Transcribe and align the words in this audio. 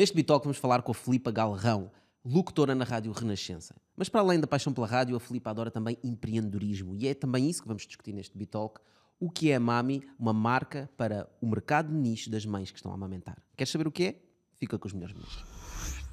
Neste 0.00 0.16
Bitalk 0.16 0.46
vamos 0.46 0.56
falar 0.56 0.80
com 0.80 0.92
a 0.92 0.94
Filipa 0.94 1.30
Galrão, 1.30 1.90
locutora 2.24 2.74
na 2.74 2.86
Rádio 2.86 3.12
Renascença. 3.12 3.76
Mas 3.94 4.08
para 4.08 4.22
além 4.22 4.40
da 4.40 4.46
paixão 4.46 4.72
pela 4.72 4.86
rádio, 4.86 5.14
a 5.14 5.20
Filipa 5.20 5.50
adora 5.50 5.70
também 5.70 5.98
empreendedorismo 6.02 6.96
e 6.96 7.06
é 7.06 7.12
também 7.12 7.50
isso 7.50 7.60
que 7.60 7.68
vamos 7.68 7.86
discutir 7.86 8.14
neste 8.14 8.34
Bitalk. 8.34 8.80
O 9.20 9.30
que 9.30 9.50
é 9.50 9.56
a 9.56 9.60
Mami, 9.60 10.02
uma 10.18 10.32
marca 10.32 10.88
para 10.96 11.28
o 11.38 11.46
mercado 11.46 11.92
nicho 11.92 12.30
das 12.30 12.46
mães 12.46 12.70
que 12.70 12.78
estão 12.78 12.92
a 12.92 12.94
amamentar. 12.94 13.36
Queres 13.54 13.70
saber 13.70 13.86
o 13.86 13.92
que 13.92 14.04
é? 14.04 14.22
Fica 14.56 14.78
com 14.78 14.88
os 14.88 14.94
melhores 14.94 15.14
minutos. 15.14 15.59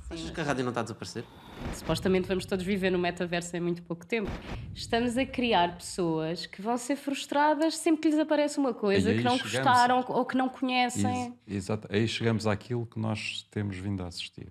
Achas 0.10 0.30
que 0.30 0.40
a 0.40 0.44
rádio 0.44 0.64
não 0.64 0.70
está 0.72 0.80
a 0.80 0.84
desaparecer? 0.84 1.26
Supostamente 1.74 2.28
vamos 2.28 2.46
todos 2.46 2.64
viver 2.66 2.90
no 2.92 2.98
metaverso 2.98 3.56
em 3.58 3.60
muito 3.60 3.84
pouco 3.84 4.06
tempo. 4.06 4.30
Estamos 4.74 5.18
a 5.18 5.26
criar 5.26 5.78
pessoas 5.78 6.46
que 6.46 6.62
vão 6.62 6.78
ser 6.78 6.96
frustradas 6.96 7.76
sempre 7.78 8.04
que 8.04 8.10
lhes 8.10 8.20
aparece 8.20 8.58
uma 8.58 8.74
coisa 8.74 9.14
que 9.14 9.22
não 9.22 9.38
chegamos 9.38 9.54
gostaram 9.54 10.00
a- 10.00 10.06
ou 10.18 10.26
que 10.26 10.38
não 10.38 10.48
conhecem. 10.48 11.36
Ex- 11.46 11.56
Exato. 11.58 11.88
Aí 11.92 12.08
chegamos 12.08 12.48
àquilo 12.48 12.86
que 12.86 12.98
nós 13.00 13.46
temos 13.52 13.76
vindo 13.78 14.02
a 14.02 14.08
assistir, 14.08 14.48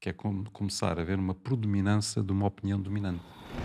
que 0.00 0.08
é 0.08 0.12
como 0.12 0.50
começar 0.50 0.98
a 0.98 1.02
haver 1.02 1.18
uma 1.18 1.34
predominância 1.34 2.22
de 2.22 2.32
uma 2.32 2.46
opinião 2.46 2.80
dominante. 2.80 3.20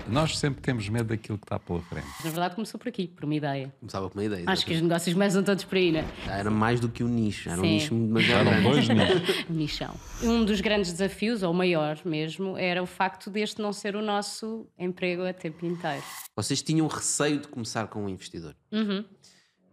Nós 0.08 0.38
sempre 0.38 0.62
temos 0.62 0.90
medo 0.90 1.10
daquilo 1.10 1.38
que 1.38 1.46
está 1.46 1.60
pela 1.60 1.80
frente. 1.80 2.08
Na 2.23 2.30
verdade, 2.32 2.55
começou 2.55 2.80
por 2.80 2.90
aqui, 2.90 3.08
por 3.08 3.23
uma 3.23 3.36
ideia. 3.36 3.73
Começava 3.80 4.10
com 4.10 4.18
uma 4.18 4.26
ideia. 4.26 4.44
Acho 4.48 4.66
que 4.66 4.74
os 4.74 4.82
negócios 4.82 5.13
começam 5.13 5.44
todos 5.44 5.63
por 5.63 5.77
aí, 5.77 5.91
né? 5.91 6.04
Era 6.27 6.50
mais 6.50 6.80
do 6.80 6.90
que 6.90 7.04
um 7.04 7.08
nicho, 7.08 7.50
era 7.50 7.60
um 7.60 7.63
Sim. 7.63 7.70
nicho 7.70 7.96
demasiado 7.96 8.48
Eram 8.50 8.62
grande. 8.63 8.70
dois 8.70 8.90
nichos. 8.90 9.46
Um 9.50 9.54
nichão. 9.54 9.96
Um 10.24 10.44
dos 10.44 10.60
grandes 10.60 10.91
desafios, 10.91 11.44
ou 11.44 11.52
o 11.52 11.54
maior 11.54 12.00
mesmo, 12.04 12.58
era 12.58 12.82
o 12.82 12.86
facto 12.88 13.30
deste 13.30 13.62
não 13.62 13.72
ser 13.72 13.96
o 13.96 14.02
nosso 14.02 14.68
emprego 14.77 15.24
a 15.24 15.34
tempo 15.34 15.66
inteiro. 15.66 16.04
Vocês 16.36 16.62
tinham 16.62 16.88
receio 16.88 17.40
de 17.40 17.48
começar 17.48 17.88
com 17.88 18.04
um 18.05 18.10
investidor. 18.10 18.55
Uhum. 18.72 19.05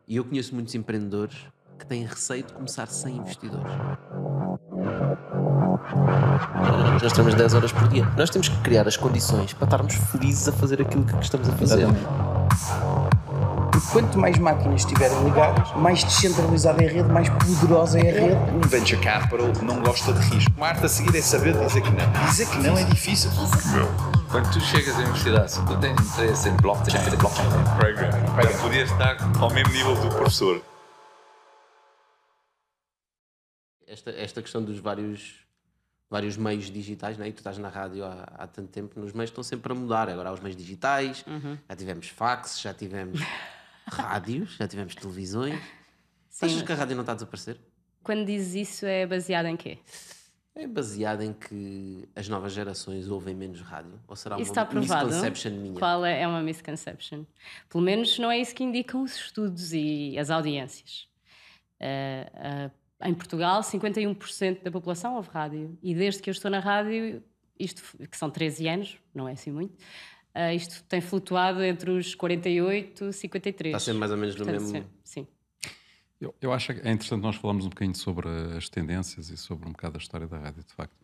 E 0.07 0.17
eu 0.17 0.25
conheço 0.25 0.55
muitos 0.55 0.75
empreendedores 0.75 1.39
que 1.79 1.87
têm 1.87 2.05
receio 2.05 2.45
de 2.45 2.53
começar 2.53 2.87
sem 2.87 3.17
investidores. 3.17 3.73
Nós 7.03 7.13
temos 7.13 7.35
10 7.35 7.55
horas 7.55 7.73
por 7.73 7.89
dia. 7.89 8.07
Nós 8.17 8.31
temos 8.31 8.49
que 8.49 8.57
criar 8.59 8.87
as 8.87 8.97
condições 8.97 9.53
para 9.53 9.65
estarmos 9.65 9.95
felizes 9.95 10.49
a 10.49 10.53
fazer 10.53 10.81
aquilo 10.81 11.05
que 11.05 11.17
estamos 11.23 11.49
a 11.49 11.53
fazer. 11.53 11.87
Porque 13.71 13.87
quanto 13.91 14.19
mais 14.19 14.39
máquinas 14.39 14.83
estiverem 14.83 15.25
ligadas, 15.25 15.73
mais 15.77 16.05
descentralizada 16.05 16.83
é 16.83 16.89
a 16.89 16.93
rede, 16.93 17.09
mais 17.09 17.29
poderosa 17.29 17.99
é 17.99 18.11
a 18.11 18.21
rede. 18.21 18.57
Um 18.57 18.61
venture 18.61 19.01
capital 19.01 19.49
não 19.63 19.81
gosta 19.81 20.13
de 20.13 20.21
risco. 20.35 20.53
Uma 20.57 20.69
arte 20.69 20.85
a 20.85 20.89
seguir 20.89 21.17
é 21.17 21.23
saber 21.23 21.55
dizer 21.55 21.81
que 21.81 21.91
não. 21.91 22.27
Dizer 22.27 22.49
que 22.49 22.59
não 22.59 22.79
é 22.79 22.85
difícil. 22.85 23.31
Quando 24.31 24.51
tu 24.51 24.61
chegas 24.61 24.95
à 24.95 24.99
universidade, 25.01 25.53
se 25.53 25.67
tu 25.67 25.77
tens 25.79 26.01
interesse 26.01 26.49
em 26.49 26.57
blockchain, 26.57 27.17
blockchain 27.17 27.49
Program. 27.79 28.11
para 28.35 28.49
poder 28.59 28.85
estar 28.85 29.17
ao 29.39 29.51
mesmo 29.53 29.73
nível 29.73 29.95
do 29.95 30.09
professor. 30.09 30.63
Esta, 33.87 34.11
esta 34.11 34.41
questão 34.41 34.63
dos 34.63 34.79
vários, 34.79 35.42
vários 36.13 36.37
meios 36.37 36.71
digitais, 36.71 37.17
né? 37.17 37.29
e 37.29 37.33
tu 37.33 37.39
estás 37.39 37.57
na 37.57 37.71
rádio 37.71 38.05
há, 38.05 38.25
há 38.35 38.47
tanto 38.47 38.69
tempo, 38.69 39.01
nos 39.01 39.15
meios 39.15 39.31
estão 39.31 39.43
sempre 39.43 39.73
a 39.73 39.75
mudar. 39.75 40.11
Agora 40.11 40.29
há 40.29 40.33
os 40.33 40.41
meios 40.41 40.55
digitais, 40.55 41.25
já 41.67 41.75
tivemos 41.75 42.09
fax, 42.09 42.61
já 42.61 42.75
tivemos 42.75 43.19
rádios, 43.91 44.57
já 44.57 44.69
tivemos 44.69 44.95
televisões. 44.95 45.59
Achas 46.41 46.61
que 46.61 46.71
a 46.71 46.75
rádio 46.75 46.97
não 46.97 47.03
está 47.03 47.13
a 47.13 47.15
desaparecer? 47.15 47.59
Quando 48.03 48.27
dizes 48.27 48.69
isso, 48.69 48.85
é 48.85 49.07
baseado 49.07 49.47
em 49.47 49.57
quê? 49.57 49.79
É 50.55 50.67
baseado 50.67 51.23
em 51.23 51.33
que 51.33 52.07
as 52.15 52.29
novas 52.29 52.53
gerações 52.53 53.09
ouvem 53.09 53.35
menos 53.35 53.63
rádio? 53.63 53.99
Ou 54.07 54.15
será 54.15 54.39
Isso 54.39 54.53
uma 54.53 54.61
está 54.61 54.67
provado? 54.67 55.07
misconception 55.07 55.53
minha? 55.53 55.79
Qual 55.79 56.05
é, 56.05 56.21
é 56.21 56.29
uma 56.29 56.43
misconception? 56.43 57.25
Pelo 57.71 57.83
menos 57.83 58.19
não 58.19 58.31
é 58.31 58.39
isso 58.39 58.55
que 58.55 58.63
indicam 58.63 59.03
os 59.03 59.17
estudos 59.17 59.73
e 59.73 60.19
as 60.19 60.31
audiências. 60.31 61.09
Ah, 61.81 62.31
ah, 62.35 62.71
em 63.05 63.15
Portugal, 63.15 63.61
51% 63.63 64.63
da 64.63 64.71
população 64.71 65.17
ouve 65.17 65.29
rádio. 65.31 65.77
E 65.83 65.95
desde 65.95 66.23
que 66.23 66.31
eu 66.31 66.33
estou 66.33 66.51
na 66.51 66.61
rádio, 66.61 67.23
isto, 67.59 67.83
que 68.09 68.17
são 68.17 68.31
13 68.31 68.69
anos, 68.69 68.99
não 69.15 69.29
é 69.29 69.33
assim 69.33 69.51
muito, 69.51 69.75
ah, 70.35 70.55
isto 70.55 70.83
tem 70.85 71.01
flutuado 71.01 71.63
entre 71.63 71.91
os 71.91 72.15
48 72.15 73.05
e 73.07 73.13
53. 73.13 73.75
Está 73.75 73.85
sempre 73.85 73.99
mais 74.01 74.13
ou 74.13 74.17
menos 74.17 74.35
no 74.37 74.45
Portanto, 74.45 74.63
mesmo... 74.73 74.89
Sim. 75.05 75.27
sim. 75.27 75.27
Eu, 76.21 76.35
eu 76.41 76.53
acho 76.53 76.73
que 76.73 76.81
é 76.81 76.93
interessante 76.93 77.23
nós 77.23 77.37
falarmos 77.37 77.67
um 77.67 77.69
bocadinho 77.69 77.97
sobre 77.97 78.29
as 78.57 78.69
tendências 78.69 79.29
e 79.29 79.37
sobre 79.37 79.69
um 79.69 79.73
bocado 79.73 79.97
a 79.97 80.01
história 80.01 80.27
da 80.27 80.39
rádio, 80.39 80.63
de 80.63 80.73
facto. 80.73 80.97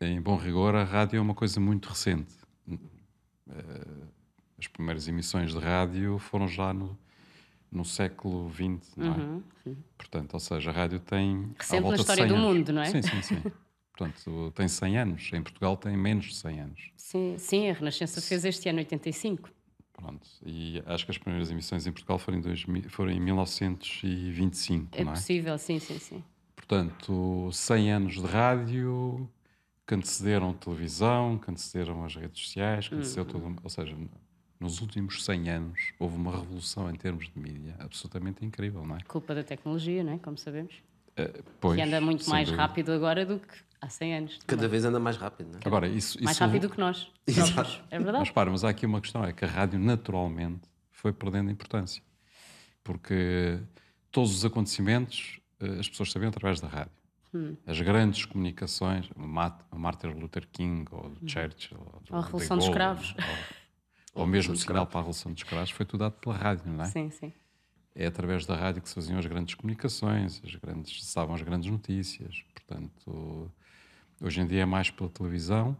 Em 0.00 0.20
bom 0.20 0.36
rigor, 0.36 0.74
a 0.74 0.82
rádio 0.82 1.18
é 1.18 1.20
uma 1.20 1.34
coisa 1.34 1.60
muito 1.60 1.88
recente. 1.88 2.34
Eh, 2.68 4.06
As 4.58 4.66
primeiras 4.66 5.06
emissões 5.06 5.52
de 5.52 5.58
rádio 5.58 6.18
foram 6.18 6.48
já 6.48 6.72
no, 6.72 6.98
no 7.74 7.84
século 7.84 8.50
XX, 8.50 8.96
não 8.96 9.42
é? 9.66 9.74
Portanto, 9.98 10.34
ou 10.34 10.40
seja, 10.40 10.70
a 10.70 10.72
rádio 10.72 11.00
tem. 11.00 11.52
Recente 11.58 11.82
na 11.88 11.94
história 11.96 12.22
100 12.22 12.28
do 12.28 12.34
anos. 12.36 12.46
mundo, 12.56 12.72
não 12.72 12.82
é? 12.82 12.86
Sim, 12.86 13.02
sim, 13.02 13.22
sim. 13.22 13.42
Portanto, 13.96 14.52
tem 14.54 14.66
100 14.68 14.98
anos. 14.98 15.30
Em 15.32 15.42
Portugal 15.42 15.76
tem 15.76 15.96
menos 15.96 16.26
de 16.26 16.34
100 16.36 16.60
anos. 16.60 16.90
Sim, 16.96 17.34
sim, 17.38 17.70
a 17.70 17.72
Renascença 17.74 18.20
fez 18.20 18.44
este 18.44 18.68
ano 18.68 18.78
85. 18.78 19.50
Pronto. 19.92 20.26
E 20.44 20.82
acho 20.86 21.04
que 21.04 21.12
as 21.12 21.18
primeiras 21.18 21.50
emissões 21.50 21.86
em 21.86 21.92
Portugal 21.92 22.18
foram 22.18 22.38
em, 22.38 22.40
2000 22.40 22.90
foram 22.90 23.12
em 23.12 23.20
1925, 23.20 24.88
É 24.98 25.04
não 25.04 25.12
é? 25.12 25.14
possível, 25.14 25.56
sim, 25.58 25.78
sim, 25.78 25.98
sim. 25.98 26.24
Portanto, 26.56 27.50
100 27.52 27.92
anos 27.92 28.14
de 28.14 28.26
rádio 28.26 29.28
que 29.86 29.94
antecederam 29.94 30.52
televisão, 30.54 31.38
que 31.38 31.50
antecederam 31.50 32.04
as 32.04 32.16
redes 32.16 32.40
sociais, 32.42 32.88
que 32.88 32.94
antecedeu 32.94 33.24
tudo. 33.26 33.56
Ou 33.62 33.70
seja, 33.70 33.96
nos 34.64 34.80
últimos 34.80 35.22
100 35.24 35.50
anos 35.50 35.78
houve 35.98 36.16
uma 36.16 36.32
revolução 36.32 36.90
em 36.90 36.94
termos 36.94 37.28
de 37.28 37.38
mídia 37.38 37.76
absolutamente 37.78 38.44
incrível, 38.44 38.84
não 38.84 38.96
é? 38.96 39.00
Culpa 39.06 39.34
da 39.34 39.44
tecnologia, 39.44 40.02
não 40.02 40.14
é? 40.14 40.18
Como 40.18 40.36
sabemos. 40.38 40.74
Eh, 41.16 41.42
pois, 41.60 41.76
que 41.76 41.82
anda 41.82 42.00
muito 42.00 42.28
mais 42.28 42.48
dúvida. 42.48 42.62
rápido 42.62 42.92
agora 42.92 43.24
do 43.24 43.38
que 43.38 43.54
há 43.80 43.88
100 43.88 44.16
anos. 44.16 44.38
Cada 44.46 44.62
também. 44.62 44.70
vez 44.70 44.84
anda 44.84 44.98
mais 44.98 45.16
rápido, 45.16 45.48
não 45.52 45.58
é? 45.58 45.60
Agora, 45.64 45.86
isso, 45.86 46.18
Mais 46.24 46.36
isso 46.36 46.44
rápido 46.44 46.68
que 46.70 46.78
nós. 46.80 47.10
Exato. 47.26 47.82
É 47.90 47.98
Mas 47.98 48.04
verdade. 48.04 48.32
para, 48.32 48.50
mas 48.50 48.64
há 48.64 48.70
aqui 48.70 48.86
uma 48.86 49.00
questão: 49.00 49.22
é 49.22 49.32
que 49.32 49.44
a 49.44 49.48
rádio 49.48 49.78
naturalmente 49.78 50.62
foi 50.90 51.12
perdendo 51.12 51.50
importância. 51.50 52.02
Porque 52.82 53.60
todos 54.10 54.34
os 54.34 54.44
acontecimentos 54.44 55.40
eh, 55.60 55.78
as 55.78 55.88
pessoas 55.88 56.10
sabiam 56.10 56.30
através 56.30 56.60
da 56.60 56.68
rádio. 56.68 56.92
Hum. 57.34 57.56
As 57.66 57.80
grandes 57.80 58.24
comunicações, 58.24 59.10
o 59.16 59.78
Martin 59.78 60.06
Luther 60.18 60.46
King, 60.52 60.84
ou 60.92 61.06
o 61.20 61.28
Churchill, 61.28 61.78
ou, 61.78 62.02
Ou 62.10 62.18
a 62.18 62.22
Revolução 62.22 62.56
dos 62.56 62.68
Gaulle, 62.68 63.00
Escravos. 63.00 63.14
Ou, 63.18 63.63
ou 64.14 64.26
mesmo 64.26 64.54
o 64.54 64.56
sinal 64.56 64.86
para 64.86 64.98
a 64.98 65.00
Revolução 65.02 65.32
dos 65.32 65.42
Escravos, 65.42 65.70
foi 65.70 65.84
tudo 65.84 66.00
dado 66.00 66.12
pela 66.12 66.36
rádio, 66.36 66.70
não 66.72 66.84
é? 66.84 66.88
Sim, 66.88 67.10
sim. 67.10 67.32
É 67.94 68.06
através 68.06 68.44
da 68.46 68.56
rádio 68.56 68.82
que 68.82 68.88
se 68.88 68.94
faziam 68.94 69.18
as 69.18 69.26
grandes 69.26 69.54
comunicações, 69.54 70.40
as 70.44 70.54
grandes, 70.56 71.04
se 71.04 71.14
davam 71.14 71.34
as 71.34 71.42
grandes 71.42 71.70
notícias. 71.70 72.42
Portanto, 72.52 73.50
hoje 74.20 74.40
em 74.40 74.46
dia 74.46 74.62
é 74.62 74.64
mais 74.64 74.90
pela 74.90 75.08
televisão 75.08 75.76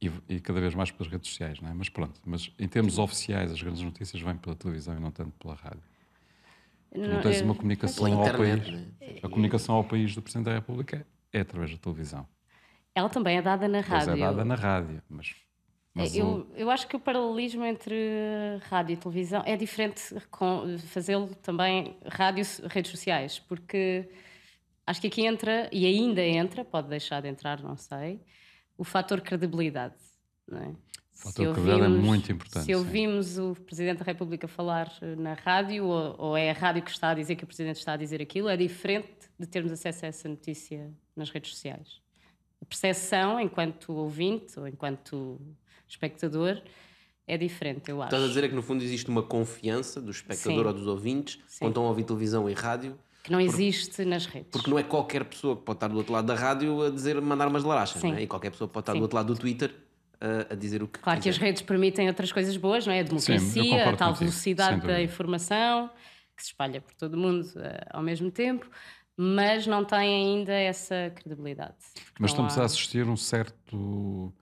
e, 0.00 0.10
e 0.28 0.40
cada 0.40 0.60
vez 0.60 0.74
mais 0.74 0.90
pelas 0.90 1.12
redes 1.12 1.28
sociais, 1.28 1.60
não 1.60 1.68
é? 1.70 1.74
Mas 1.74 1.88
pronto, 1.88 2.20
mas 2.24 2.50
em 2.58 2.68
termos 2.68 2.98
oficiais, 2.98 3.52
as 3.52 3.60
grandes 3.60 3.82
notícias 3.82 4.20
vêm 4.22 4.36
pela 4.36 4.56
televisão 4.56 4.96
e 4.96 5.00
não 5.00 5.10
tanto 5.10 5.32
pela 5.38 5.54
rádio. 5.54 5.82
Tu 6.90 7.10
não 7.10 7.20
tens 7.20 7.38
eu- 7.40 7.44
uma 7.46 7.54
comunicação 7.54 8.12
ao 8.12 8.20
internet, 8.26 8.70
país. 8.70 8.72
né? 8.72 8.86
A 9.22 9.28
comunicação 9.28 9.74
ao 9.74 9.84
país 9.84 10.14
do 10.14 10.22
Presidente 10.22 10.46
da 10.46 10.54
República 10.54 11.06
é 11.32 11.40
através 11.40 11.70
da 11.72 11.78
televisão. 11.78 12.26
Ela 12.94 13.08
também 13.08 13.38
é 13.38 13.42
dada 13.42 13.66
na 13.68 13.82
Pois 13.82 14.06
rádio. 14.06 14.12
é 14.14 14.16
dada 14.16 14.44
na 14.44 14.54
rádio, 14.54 15.02
mas, 15.08 15.34
mas 15.94 16.16
eu, 16.16 16.46
eu 16.56 16.70
acho 16.70 16.86
que 16.86 16.96
o 16.96 17.00
paralelismo 17.00 17.64
entre 17.64 17.94
rádio 18.62 18.94
e 18.94 18.96
televisão 18.96 19.42
é 19.44 19.56
diferente 19.56 20.02
com 20.30 20.78
fazê-lo 20.78 21.34
também 21.42 21.96
rádio 22.06 22.44
redes 22.64 22.90
sociais, 22.90 23.38
porque 23.38 24.08
acho 24.86 25.00
que 25.00 25.06
aqui 25.06 25.26
entra, 25.26 25.68
e 25.70 25.84
ainda 25.84 26.22
entra, 26.22 26.64
pode 26.64 26.88
deixar 26.88 27.20
de 27.20 27.28
entrar, 27.28 27.62
não 27.62 27.76
sei, 27.76 28.20
o 28.76 28.84
fator 28.84 29.20
credibilidade. 29.20 29.94
Não 30.48 30.58
é? 30.58 30.68
O 30.68 30.76
fator 31.24 31.52
credibilidade 31.52 31.94
é 31.94 31.98
muito 31.98 32.32
importante, 32.32 32.64
Se 32.64 32.72
sim. 32.72 32.74
ouvimos 32.74 33.38
o 33.38 33.54
Presidente 33.54 33.98
da 33.98 34.04
República 34.04 34.48
falar 34.48 34.90
eh, 35.02 35.14
na 35.14 35.34
rádio, 35.34 35.84
ou, 35.84 36.16
ou 36.18 36.36
é 36.36 36.50
a 36.50 36.54
rádio 36.54 36.82
que 36.82 36.90
está 36.90 37.10
a 37.10 37.14
dizer 37.14 37.36
que 37.36 37.44
o 37.44 37.46
Presidente 37.46 37.76
está 37.76 37.92
a 37.92 37.96
dizer 37.98 38.22
aquilo, 38.22 38.48
é 38.48 38.56
diferente 38.56 39.28
de 39.38 39.46
termos 39.46 39.70
acesso 39.70 40.06
a 40.06 40.08
essa 40.08 40.26
notícia 40.26 40.90
nas 41.14 41.28
redes 41.28 41.50
sociais. 41.50 42.00
A 42.62 42.64
percepção, 42.64 43.38
enquanto 43.38 43.92
ouvinte 43.92 44.58
ou 44.58 44.66
enquanto 44.66 45.38
espectador, 45.92 46.60
é 47.26 47.36
diferente, 47.38 47.90
eu 47.90 48.00
acho. 48.02 48.08
Estás 48.08 48.24
a 48.24 48.28
dizer 48.28 48.44
é 48.44 48.48
que 48.48 48.54
no 48.54 48.62
fundo 48.62 48.82
existe 48.82 49.08
uma 49.08 49.22
confiança 49.22 50.00
do 50.00 50.10
espectador 50.10 50.60
Sim. 50.62 50.66
ou 50.66 50.72
dos 50.74 50.86
ouvintes 50.86 51.38
Sim. 51.46 51.58
quando 51.60 51.70
estão 51.72 51.84
a 51.84 51.88
ouvir 51.88 52.04
televisão 52.04 52.48
e 52.50 52.52
rádio, 52.52 52.98
Que 53.22 53.30
não 53.30 53.40
existe 53.40 54.04
nas 54.04 54.26
redes. 54.26 54.50
porque 54.50 54.68
não 54.70 54.78
é 54.78 54.82
qualquer 54.82 55.24
pessoa 55.24 55.56
que 55.56 55.62
pode 55.62 55.76
estar 55.76 55.88
do 55.88 55.96
outro 55.96 56.12
lado 56.12 56.26
da 56.26 56.34
rádio 56.34 56.82
a 56.82 56.90
dizer 56.90 57.20
mandar 57.20 57.46
umas 57.48 57.62
larachas, 57.62 58.00
Sim. 58.00 58.10
não 58.10 58.16
é? 58.18 58.22
E 58.22 58.26
qualquer 58.26 58.50
pessoa 58.50 58.66
pode 58.68 58.82
estar 58.82 58.92
Sim. 58.92 58.98
do 58.98 59.02
outro 59.02 59.16
lado 59.16 59.32
do 59.34 59.38
Twitter 59.38 59.72
a, 60.20 60.52
a 60.52 60.56
dizer 60.56 60.82
o 60.82 60.88
que 60.88 60.98
Claro 60.98 61.20
que 61.20 61.28
as 61.28 61.36
quiser. 61.36 61.46
redes 61.46 61.62
permitem 61.62 62.08
outras 62.08 62.32
coisas 62.32 62.56
boas, 62.56 62.86
não 62.86 62.92
é? 62.92 63.00
A 63.00 63.02
democracia, 63.04 63.62
a 63.62 63.66
concordo 63.78 63.98
tal 63.98 64.08
contigo, 64.10 64.30
velocidade 64.30 64.86
da 64.86 65.00
informação, 65.02 65.90
que 66.36 66.42
se 66.42 66.48
espalha 66.48 66.80
por 66.80 66.94
todo 66.94 67.14
o 67.14 67.18
mundo 67.18 67.46
eh, 67.56 67.86
ao 67.90 68.02
mesmo 68.02 68.30
tempo, 68.30 68.68
mas 69.16 69.66
não 69.66 69.84
tem 69.84 69.98
ainda 70.38 70.52
essa 70.52 71.12
credibilidade. 71.14 71.74
Porque 71.94 72.16
Mas 72.20 72.30
estamos 72.32 72.58
há- 72.58 72.62
a 72.62 72.64
assistir 72.64 73.06
um 73.06 73.16
certo 73.16 74.32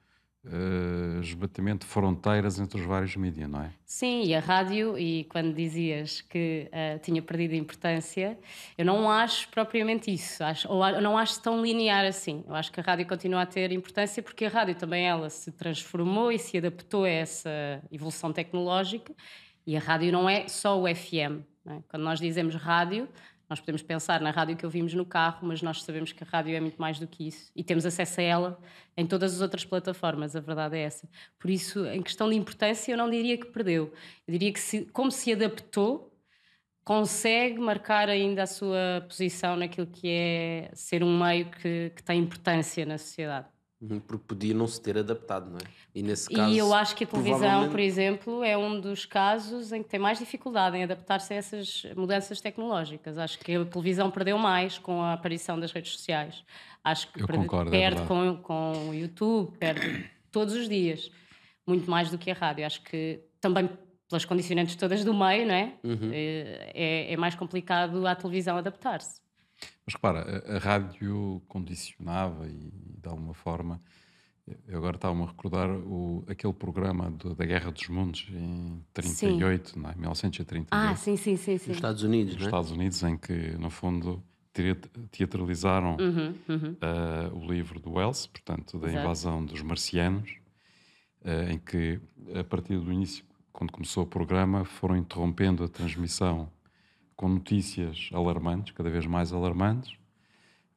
eh, 0.42 1.20
esbatimento 1.20 1.86
de 1.86 1.92
fronteiras 1.92 2.58
entre 2.58 2.80
os 2.80 2.86
vários 2.86 3.14
mídias, 3.14 3.48
não 3.48 3.62
é? 3.62 3.70
Sim, 3.84 4.22
e 4.24 4.34
a 4.34 4.40
rádio, 4.40 4.96
e 4.98 5.24
quando 5.24 5.52
dizias 5.52 6.22
que 6.22 6.66
eh, 6.72 6.98
tinha 6.98 7.20
perdido 7.20 7.54
importância, 7.54 8.38
eu 8.78 8.84
não 8.84 9.10
acho 9.10 9.48
propriamente 9.50 10.10
isso, 10.10 10.42
acho, 10.42 10.66
ou 10.72 10.86
eu 10.86 11.02
não 11.02 11.18
acho 11.18 11.42
tão 11.42 11.62
linear 11.62 12.06
assim. 12.06 12.42
Eu 12.48 12.54
acho 12.54 12.72
que 12.72 12.80
a 12.80 12.82
rádio 12.82 13.06
continua 13.06 13.42
a 13.42 13.46
ter 13.46 13.70
importância 13.70 14.22
porque 14.22 14.46
a 14.46 14.48
rádio 14.48 14.74
também 14.76 15.06
ela 15.06 15.28
se 15.28 15.52
transformou 15.52 16.32
e 16.32 16.38
se 16.38 16.56
adaptou 16.56 17.04
a 17.04 17.08
essa 17.10 17.82
evolução 17.92 18.32
tecnológica, 18.32 19.14
e 19.66 19.76
a 19.76 19.80
rádio 19.80 20.10
não 20.10 20.28
é 20.28 20.48
só 20.48 20.80
o 20.80 20.86
FM. 20.86 21.44
é? 21.66 21.82
Quando 21.88 22.02
nós 22.02 22.18
dizemos 22.18 22.54
rádio, 22.54 23.08
nós 23.50 23.58
podemos 23.58 23.82
pensar 23.82 24.20
na 24.20 24.30
rádio 24.30 24.56
que 24.56 24.64
ouvimos 24.64 24.94
no 24.94 25.04
carro, 25.04 25.40
mas 25.42 25.60
nós 25.60 25.82
sabemos 25.82 26.12
que 26.12 26.22
a 26.22 26.26
rádio 26.26 26.54
é 26.54 26.60
muito 26.60 26.80
mais 26.80 27.00
do 27.00 27.06
que 27.08 27.26
isso 27.26 27.50
e 27.54 27.64
temos 27.64 27.84
acesso 27.84 28.20
a 28.20 28.22
ela 28.22 28.62
em 28.96 29.04
todas 29.04 29.34
as 29.34 29.40
outras 29.40 29.64
plataformas, 29.64 30.36
a 30.36 30.40
verdade 30.40 30.76
é 30.76 30.82
essa. 30.82 31.08
Por 31.36 31.50
isso, 31.50 31.84
em 31.86 32.00
questão 32.00 32.30
de 32.30 32.36
importância, 32.36 32.92
eu 32.92 32.96
não 32.96 33.10
diria 33.10 33.36
que 33.36 33.46
perdeu. 33.46 33.92
Eu 34.26 34.32
diria 34.32 34.52
que, 34.52 34.60
se, 34.60 34.84
como 34.92 35.10
se 35.10 35.32
adaptou, 35.32 36.16
consegue 36.84 37.58
marcar 37.58 38.08
ainda 38.08 38.44
a 38.44 38.46
sua 38.46 39.04
posição 39.08 39.56
naquilo 39.56 39.88
que 39.88 40.08
é 40.08 40.70
ser 40.72 41.02
um 41.02 41.18
meio 41.18 41.50
que, 41.50 41.90
que 41.96 42.02
tem 42.04 42.20
importância 42.20 42.86
na 42.86 42.98
sociedade. 42.98 43.48
Porque 44.06 44.24
podia 44.28 44.52
não 44.52 44.66
se 44.66 44.78
ter 44.80 44.98
adaptado, 44.98 45.48
não 45.50 45.56
é? 45.56 45.62
E 45.94 46.02
nesse 46.02 46.28
caso. 46.28 46.52
E 46.52 46.58
eu 46.58 46.74
acho 46.74 46.94
que 46.94 47.04
a 47.04 47.06
televisão, 47.06 47.38
provavelmente- 47.38 47.70
por 47.70 47.80
exemplo, 47.80 48.44
é 48.44 48.54
um 48.56 48.78
dos 48.78 49.06
casos 49.06 49.72
em 49.72 49.82
que 49.82 49.88
tem 49.88 49.98
mais 49.98 50.18
dificuldade 50.18 50.76
em 50.76 50.82
adaptar-se 50.82 51.32
a 51.32 51.36
essas 51.36 51.86
mudanças 51.96 52.42
tecnológicas. 52.42 53.16
Acho 53.16 53.38
que 53.38 53.54
a 53.56 53.64
televisão 53.64 54.10
perdeu 54.10 54.36
mais 54.36 54.76
com 54.78 55.00
a 55.00 55.14
aparição 55.14 55.58
das 55.58 55.72
redes 55.72 55.92
sociais. 55.92 56.44
Acho 56.84 57.10
que 57.10 57.22
Eu 57.22 57.26
perde, 57.26 57.42
concordo, 57.44 57.68
é 57.74 57.78
perde 57.80 58.00
verdade. 58.00 58.36
com, 58.42 58.42
com 58.42 58.88
o 58.90 58.94
YouTube, 58.94 59.56
perde 59.56 60.10
todos 60.30 60.54
os 60.54 60.68
dias, 60.68 61.10
muito 61.66 61.90
mais 61.90 62.10
do 62.10 62.18
que 62.18 62.30
a 62.30 62.34
rádio. 62.34 62.66
Acho 62.66 62.82
que 62.82 63.20
também 63.40 63.68
pelas 64.10 64.24
condicionantes 64.26 64.76
todas 64.76 65.04
do 65.04 65.14
meio, 65.14 65.46
não 65.46 65.54
é? 65.54 65.72
Uhum. 65.82 66.10
Eh, 66.12 66.70
É, 66.74 67.12
é 67.14 67.16
mais 67.16 67.34
complicado 67.34 68.06
à 68.06 68.14
televisão 68.14 68.58
adaptar-se. 68.58 69.20
Mas 69.86 69.94
repara, 69.94 70.42
a, 70.46 70.56
a 70.56 70.58
rádio 70.58 71.42
condicionava 71.48 72.46
e, 72.48 72.70
de 73.00 73.08
alguma 73.08 73.34
forma, 73.34 73.80
eu 74.66 74.78
agora 74.78 74.96
estava-me 74.96 75.22
a 75.22 75.26
recordar 75.26 75.70
o, 75.70 76.24
aquele 76.28 76.52
programa 76.52 77.10
do- 77.10 77.34
da 77.34 77.44
Guerra 77.44 77.70
dos 77.70 77.88
Mundos 77.88 78.26
em 78.30 78.84
38, 78.92 79.78
não 79.78 79.90
é? 79.90 79.94
1938, 79.94 80.68
Ah, 80.70 80.96
sim, 80.96 81.16
sim, 81.16 81.36
sim, 81.36 81.56
sim. 81.58 81.68
Nos 81.70 81.76
Estados 81.76 82.02
Unidos, 82.02 82.34
nos 82.34 82.40
não 82.40 82.46
é? 82.46 82.48
Estados 82.48 82.70
Unidos, 82.70 83.02
em 83.02 83.16
que, 83.16 83.32
no 83.58 83.70
fundo, 83.70 84.22
teat- 84.52 84.88
teatralizaram 85.10 85.96
Uhum, 85.96 86.34
uhum. 86.48 86.76
ah, 86.80 87.30
o 87.32 87.44
livro 87.52 87.78
do 87.78 87.92
Wells, 87.92 88.26
portanto, 88.28 88.78
da 88.78 88.88
Exato. 88.88 89.04
invasão 89.04 89.44
dos 89.44 89.62
marcianos, 89.62 90.34
ah, 91.24 91.52
em 91.52 91.58
que, 91.58 92.00
a 92.34 92.42
partir 92.42 92.78
do 92.78 92.92
início, 92.92 93.24
quando 93.52 93.70
começou 93.72 94.02
o 94.04 94.06
programa, 94.06 94.64
foram 94.64 94.96
interrompendo 94.96 95.62
a 95.64 95.68
transmissão 95.68 96.50
com 97.20 97.28
notícias 97.28 98.08
alarmantes, 98.14 98.72
cada 98.72 98.88
vez 98.88 99.04
mais 99.04 99.30
alarmantes. 99.30 99.94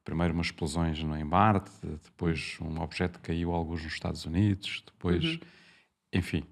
Primeiro 0.03 0.33
umas 0.33 0.47
explosões 0.47 1.01
no- 1.01 1.15
em 1.17 1.23
Marte, 1.23 1.71
depois 2.03 2.57
um 2.59 2.81
objeto 2.81 3.17
caiu 3.21 3.53
alguns 3.53 3.81
nos 3.81 3.93
Estados 3.93 4.25
Unidos, 4.25 4.83
depois, 4.85 5.23
enfim, 6.11 6.43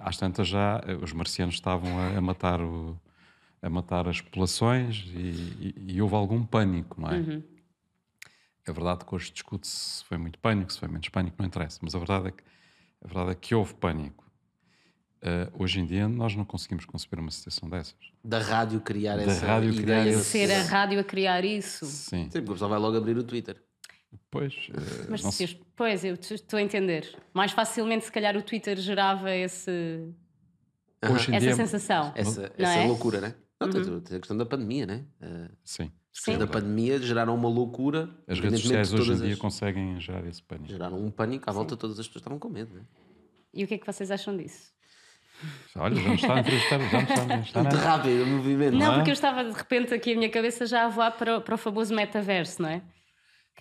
às 0.00 0.16
tantas 0.16 0.48
já 0.48 0.82
eh, 0.84 0.96
os 0.96 1.12
marcianos 1.12 1.54
estavam 1.54 1.96
a, 1.96 2.18
a 2.18 2.20
matar 2.20 2.60
o- 2.60 2.98
a 3.62 3.70
matar 3.70 4.08
as 4.08 4.20
populações 4.20 5.04
e, 5.14 5.74
e- 5.78 5.94
e 5.94 6.02
houve 6.02 6.16
algum 6.16 6.44
pânico, 6.44 7.00
não 7.00 7.08
é? 7.10 7.20
É 8.66 8.72
verdade 8.72 9.04
que 9.04 9.14
hoje 9.14 9.30
discute 9.32 9.68
se 9.68 10.04
foi 10.04 10.18
muito 10.18 10.40
pânico, 10.40 10.72
se 10.72 10.80
foi 10.80 10.88
menos 10.88 11.08
pânico, 11.08 11.36
não 11.38 11.46
interessa, 11.46 11.78
mas 11.82 11.94
a 11.94 11.98
verdade 12.00 12.28
é 12.28 12.30
que, 12.32 12.42
a 13.02 13.06
verdade 13.06 13.30
é 13.30 13.34
que 13.36 13.54
houve 13.54 13.74
pânico. 13.74 14.25
Eh, 15.28 15.50
hoje 15.58 15.80
em 15.80 15.86
dia 15.86 16.06
nós 16.08 16.36
não 16.36 16.44
conseguimos 16.44 16.84
conceber 16.84 17.18
uma 17.18 17.32
situação 17.32 17.68
dessas. 17.68 17.96
Da 18.22 18.38
rádio 18.38 18.80
criar 18.80 19.16
Da 19.16 19.22
essa 19.24 19.44
rádio 19.44 19.74
criar 19.74 20.02
ideia. 20.02 20.14
esse- 20.14 20.24
Ser 20.24 20.52
a 20.52 20.62
rádio 20.62 21.00
a 21.00 21.04
criar 21.04 21.44
isso. 21.44 21.84
Sim, 21.84 22.24
Sim, 22.24 22.24
porque 22.30 22.38
o 22.50 22.52
pessoal 22.52 22.70
vai 22.70 22.78
logo 22.78 22.96
abrir 22.96 23.16
o 23.18 23.24
Twitter. 23.24 23.60
pois. 24.30 24.54
eh, 24.72 25.06
Mas 25.10 25.24
não 25.24 25.32
se, 25.32 25.48
se- 25.48 25.60
pois, 25.74 26.04
eu 26.04 26.14
estou 26.14 26.58
a 26.58 26.62
entender. 26.62 27.12
Mais 27.34 27.50
facilmente, 27.50 28.04
se 28.04 28.12
calhar, 28.12 28.36
o 28.36 28.42
Twitter 28.42 28.76
gerava 28.76 29.34
esse, 29.34 29.70
hoje 31.10 31.32
em 31.32 31.34
essa 31.34 31.40
dia, 31.46 31.56
sensação. 31.56 32.12
Essa, 32.14 32.42
Não 32.42 32.50
essa 32.64 32.78
é? 32.78 32.82
Uhum. 32.82 32.88
loucura, 32.88 33.20
né? 33.20 33.34
Não, 33.60 33.68
tens 33.70 33.88
a 33.88 34.18
questão 34.18 34.36
da 34.36 34.46
pandemia, 34.46 34.86
né? 34.86 35.04
Uh, 35.20 35.50
Sim. 35.64 35.90
questões 36.12 36.38
da 36.38 36.46
pandemia 36.46 37.00
geraram 37.00 37.34
uma 37.34 37.48
loucura. 37.48 38.08
As 38.28 38.38
redes 38.38 38.60
sociais 38.60 38.92
hoje 38.92 39.12
em 39.12 39.16
dia 39.16 39.32
as- 39.32 39.38
conseguem 39.38 39.98
gerar 39.98 40.24
esse 40.26 40.42
pânico. 40.42 40.68
Geraram 40.68 41.02
um 41.04 41.10
pânico 41.10 41.48
à 41.50 41.52
volta, 41.52 41.76
todas 41.76 41.98
as 41.98 42.06
pessoas 42.06 42.20
estavam 42.20 42.38
com 42.38 42.48
medo, 42.48 42.74
né? 42.74 42.82
E 43.52 43.64
o 43.64 43.66
que 43.66 43.74
é 43.74 43.78
que 43.78 43.86
vocês 43.86 44.10
acham 44.10 44.36
disso? 44.36 44.75
Olha, 45.76 45.94
já 45.96 46.08
nos 46.08 46.20
está 46.22 46.34
a 46.34 46.40
entrevistar, 46.40 46.78
já 46.90 47.00
está 47.02 47.22
a. 47.22 47.26
Muito 47.62 47.76
né? 47.76 47.82
rápido 47.82 48.22
o 48.22 48.26
movimento. 48.26 48.76
Não, 48.76 48.92
é? 48.92 48.94
porque 48.96 49.10
eu 49.10 49.14
estava 49.14 49.44
de 49.44 49.52
repente 49.52 49.92
aqui 49.94 50.12
a 50.12 50.16
minha 50.16 50.30
cabeça 50.30 50.64
já 50.66 50.84
a 50.84 50.88
voar 50.88 51.12
para, 51.12 51.38
o- 51.38 51.40
para 51.40 51.54
o 51.54 51.58
famoso 51.58 51.94
metaverso, 51.94 52.62
não 52.62 52.68
é? 52.70 52.82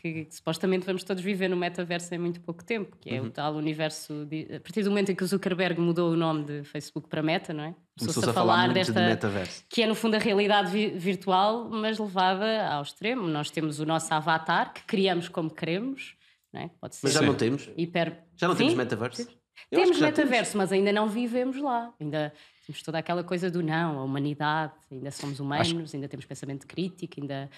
Que, 0.02 0.26
que 0.26 0.36
supostamente 0.36 0.86
vamos 0.86 1.04
todos 1.04 1.24
viver 1.24 1.48
no 1.50 1.56
metaverso 1.58 2.14
em 2.14 2.18
muito 2.18 2.40
pouco 2.42 2.64
tempo, 2.64 2.96
que 3.02 3.10
é 3.10 3.20
Uhum. 3.20 3.28
o 3.28 3.32
tal 3.32 3.56
universo. 3.56 4.26
De, 4.26 4.44
a 4.56 4.60
partir 4.60 4.84
do 4.84 4.90
momento 4.90 5.12
em 5.12 5.16
que 5.16 5.24
o 5.24 5.28
Zuckerberg 5.28 5.80
mudou 5.82 6.12
o 6.12 6.16
nome 6.16 6.44
de 6.46 6.64
Facebook 6.64 7.10
para 7.10 7.24
Meta, 7.24 7.54
não 7.54 7.64
é? 7.64 7.76
Começou-se 7.98 8.30
a 8.30 8.34
falar 8.34 8.70
muito 8.70 8.94
de 8.94 9.00
metaverso. 9.02 9.64
que 9.70 9.82
é 9.82 9.88
no 9.88 9.96
fundo 9.96 10.16
a 10.16 10.20
realidade 10.20 10.70
vi- 10.72 10.90
virtual, 10.92 11.70
mas 11.70 11.98
levada 11.98 12.68
ao 12.68 12.84
extremo. 12.84 13.28
Nós 13.28 13.50
temos 13.50 13.80
o 13.80 13.86
nosso 13.86 14.14
avatar 14.14 14.74
que 14.74 14.84
criamos 14.84 15.28
como 15.28 15.50
queremos, 15.50 16.16
não 16.54 16.62
é? 16.62 16.70
Pode 16.80 16.96
ser 16.96 17.08
Mas 17.08 17.14
já 17.14 17.20
Sim. 17.22 17.26
não 17.26 17.36
temos? 17.36 17.70
hiper. 17.78 18.20
Já 18.38 18.48
não 18.48 18.56
temos 18.56 18.74
Sim, 18.74 18.78
metaverso? 18.78 19.28
Eu 19.72 19.80
acho 19.82 19.92
Temos 19.94 20.02
metaverso, 20.02 20.58
mas 20.58 20.72
ainda 20.72 20.92
não 20.92 21.08
vivemos 21.08 21.58
lá. 21.58 21.94
Ainda 22.00 22.34
temos 22.66 22.82
toda 22.84 22.98
aquela 23.00 23.24
coisa 23.24 23.50
do 23.50 23.62
não, 23.64 24.00
a 24.00 24.04
humanidade, 24.04 24.74
ainda 24.92 25.12
somos 25.12 25.40
humanos, 25.40 25.94
ainda 25.94 26.08
temos 26.08 26.26
pensamento 26.26 26.66
crítico, 26.68 27.20
ainda, 27.20 27.50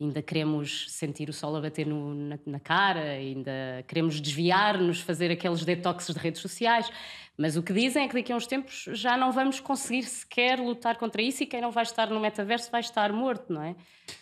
ainda 0.00 0.22
queremos 0.22 0.90
sentir 0.90 1.28
o 1.28 1.32
sol 1.32 1.56
a 1.56 1.60
bater 1.60 1.86
no- 1.86 2.14
na, 2.14 2.38
na 2.46 2.60
cara, 2.60 3.00
ainda 3.00 3.52
queremos 3.88 4.20
desviar-nos, 4.20 5.00
fazer 5.00 5.30
aqueles 5.30 5.64
detoxes 5.64 6.14
de 6.14 6.20
redes 6.20 6.40
sociais. 6.40 6.90
Mas 7.36 7.56
o 7.56 7.62
que 7.62 7.72
dizem 7.72 8.04
é 8.04 8.08
que 8.08 8.14
daqui 8.14 8.30
a 8.32 8.36
uns 8.36 8.46
tempos 8.46 8.84
já 8.92 9.16
não 9.16 9.32
vamos 9.32 9.58
conseguir 9.58 10.02
sequer 10.04 10.58
lutar 10.60 10.96
contra 10.96 11.22
isso 11.22 11.42
e 11.42 11.46
quem 11.46 11.60
não 11.60 11.70
vai 11.70 11.82
estar 11.82 12.08
no 12.10 12.20
metaverso 12.20 12.70
vai 12.70 12.80
estar 12.82 13.12
morto, 13.12 13.52
não 13.52 13.62
é? 13.62 13.74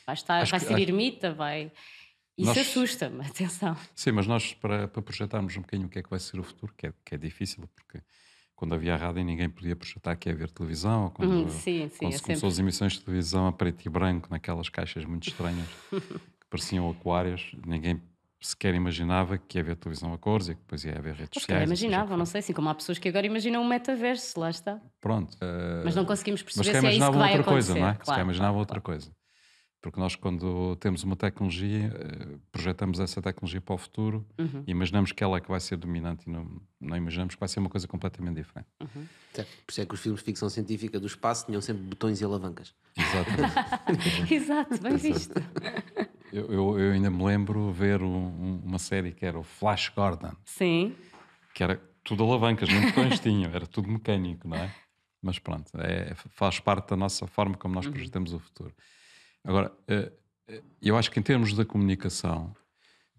Vai, 0.07 0.15
estar, 0.15 0.43
Acho 0.43 0.53
vai 0.53 0.61
que- 0.61 0.67
ser 0.67 0.75
acho- 0.75 0.83
ermita, 0.83 1.33
vai. 1.33 1.71
Isso 2.41 2.47
Nós- 2.47 2.59
assusta-me, 2.59 3.21
atenção. 3.27 3.77
Sim, 3.95 4.13
mas 4.13 4.27
nós, 4.27 4.55
para, 4.55 4.89
para 4.89 5.03
projetarmos 5.03 5.57
um 5.57 5.61
bocadinho 5.61 5.87
o 5.89 5.91
que 5.91 5.99
é 5.99 6.03
que 6.03 6.11
vai 6.11 6.19
ser 6.19 6.39
o 6.41 6.43
futuro, 6.43 6.73
que 6.77 6.87
é, 6.89 6.93
que 7.05 7.15
é 7.15 7.19
difícil, 7.19 7.69
porque 7.75 8.03
quando 8.57 8.75
havia 8.75 8.95
a 8.95 8.97
rádio 8.97 9.25
ninguém 9.25 9.49
podia 9.49 9.75
projetar 9.77 10.17
que 10.17 10.29
ia 10.29 10.35
haver 10.35 10.51
televisão, 10.51 11.05
ou 11.05 11.11
quando, 11.11 11.33
Hum, 11.33 11.49
sim, 11.49 11.89
sim, 11.89 11.97
quando 11.99 12.15
é 12.15 12.17
se 12.17 12.23
começou 12.23 12.49
as 12.49 12.59
emissões 12.59 12.93
de 12.95 13.01
televisão 13.03 13.47
a 13.47 13.53
preto 13.53 13.85
e 13.87 13.89
branco, 13.89 14.29
naquelas 14.31 14.69
caixas 14.69 15.05
muito 15.05 15.29
estranhas, 15.29 15.69
que 15.91 16.47
pareciam 16.51 16.89
aquários, 16.91 17.53
ninguém 17.67 18.03
sequer 18.43 18.75
imaginava 18.75 19.37
que 19.37 19.59
ia 19.59 19.63
haver 19.63 19.77
televisão 19.77 20.13
a 20.15 20.19
cores 20.19 20.49
e 20.49 20.55
que 20.55 20.61
depois 20.63 20.83
ia 20.85 20.97
haver 20.97 21.15
redes 21.15 21.41
Se 21.43 21.47
calhar 21.47 21.67
sociais. 21.67 21.71
ou 21.71 21.77
seja, 21.77 21.87
imaginavam, 21.87 22.17
não 22.17 22.25
sei, 22.27 22.39
assim 22.39 22.53
como 22.55 22.69
há 22.71 22.75
pessoas 22.75 22.99
que 22.99 23.07
agora 23.09 23.27
imaginam 23.27 23.63
um 23.63 23.69
metaverso, 23.69 24.41
lá 24.41 24.49
está. 24.49 24.81
Pronto. 25.01 25.37
eh, 25.41 25.83
Mas 25.85 25.95
não 25.95 26.07
conseguimos 26.07 26.43
Mas 26.43 26.55
perceber 26.55 26.65
se 26.65 26.71
se 26.71 26.73
calhar 26.73 26.93
é 26.93 26.97
isso 26.97 27.11
que 27.13 27.19
vai 27.19 27.29
outra 27.37 27.41
acontecer. 27.43 27.69
coisa, 27.73 27.81
não 27.81 27.89
é? 27.89 27.93
se 27.93 27.99
Claro, 27.99 28.07
calhar 28.07 28.25
imaginavam 28.25 28.53
claro, 28.55 28.59
outra 28.61 28.81
claro. 28.81 29.01
coisa. 29.01 29.13
Porque 29.83 29.99
nós, 29.99 30.15
quando 30.15 30.77
temos 30.77 31.03
uma 31.05 31.17
tecnologia, 31.17 31.91
eh, 31.95 32.37
projetamos 32.53 33.01
essa 33.01 33.23
tecnologia 33.23 33.63
para 33.63 33.75
o 33.75 33.79
futuro 33.79 34.27
Uhum. 34.39 34.63
e 34.67 34.71
imaginamos 34.71 35.11
que 35.11 35.25
ela 35.25 35.39
é 35.39 35.41
que 35.41 35.49
vai 35.49 35.59
ser 35.59 35.77
dominante 35.79 36.29
e 36.29 36.31
não, 36.31 36.61
não 36.79 36.97
imaginamos 36.97 37.35
que 37.35 37.41
vai 37.41 37.49
ser 37.49 37.61
uma 37.61 37.71
coisa 37.71 37.89
completamente 37.89 38.37
diferente. 38.37 38.67
Certo. 39.33 39.49
Por 39.65 39.71
isso 39.73 39.81
é 39.81 39.87
que 39.87 39.95
os 39.95 40.01
filmes 40.01 40.21
de 40.21 40.25
ficção 40.27 40.51
científica 40.51 41.01
do 41.01 41.07
espaço 41.07 41.47
tinham 41.47 41.63
sempre 41.63 41.83
botões 41.83 42.21
e 42.21 42.25
alavancas. 42.25 42.75
Exatamente. 42.95 43.55
Exato, 44.35 44.83
bem 44.83 44.97
visto. 44.97 45.35
eu, 46.31 46.53
eu- 46.53 46.79
eu 46.79 46.93
ainda 46.93 47.11
me 47.11 47.25
lembro 47.25 47.73
ver 47.73 48.03
um- 48.03 48.07
um- 48.09 48.63
uma 48.63 48.79
série 48.79 49.13
que 49.13 49.25
era 49.25 49.39
o 49.39 49.43
Flash 49.43 49.89
Gordon, 49.89 50.33
Sim. 50.45 50.95
que 51.55 51.63
era 51.63 51.81
tudo 52.05 52.23
alavancas, 52.25 52.69
nem 52.69 52.83
botões 52.83 53.19
tinham, 53.21 53.51
era 53.51 53.67
tudo 53.67 53.89
mecânico, 53.89 54.47
não 54.47 54.59
é? 54.59 54.71
Mas 55.23 55.39
pronto, 55.39 55.71
é- 55.81 56.15
faz 56.15 56.61
parte 56.61 56.91
da 56.91 56.97
nossa 56.97 57.27
forma 57.27 57.57
como 57.57 57.75
nós 57.75 57.87
projetamos 57.87 58.35
o 58.35 58.39
futuro. 58.39 58.75
Agora, 59.45 59.73
eh, 59.89 60.13
eh, 60.49 60.63
eu 60.83 60.97
acho 60.97 61.11
que 61.11 61.19
em 61.19 61.23
termos 61.23 61.55
da 61.55 61.65
comunicação, 61.65 62.55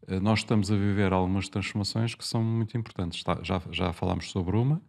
eh, 0.07 0.19
nós 0.19 0.39
estamos 0.39 0.71
a 0.71 0.75
viver 0.75 1.11
algumas 1.13 1.49
transformações 1.49 2.15
que 2.15 2.25
são 2.25 2.43
muito 2.43 2.77
importantes. 2.77 3.23
Já, 3.43 3.61
já 3.71 3.93
falámos 3.93 4.29
sobre 4.31 4.55
uma, 4.55 4.81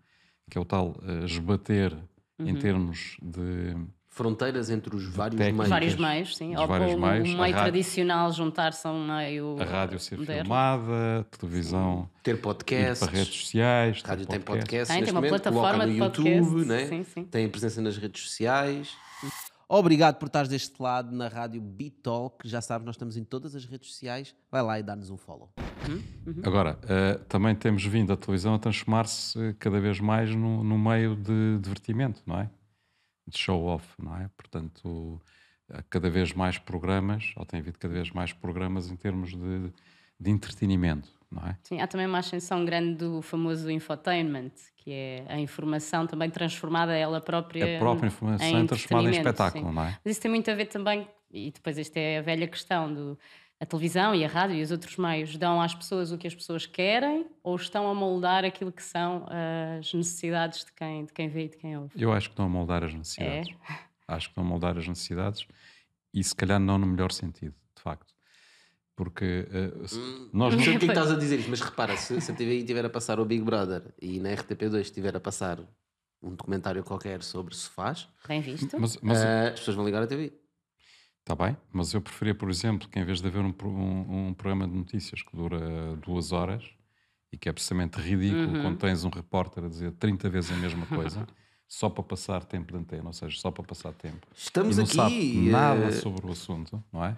que 0.51 0.59
é 0.59 0.61
o 0.61 0.65
tal 0.65 0.97
esbater 1.25 1.97
em 2.39 2.55
termos 2.57 3.17
de 3.23 3.77
Fronteiras 4.13 4.69
entre 4.69 4.95
os 4.95 5.07
vários 5.07 5.39
Técnicas. 5.39 5.57
meios. 5.57 5.71
Vários 5.71 5.95
meios, 5.97 6.37
sim. 6.37 6.55
Os 6.55 6.61
Ou, 6.61 6.67
vários 6.67 6.95
meios, 6.95 7.31
um 7.31 7.41
meio 7.41 7.55
tradicional 7.55 8.31
juntar-se 8.31 8.87
a 8.87 8.91
um 8.91 9.07
meio. 9.07 9.57
a 9.59 9.65
rádio 9.65 9.99
ser 9.99 10.19
moderno. 10.19 10.43
filmada, 10.45 11.21
a 11.21 11.25
televisão 11.25 12.11
Ter 12.23 12.33
ir 12.33 12.37
podcasts. 12.43 12.99
para 13.09 13.17
redes 13.19 13.35
sociais. 13.35 14.03
A 14.05 14.09
rádio 14.09 14.27
ter 14.27 14.33
tem 14.33 14.41
podcasts. 14.43 14.69
podcasts 14.69 14.95
Tem, 14.95 15.05
tem 15.05 15.13
uma 15.15 15.21
momento, 15.23 15.43
plataforma 15.43 15.87
de 15.87 15.93
YouTube, 15.97 16.29
podcasts, 16.29 16.67
né? 16.67 16.87
sim, 16.89 17.05
sim. 17.05 17.25
tem 17.25 17.49
presença 17.49 17.81
nas 17.81 17.97
redes 17.97 18.23
sociais. 18.23 18.95
Obrigado 19.75 20.19
por 20.19 20.27
estares 20.27 20.51
deste 20.51 20.83
lado 20.83 21.17
na 21.17 21.29
rádio 21.29 21.59
Bitalk. 21.59 22.47
Já 22.47 22.61
sabes, 22.61 22.85
nós 22.85 22.95
estamos 22.95 23.17
em 23.17 23.25
todas 23.25 23.57
as 23.57 23.65
redes 23.65 23.91
sociais. 23.91 24.35
Vai 24.51 24.61
lá 24.61 24.79
e 24.79 24.83
dá-nos 24.83 25.09
um 25.09 25.17
follow. 25.17 25.51
Agora, 26.45 26.79
eh, 26.87 27.15
também 27.27 27.55
temos 27.55 27.83
vindo 27.83 28.13
a 28.13 28.17
televisão 28.19 28.53
a 28.53 28.59
transformar-se 28.59 29.41
eh, 29.41 29.55
cada 29.59 29.81
vez 29.81 29.99
mais 29.99 30.29
no, 30.35 30.63
no 30.63 30.79
meio 30.79 31.17
de 31.17 31.59
divertimento, 31.59 32.23
não 32.27 32.39
é? 32.39 32.51
De 33.27 33.39
show-off, 33.39 33.87
não 33.99 34.15
é? 34.15 34.29
Portanto, 34.37 35.19
há 35.71 35.83
cada 35.85 36.11
vez 36.11 36.35
mais 36.35 36.59
programas, 36.59 37.33
ou 37.35 37.47
tem 37.47 37.61
havido 37.61 37.79
cada 37.79 37.95
vez 37.95 38.11
mais 38.11 38.31
programas 38.31 38.91
em 38.91 38.97
termos 38.97 39.31
de, 39.31 39.73
de 40.21 40.31
entretenimento, 40.31 41.09
não 41.33 41.49
é? 41.49 41.57
Sim, 41.63 41.81
há 41.81 41.87
também 41.87 42.07
uma 42.07 42.19
ascensão 42.19 42.65
grande 42.65 42.97
do 42.97 43.23
famoso 43.23 43.71
infotainment, 43.71 44.53
que 44.77 44.93
é 44.93 45.25
a 45.29 45.39
informação 45.39 46.07
também 46.07 46.29
transformada 46.31 46.95
ela 46.95 47.21
própria. 47.21 47.77
A 47.77 47.79
própria 47.79 48.09
informação 48.09 48.61
em 48.61 48.67
transformada 48.67 49.09
em 49.09 49.13
espetáculo, 49.13 49.69
sim. 49.69 49.75
não 49.75 49.83
é? 49.85 49.99
Mas 50.05 50.13
isso 50.13 50.21
tem 50.21 50.31
muito 50.31 50.51
a 50.51 50.55
ver 50.55 50.67
também, 50.67 51.09
e 51.31 51.51
depois 51.51 51.79
esta 51.79 51.99
é 51.99 52.19
a 52.19 52.23
velha 52.23 52.47
questão 52.47 52.93
do. 52.93 53.19
A 53.59 53.65
televisão 53.65 54.13
e 54.13 54.25
a 54.25 54.29
rádio 54.29 54.57
e 54.57 54.63
os 54.63 54.73
outros 54.73 54.97
meios 54.97 55.37
dão 55.37 55.63
às 55.63 55.73
pessoas 55.73 56.11
o 56.11 56.19
que 56.19 56.27
as 56.27 56.35
pessoas 56.35 56.67
querem 56.67 57.27
ou 57.45 57.55
estão 57.55 57.89
a 57.89 57.95
moldar 57.95 58.45
aquilo 58.45 58.73
que 58.73 58.83
são 58.83 59.25
as 59.79 59.95
necessidades 59.95 60.65
de 60.65 60.73
quem, 60.73 61.05
de 61.05 61.13
quem 61.13 61.29
vê 61.29 61.45
e 61.45 61.49
de 61.49 61.57
quem 61.59 61.79
ouve? 61.79 61.93
Eu 61.97 62.13
acho 62.13 62.29
que 62.29 62.33
estão 62.33 62.47
a 62.47 62.49
moldar 62.49 62.83
as 62.83 62.93
necessidades. 62.93 63.55
Acho 64.09 64.27
que 64.27 64.31
estão 64.33 64.43
a 64.43 64.47
moldar 64.49 64.77
as 64.77 64.89
necessidades 64.89 65.47
e 66.13 66.25
se 66.25 66.35
calhar 66.35 66.59
não 66.59 66.77
no 66.77 66.89
melhor 66.89 67.13
sentido, 67.13 67.55
de 67.77 67.81
facto. 67.81 68.12
Porque 69.03 69.47
se- 69.87 69.99
nós 70.33 70.55
Não 70.55 70.63
sei 70.63 70.77
o 70.77 70.79
que 70.79 70.85
é 70.85 70.89
que 70.89 70.93
estás 70.93 71.11
a 71.11 71.17
dizer 71.17 71.41
isso, 71.41 71.51
mas 71.51 71.61
repara, 71.61 71.97
se, 71.97 72.21
se 72.21 72.31
a 72.31 72.35
TVI 72.35 72.59
estiver 72.61 72.85
a 72.85 72.91
passar 72.91 73.19
o 73.19 73.25
Big 73.25 73.43
Brother 73.43 73.83
e 74.01 74.21
na 74.21 74.31
RTP2 74.31 74.81
estiver 74.83 75.17
a 75.17 75.21
passar 75.21 75.59
um 76.23 76.31
documentário 76.37 76.85
qualquer 76.85 77.23
sobre 77.23 77.55
sofás, 77.55 78.09
Bem 78.29 78.41
visto? 78.41 78.77
Mas, 78.79 78.97
mas 79.03 79.19
eh, 79.25 79.49
as 79.55 79.59
pessoas 79.59 79.77
vão 79.77 79.85
ligar 79.85 80.03
a 80.03 80.07
TV. 80.07 80.33
Está 81.21 81.35
bem, 81.35 81.57
mas 81.73 81.93
eu 81.95 82.01
preferia, 82.01 82.35
por 82.35 82.49
exemplo, 82.49 82.89
que 82.89 82.99
em 82.99 83.05
vez 83.05 83.21
de 83.21 83.27
haver 83.29 83.41
um, 83.43 83.53
um- 83.65 84.29
um 84.29 84.35
programa 84.35 84.67
de 84.69 84.75
notícias 84.75 85.21
que 85.23 85.37
dura 85.37 85.97
duas 86.05 86.31
horas 86.33 86.65
e 87.33 87.37
que 87.39 87.49
é 87.49 87.53
precisamente 87.53 88.01
ridículo 88.01 88.57
Uhum. 88.57 88.63
quando 88.63 88.79
tens 88.79 89.05
um 89.05 89.11
repórter 89.11 89.65
a 89.65 89.69
dizer 89.69 89.93
30 89.93 90.29
vezes 90.31 90.51
a 90.53 90.57
mesma 90.57 90.87
coisa, 90.87 91.27
só 91.69 91.89
para 91.89 92.03
passar 92.05 92.45
tempo 92.45 92.73
de 92.73 92.79
antena, 92.79 93.07
ou 93.07 93.13
seja, 93.13 93.37
só 93.41 93.51
para 93.51 93.65
passar 93.65 93.93
tempo. 93.93 94.27
Estamos 94.35 94.75
e 94.77 94.79
não 94.79 94.85
aqui, 94.85 94.95
sabe 94.97 95.51
nada 95.51 95.87
eh, 95.87 95.93
sobre 95.93 96.27
o 96.27 96.33
assunto, 96.33 96.83
não 96.93 97.05
é? 97.05 97.17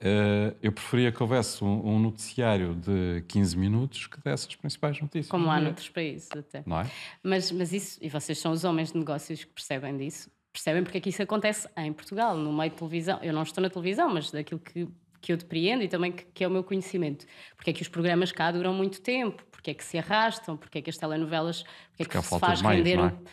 Eh, 0.00 0.54
eu 0.62 0.72
preferia 0.72 1.10
que 1.10 1.20
houvesse 1.20 1.62
um, 1.64 1.94
um 1.94 1.98
noticiário 1.98 2.74
de 2.76 3.24
15 3.26 3.56
minutos 3.56 4.06
que 4.06 4.20
desse 4.20 4.46
as 4.46 4.54
principais 4.54 5.00
notícias. 5.00 5.28
Como 5.28 5.50
há 5.50 5.60
noutros 5.60 5.88
países 5.88 6.28
até. 6.30 6.62
Não 6.64 6.80
é? 6.80 6.90
Mas, 7.22 7.50
mas 7.50 7.72
isso, 7.72 7.98
e 8.00 8.08
vocês 8.08 8.38
são 8.38 8.52
os 8.52 8.64
homens 8.64 8.92
de 8.92 8.98
negócios 8.98 9.42
que 9.42 9.50
percebem 9.52 9.96
disso, 9.96 10.30
percebem 10.52 10.84
porque 10.84 10.98
é 10.98 11.00
que 11.00 11.08
isso 11.08 11.22
acontece 11.22 11.68
em 11.76 11.92
Portugal, 11.92 12.36
no 12.36 12.52
meio 12.52 12.70
de 12.70 12.76
televisão. 12.76 13.18
Eu 13.22 13.32
não 13.32 13.42
estou 13.42 13.60
na 13.60 13.68
televisão, 13.68 14.08
mas 14.08 14.30
daquilo 14.30 14.60
que, 14.60 14.88
que 15.20 15.32
eu 15.32 15.36
depreendo 15.36 15.82
e 15.82 15.88
também 15.88 16.12
que, 16.12 16.24
que 16.26 16.44
é 16.44 16.48
o 16.48 16.50
meu 16.50 16.62
conhecimento. 16.62 17.26
Porque 17.56 17.70
é 17.70 17.72
que 17.72 17.82
os 17.82 17.88
programas 17.88 18.30
cá 18.30 18.52
duram 18.52 18.72
muito 18.72 19.00
tempo, 19.00 19.42
porque 19.50 19.72
é 19.72 19.74
que 19.74 19.84
se 19.84 19.98
arrastam, 19.98 20.56
porque 20.56 20.78
é 20.78 20.82
que 20.82 20.90
as 20.90 20.96
telenovelas, 20.96 21.64
porque, 21.96 22.04
Porque 22.04 22.16
é 22.16 22.20
há 22.20 22.22
que 22.22 22.24
se 22.24 22.30
falta 22.30 22.46
faz 22.46 22.60
render 22.60 22.96
não 22.96 23.06
é? 23.06 23.08
Há 23.08 23.10
porque 23.10 23.24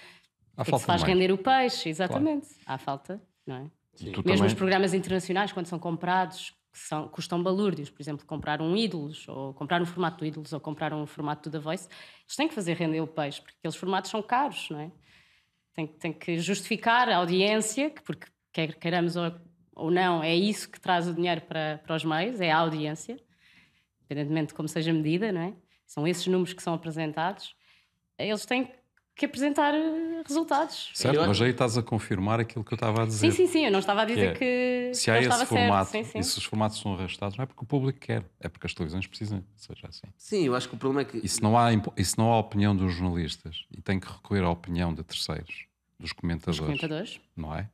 é 0.61 0.63
que 0.63 0.69
falta 0.71 0.79
se 0.79 0.85
faz 0.85 1.03
meios. 1.03 1.19
render 1.19 1.31
o 1.31 1.37
peixe, 1.37 1.89
exatamente. 1.89 2.47
Há 2.65 2.77
falta, 2.79 3.21
não 3.45 3.55
é? 3.57 3.65
Mesmo 4.03 4.23
também- 4.23 4.45
os 4.45 4.53
programas 4.53 4.93
internacionais, 4.93 5.51
quando 5.51 5.67
são 5.67 5.79
comprados, 5.79 6.53
que 6.71 6.79
são, 6.79 7.07
custam 7.07 7.41
balúrdios, 7.41 7.89
por 7.89 8.01
exemplo, 8.01 8.25
comprar 8.25 8.61
um 8.61 8.75
Ídolos, 8.75 9.27
ou 9.29 9.53
comprar 9.53 9.81
um 9.81 9.85
formato 9.85 10.17
do 10.17 10.25
Ídolos, 10.25 10.51
ou 10.51 10.59
comprar 10.59 10.93
um 10.93 11.05
formato 11.05 11.49
do 11.49 11.53
The 11.53 11.59
Voice, 11.63 11.87
eles 11.87 12.35
têm 12.35 12.47
que 12.47 12.53
fazer 12.53 12.73
render 12.75 12.99
o 12.99 13.07
peixe, 13.07 13.41
porque 13.41 13.55
aqueles 13.59 13.75
formatos 13.77 14.11
são 14.11 14.21
caros, 14.21 14.69
não 14.69 14.79
é? 14.79 14.91
Tem, 15.73 15.87
tem 15.87 16.13
que 16.13 16.37
justificar 16.39 17.07
a 17.09 17.17
audiência, 17.17 17.89
que 17.89 18.01
porque 18.01 18.27
quer 18.51 18.75
queiramos 18.75 19.15
ou, 19.15 19.31
ou 19.73 19.91
não, 19.91 20.23
é 20.23 20.33
isso 20.35 20.69
que 20.69 20.79
traz 20.79 21.07
o 21.07 21.13
dinheiro 21.13 21.41
para, 21.41 21.81
para 21.85 21.95
os 21.95 22.03
meios, 22.03 22.39
é 22.41 22.51
a 22.51 22.57
audiência, 22.57 23.17
independentemente 24.01 24.47
de 24.47 24.53
como 24.53 24.67
seja 24.67 24.91
medida, 24.93 25.31
não 25.31 25.41
é? 25.41 25.53
São 25.85 26.07
esses 26.07 26.25
números 26.27 26.53
que 26.53 26.63
são 26.63 26.73
apresentados. 26.73 27.55
Eles 28.17 28.45
têm 28.45 28.65
que 28.65 28.73
apresentar 29.23 29.73
eh, 29.73 30.21
resultados. 30.27 30.91
Certo, 30.93 31.15
Eu- 31.15 31.25
mas 31.27 31.41
aí 31.41 31.51
estás 31.51 31.77
a 31.77 31.81
confirmar 31.81 32.41
aquilo 32.41 32.65
que 32.65 32.73
eu 32.73 32.75
estava 32.75 33.03
a 33.03 33.05
dizer. 33.05 33.31
Sim, 33.31 33.45
sim, 33.45 33.47
sim, 33.47 33.65
eu 33.65 33.71
não 33.71 33.79
estava 33.79 34.01
a 34.01 34.05
dizer 34.05 34.33
Que 34.33 34.39
que, 34.39 34.45
é, 34.89 34.93
Se 34.93 35.05
que 35.05 35.11
há 35.11 35.13
não 35.13 35.21
esse 35.21 35.45
formato 35.45 35.91
certo. 35.91 36.05
Sim, 36.05 36.11
sim. 36.11 36.19
e 36.19 36.23
se 36.25 36.37
os 36.37 36.43
formatos 36.43 36.79
são 36.81 36.93
arrastados, 36.95 37.37
não 37.37 37.43
é 37.43 37.45
porque 37.45 37.63
o 37.63 37.65
público 37.65 37.97
quer, 37.99 38.25
é 38.41 38.49
porque 38.49 38.67
as 38.67 38.73
televisões 38.73 39.07
precisam 39.07 39.39
que 39.39 39.47
seja 39.55 39.87
assim. 39.87 40.07
Sim, 40.17 40.47
eu 40.47 40.53
acho 40.55 40.67
que 40.67 40.75
o 40.75 40.77
problema 40.77 41.01
é 41.01 41.05
que. 41.05 41.17
E 41.23 41.29
se 41.29 41.41
não 41.41 41.57
há, 41.57 41.69
e 41.95 42.03
se 42.03 42.17
não 42.17 42.33
há 42.33 42.39
opinião 42.39 42.75
dos 42.75 42.93
jornalistas 42.93 43.65
e 43.71 43.81
tem 43.81 43.99
que 44.01 44.07
recorrer 44.11 44.43
à 44.43 44.49
opinião 44.49 44.93
de 44.93 45.01
terceiros, 45.03 45.65
dos 45.97 46.11
comentadores, 46.11 46.59
Os 46.59 46.65
comentadores. 46.65 47.21
não 47.37 47.55
é? 47.55 47.69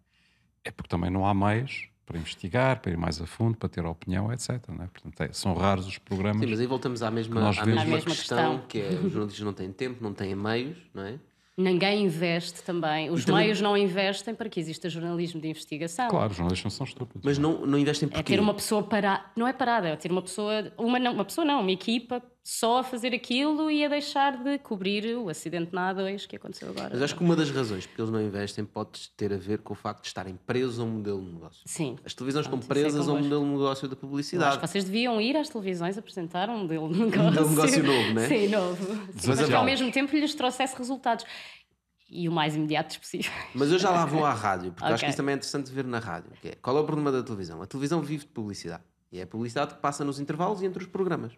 É 0.64 0.70
porque 0.70 0.90
também 0.90 1.10
não 1.10 1.26
há 1.26 1.34
meios 1.34 1.88
para 2.06 2.20
investigar, 2.20 2.82
para 2.82 2.92
ir 2.92 2.98
mais 2.98 3.22
a 3.22 3.26
fundo, 3.26 3.58
para 3.58 3.70
ter 3.70 3.86
opinião, 3.86 4.32
etc. 4.34 4.62
Não 4.68 4.84
é? 4.84 4.88
Portanto, 4.88 5.22
é- 5.22 5.32
são 5.34 5.54
raros 5.56 5.88
os 5.88 5.98
programas. 5.98 6.42
Sim, 6.44 6.50
mas 6.52 6.60
aí 6.60 6.68
voltamos 6.68 7.02
à 7.02 7.10
mesma, 7.10 7.50
À 7.50 7.66
mesma 7.66 7.98
questão, 8.00 8.10
questão. 8.10 8.62
que 8.68 8.80
é 8.80 8.90
os 8.90 9.12
jornalistas 9.12 9.40
não 9.46 9.54
têm 9.54 9.72
tempo, 9.72 10.04
não 10.04 10.14
têm 10.14 10.36
meios, 10.36 10.78
não 10.94 11.04
é? 11.04 11.18
Ninguém 11.62 12.04
investe 12.06 12.64
também. 12.64 13.10
Os 13.10 13.26
também- 13.26 13.44
meios 13.44 13.62
não 13.62 13.78
investem 13.78 14.34
para 14.34 14.50
que 14.50 14.60
exista 14.60 14.90
jornalismo 14.90 15.40
de 15.40 15.48
investigação. 15.48 16.08
Claro, 16.10 16.32
os 16.32 16.38
jornalistas 16.38 16.64
não 16.66 16.78
são 16.78 16.86
estúpidos. 16.86 17.22
Mas 17.24 17.38
não, 17.38 17.66
não 17.66 17.78
investem 17.78 18.08
É 18.08 18.12
porque 18.12 18.34
ter 18.34 18.40
uma 18.40 18.54
pessoa 18.54 18.84
parada, 18.84 19.24
não 19.36 19.48
é 19.48 19.54
parada, 19.54 19.90
é 19.90 19.96
ter 19.96 20.12
uma 20.12 20.22
pessoa, 20.22 20.72
uma, 20.78 21.00
não, 21.00 21.14
uma 21.14 21.26
pessoa 21.26 21.46
não, 21.46 21.62
uma 21.62 21.72
equipa 21.72 22.22
só 22.44 22.80
a 22.80 22.84
fazer 22.84 23.14
aquilo 23.14 23.70
e 23.70 23.86
a 23.86 23.88
deixar 23.88 24.36
de 24.44 24.58
cobrir 24.58 25.16
o 25.16 25.30
acidente 25.30 25.74
na 25.74 25.94
A2 25.94 26.26
que 26.26 26.36
aconteceu 26.36 26.70
agora. 26.70 26.90
Mas 26.92 27.02
acho 27.04 27.16
que 27.16 27.24
uma 27.24 27.36
das 27.36 27.52
razões 27.52 27.86
porque 27.86 28.02
eles 28.02 28.12
não 28.12 28.20
investem 28.22 28.66
pode 28.66 29.10
ter 29.16 29.32
a 29.32 29.38
ver 29.38 29.60
com 29.60 29.74
o 29.74 29.76
facto 29.76 30.02
de 30.02 30.08
estarem 30.08 30.36
presos 30.48 30.80
a 30.80 30.84
um 30.84 30.90
modelo 30.90 31.24
de 31.24 31.34
negócio. 31.34 31.62
Sim. 31.66 31.98
As 32.04 32.14
televisões 32.16 32.46
estão 32.48 32.58
Pronto, 32.58 32.72
isso 32.72 32.80
é 32.80 32.84
presas 32.84 33.08
a 33.08 33.14
um 33.14 33.22
modelo 33.22 33.44
de 33.46 33.52
negócio 33.52 33.88
da 33.88 33.96
publicidade. 33.96 34.50
acho 34.50 34.60
que 34.60 34.68
vocês 34.68 34.84
deviam 34.84 35.22
ir 35.22 35.38
às 35.38 35.50
televisões 35.50 35.98
apresentar 35.98 36.50
um 36.50 36.60
modelo 36.60 36.92
de 36.92 37.00
negócio. 37.00 37.24
modelo 37.24 37.46
de 37.48 37.56
negócio 37.56 37.84
novo, 37.84 38.14
não 38.14 38.22
é? 38.24 38.28
Sim, 38.28 38.48
novo. 38.48 38.86
Sim, 38.86 38.96
mas 38.96 39.22
que 39.22 39.30
ao 39.30 39.36
Desafiá-los. 39.36 39.66
mesmo 39.66 39.92
tempo 39.92 40.16
lhes 40.16 40.34
trouxesse 40.34 40.76
resultados. 40.76 41.26
E 42.10 42.28
o 42.28 42.32
mais 42.32 42.56
imediato 42.56 43.00
possível. 43.00 43.32
Mas 43.56 43.72
eu 43.72 43.80
já 43.80 43.90
lá 43.90 44.06
vou 44.06 44.26
à 44.26 44.34
rádio, 44.34 44.74
porque 44.74 44.84
eu 44.90 44.94
acho 44.94 45.04
que 45.04 45.10
isso 45.10 45.18
também 45.18 45.34
é 45.34 45.36
interessante 45.38 45.72
ver 45.72 45.86
na 45.86 46.00
rádio. 46.00 46.32
que 46.42 46.50
é, 46.50 46.56
qual 46.56 46.76
é 46.76 46.82
o 46.82 46.84
problema 46.84 47.10
da 47.12 47.24
televisão? 47.24 47.62
A 47.62 47.66
televisão 47.66 48.02
vive 48.02 48.26
de 48.26 48.32
publicidade. 48.32 48.84
E 49.12 49.20
é 49.20 49.24
a 49.24 49.28
publicidade 49.28 49.76
que 49.76 49.80
passa 49.80 50.04
nos 50.04 50.20
intervalos 50.20 50.62
e 50.62 50.66
entre 50.66 50.84
os 50.84 50.90
programas. 50.90 51.32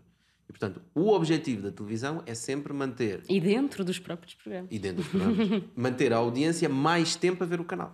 E, 0.54 0.60
portanto, 0.60 0.82
o 0.94 1.10
objetivo 1.10 1.64
da 1.64 1.72
televisão 1.72 2.22
é 2.28 2.36
sempre 2.36 2.72
manter, 2.74 3.24
E 3.28 3.42
dentro 3.42 3.84
dos 3.84 3.98
próprios 3.98 4.36
programas. 4.36 4.70
e 4.72 4.78
dentro 4.78 5.02
dos 5.02 5.08
programas, 5.12 5.64
manter 5.76 6.14
a 6.14 6.18
audiência 6.18 6.70
mais 6.70 7.16
tempo 7.16 7.44
a 7.44 7.48
ver 7.48 7.60
o 7.60 7.66
canal. 7.66 7.92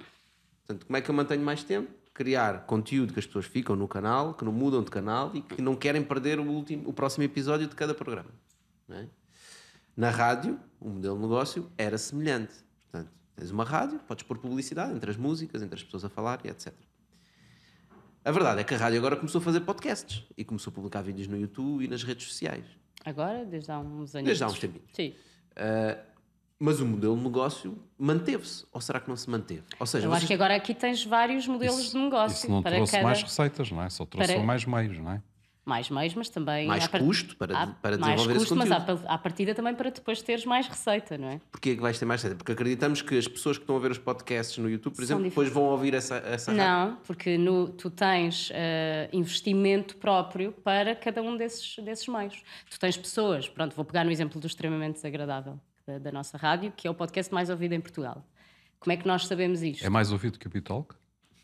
Portanto, 0.65 0.85
como 0.85 0.97
é 0.97 1.01
que 1.01 1.09
eu 1.09 1.15
mantenho 1.15 1.41
mais 1.41 1.63
tempo? 1.63 1.89
Criar 2.13 2.65
conteúdo 2.65 3.13
que 3.13 3.19
as 3.19 3.25
pessoas 3.25 3.45
ficam 3.45 3.77
no 3.77 3.87
canal, 3.87 4.33
que 4.33 4.43
não 4.43 4.51
mudam 4.51 4.83
de 4.83 4.91
canal 4.91 5.31
e 5.33 5.41
que 5.41 5.61
não 5.61 5.73
querem 5.73 6.03
perder 6.03 6.37
o, 6.37 6.43
último, 6.43 6.89
o 6.89 6.91
próximo 6.91 7.23
episódio 7.23 7.65
de 7.65 7.75
cada 7.75 7.93
programa. 7.93 8.29
é? 8.89 9.05
Na 9.95 10.09
rádio, 10.09 10.59
o 10.81 10.89
modelo 10.89 11.15
de 11.15 11.21
negócio 11.21 11.71
era 11.77 11.97
semelhante. 11.97 12.53
Portanto, 12.91 13.09
tens 13.37 13.51
uma 13.51 13.63
rádio, 13.63 13.99
podes 13.99 14.23
pôr 14.23 14.37
publicidade 14.37 14.93
entre 14.93 15.09
as 15.09 15.15
músicas, 15.15 15.61
entre 15.61 15.75
as 15.75 15.83
pessoas 15.83 16.03
a 16.03 16.09
falar 16.09 16.41
e 16.43 16.49
etc. 16.49 16.73
A 18.23 18.31
verdade 18.31 18.61
é 18.61 18.63
que 18.63 18.73
a 18.73 18.77
rádio 18.77 18.97
agora 18.99 19.15
começou 19.15 19.39
a 19.39 19.43
fazer 19.43 19.61
podcasts 19.61 20.23
e 20.37 20.43
começou 20.43 20.71
a 20.71 20.73
publicar 20.73 21.01
vídeos 21.01 21.27
no 21.27 21.37
YouTube 21.37 21.83
e 21.83 21.87
nas 21.87 22.03
redes 22.03 22.27
sociais. 22.27 22.65
Agora, 23.05 23.45
desde 23.45 23.71
há 23.71 23.79
uns 23.79 24.13
anos. 24.13 24.25
Desde 24.27 24.43
há 24.43 24.47
uns 24.47 24.59
tempinhos. 24.59 24.89
Sim. 24.93 25.13
Uh, 25.51 25.97
mas 26.59 26.81
o 26.81 26.85
modelo 26.85 27.15
de 27.17 27.23
negócio 27.23 27.77
manteve-se. 27.97 28.65
Ou 28.73 28.81
será 28.81 28.99
que 28.99 29.07
não 29.07 29.15
se 29.15 29.29
manteve? 29.29 29.63
Ou 29.79 29.85
seja, 29.85 30.05
Eu 30.05 30.09
vocês- 30.09 30.17
acho 30.19 30.27
que 30.27 30.33
agora 30.33 30.55
aqui 30.55 30.73
tens 30.75 31.05
vários 31.05 31.47
modelos 31.47 31.79
Isso- 31.79 31.91
de 31.97 32.03
negócio 32.03 32.35
Isso 32.35 32.51
não 32.51 32.61
para 32.61 32.75
trouxe 32.75 32.91
cada 32.91 33.03
mais 33.05 33.23
receitas, 33.23 33.71
não 33.71 33.81
é? 33.81 33.89
Só 33.89 34.05
trouxe 34.05 34.33
para- 34.33 34.43
mais 34.43 34.65
meios, 34.65 34.97
não 34.97 35.11
é? 35.11 35.23
Mais 35.69 35.89
meios, 35.89 36.13
mas 36.15 36.27
também 36.27 36.67
Mais 36.67 36.83
à 36.83 36.89
par- 36.89 36.99
custo 37.01 37.37
para- 37.37 37.57
há- 37.57 37.67
para 37.67 37.97
mais 37.97 38.01
desenvolver 38.15 38.31
esse 38.31 38.39
custo, 38.39 38.55
mas 38.57 38.71
à, 38.71 38.79
conteúdo. 38.81 39.03
pa- 39.03 39.13
à 39.13 39.17
partida 39.17 39.55
também 39.55 39.73
para 39.75 39.89
depois 39.91 40.21
teres 40.21 40.43
mais 40.45 40.67
receita, 40.67 41.17
não 41.17 41.29
é? 41.29 41.39
Porquê 41.51 41.69
é 41.69 41.75
que 41.75 41.81
vais 41.81 41.97
ter 41.97 42.05
mais 42.05 42.21
receita? 42.21 42.35
Porque 42.35 42.51
acreditamos 42.51 43.01
que 43.01 43.17
as 43.17 43.27
pessoas 43.27 43.57
que 43.57 43.63
estão 43.63 43.77
a 43.77 43.79
ver 43.79 43.91
os 43.91 43.97
podcasts 43.97 44.57
no 44.57 44.69
YouTube, 44.69 44.95
por 44.95 45.05
São 45.05 45.17
exemplo, 45.17 45.29
depois 45.29 45.47
vão 45.49 45.63
ouvir 45.65 45.93
essa, 45.93 46.15
essa. 46.17 46.51
Não, 46.51 46.97
porque 47.05 47.37
no, 47.37 47.69
tu 47.69 47.89
tens 47.89 48.49
eh, 48.53 49.07
investimento 49.13 49.95
próprio 49.97 50.51
para 50.51 50.95
cada 50.95 51.21
um 51.21 51.37
desses, 51.37 51.77
desses 51.77 52.07
meios. 52.07 52.41
Tu 52.69 52.79
tens 52.79 52.97
pessoas, 52.97 53.47
pronto, 53.47 53.75
vou 53.75 53.85
pegar 53.85 54.03
no 54.03 54.11
exemplo 54.11 54.41
do 54.41 54.47
extremamente 54.47 54.95
desagradável 54.95 55.59
da, 55.85 55.99
da 55.99 56.11
nossa 56.11 56.37
rádio, 56.37 56.73
que 56.75 56.87
é 56.87 56.91
o 56.91 56.93
podcast 56.95 57.33
mais 57.33 57.49
ouvido 57.49 57.73
em 57.73 57.79
Portugal. 57.79 58.25
Como 58.79 58.91
é 58.93 58.97
que 58.97 59.05
nós 59.07 59.27
sabemos 59.27 59.61
isto? 59.61 59.85
É 59.85 59.89
mais 59.89 60.11
ouvido 60.11 60.39
que 60.39 60.47
o 60.47 60.49
Bitalk? 60.49 60.95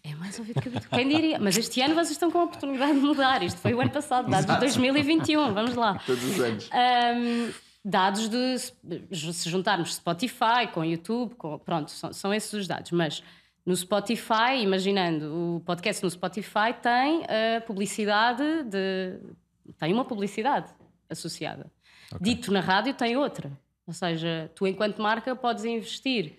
É 0.08 0.14
mais 0.16 0.38
ouvido 0.38 0.62
que 0.62 0.70
Bitcoin. 0.70 1.00
Quem 1.04 1.10
diria? 1.10 1.40
Mas 1.40 1.58
este 1.58 1.82
ano 1.82 1.96
vocês 1.96 2.12
estão 2.12 2.30
com 2.30 2.40
a 2.40 2.44
oportunidade 2.44 2.94
de 2.94 3.00
mudar. 3.00 3.42
Isto 3.42 3.60
foi 3.60 3.74
o 3.74 3.82
ano 3.82 3.90
passado, 3.90 4.30
dados 4.30 4.46
de 4.46 4.60
2021. 4.60 5.54
Vamos 5.54 5.74
lá. 5.76 6.00
Todos 6.06 6.24
os 6.24 6.40
anos. 6.40 6.70
Ahm, 6.72 7.52
dados 7.84 8.30
de 8.30 8.60
se 9.34 9.50
juntarmos 9.50 9.96
Spotify 9.96 10.68
com 10.74 10.84
YouTube, 10.86 11.34
com- 11.36 11.58
pronto, 11.58 11.90
são, 11.92 12.14
são 12.14 12.34
esses 12.34 12.54
os 12.54 12.68
dados. 12.68 12.92
Mas 12.92 13.24
no 13.66 13.76
Spotify, 13.76 14.60
imaginando, 14.62 15.56
o 15.56 15.60
podcast 15.62 16.04
no 16.04 16.10
Spotify 16.12 16.72
tem 16.82 17.24
a 17.58 17.62
publicidade 17.62 18.44
de. 18.64 19.20
tem 19.80 19.92
uma 19.92 20.06
publicidade 20.06 20.70
associada. 21.10 21.72
Dito 22.22 22.52
na 22.52 22.60
rádio 22.60 22.94
tem 22.94 23.18
outra. 23.18 23.52
Ou 23.88 23.94
seja, 23.94 24.52
tu, 24.56 24.68
enquanto 24.68 25.02
marca, 25.02 25.36
podes 25.36 25.66
investir 25.66 26.38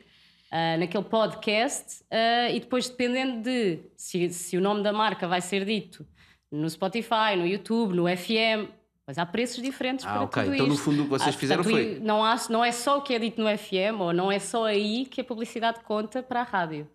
ah, 0.57 0.77
naquele 0.79 1.05
podcast 1.05 2.03
ah, 2.11 2.51
e 2.51 2.61
depois, 2.61 2.89
dependendo 2.89 3.43
de 3.43 3.81
se, 3.97 4.31
se 4.31 4.57
o 4.57 4.61
nome 4.61 4.83
da 4.83 4.93
marca 4.93 5.27
vai 5.29 5.41
ser 5.41 5.65
dito 5.65 6.07
no 6.51 6.69
Spotify, 6.71 7.37
no 7.37 7.47
YouTube, 7.47 7.95
no 7.95 8.05
FM, 8.09 8.71
Pois 9.05 9.19
há 9.19 9.25
preços 9.25 9.63
diferentes 9.63 10.05
Ah, 10.05 10.11
para 10.15 10.23
ok. 10.23 10.43
tudo 10.43 10.55
Então, 10.55 10.67
no 10.67 10.75
isto. 10.75 10.83
fundo, 10.85 11.01
o 11.03 11.05
que 11.05 11.11
vocês 11.11 11.37
Ah, 11.37 11.39
fizeram 11.39 11.63
portanto, 11.63 11.85
foi- 11.93 12.01
Não, 12.01 12.25
há, 12.25 12.35
não 12.51 12.65
é 12.65 12.73
só 12.73 12.99
o 12.99 13.03
que 13.03 13.15
é 13.15 13.19
dito 13.21 13.41
no 13.41 13.47
FM, 13.49 14.01
ou 14.01 14.13
não 14.13 14.33
é 14.33 14.41
só 14.41 14.65
aí 14.65 15.07
que 15.07 15.21
a 15.21 15.25
publicidade 15.25 15.79
conta 15.85 16.25
para 16.25 16.41
a 16.41 16.43
rádio. 16.43 16.89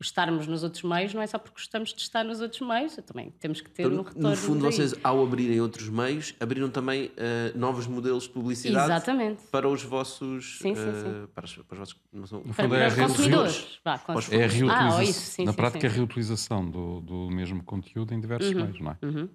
Estarmos 0.00 0.46
nos 0.46 0.62
outros 0.62 0.84
meios 0.84 1.12
não 1.12 1.20
é 1.20 1.26
só 1.26 1.38
porque 1.38 1.54
gostamos 1.56 1.92
de 1.92 2.00
estar 2.00 2.24
nos 2.24 2.40
outros 2.40 2.60
meios, 2.60 2.94
também 3.04 3.30
temos 3.40 3.60
que 3.60 3.68
ter 3.68 3.82
Então, 3.82 3.98
um 3.98 4.02
retorno. 4.02 4.30
no 4.30 4.36
fundo, 4.36 4.62
daí. 4.62 4.72
vocês, 4.72 4.94
ao 5.02 5.20
abrirem 5.20 5.60
outros 5.60 5.88
meios, 5.88 6.34
abriram 6.38 6.70
também 6.70 7.10
eh, 7.16 7.50
novos 7.56 7.88
modelos 7.88 8.22
de 8.22 8.28
publicidade 8.30 8.84
Exatamente. 8.92 9.42
para 9.50 9.68
os 9.68 9.82
vossos. 9.82 10.58
Sim, 10.62 10.72
sim, 10.76 10.92
sim. 10.94 11.26
Para, 11.34 11.44
os, 11.46 11.52
para 11.56 11.72
os 11.74 11.78
vossos. 11.80 11.96
Não 12.12 12.26
são, 12.28 12.42
Para, 12.42 12.52
fundo, 12.54 12.68
para 12.68 12.78
é 12.78 12.86
os 12.86 12.92
a 12.92 12.96
reutilização. 12.96 13.08
consumidores. 13.42 13.80
Vá, 13.84 13.98
cons- 13.98 14.14
Aos 14.16 14.32
É 14.32 14.36
a 14.36 14.38
Ah, 14.38 14.48
reutilização. 14.48 14.98
oh, 14.98 15.02
isso, 15.02 15.20
sim, 15.20 15.44
na 15.44 15.50
sim, 15.52 15.56
prática, 15.56 15.80
sim. 15.80 15.86
é 15.86 15.90
a 15.90 15.92
reutilização 15.92 16.70
do, 16.70 17.00
do 17.00 17.30
mesmo 17.30 17.64
conteúdo 17.64 18.14
em 18.14 18.20
diversos 18.20 18.52
meios, 18.54 18.80
não 18.80 18.92
é? 18.92 19.28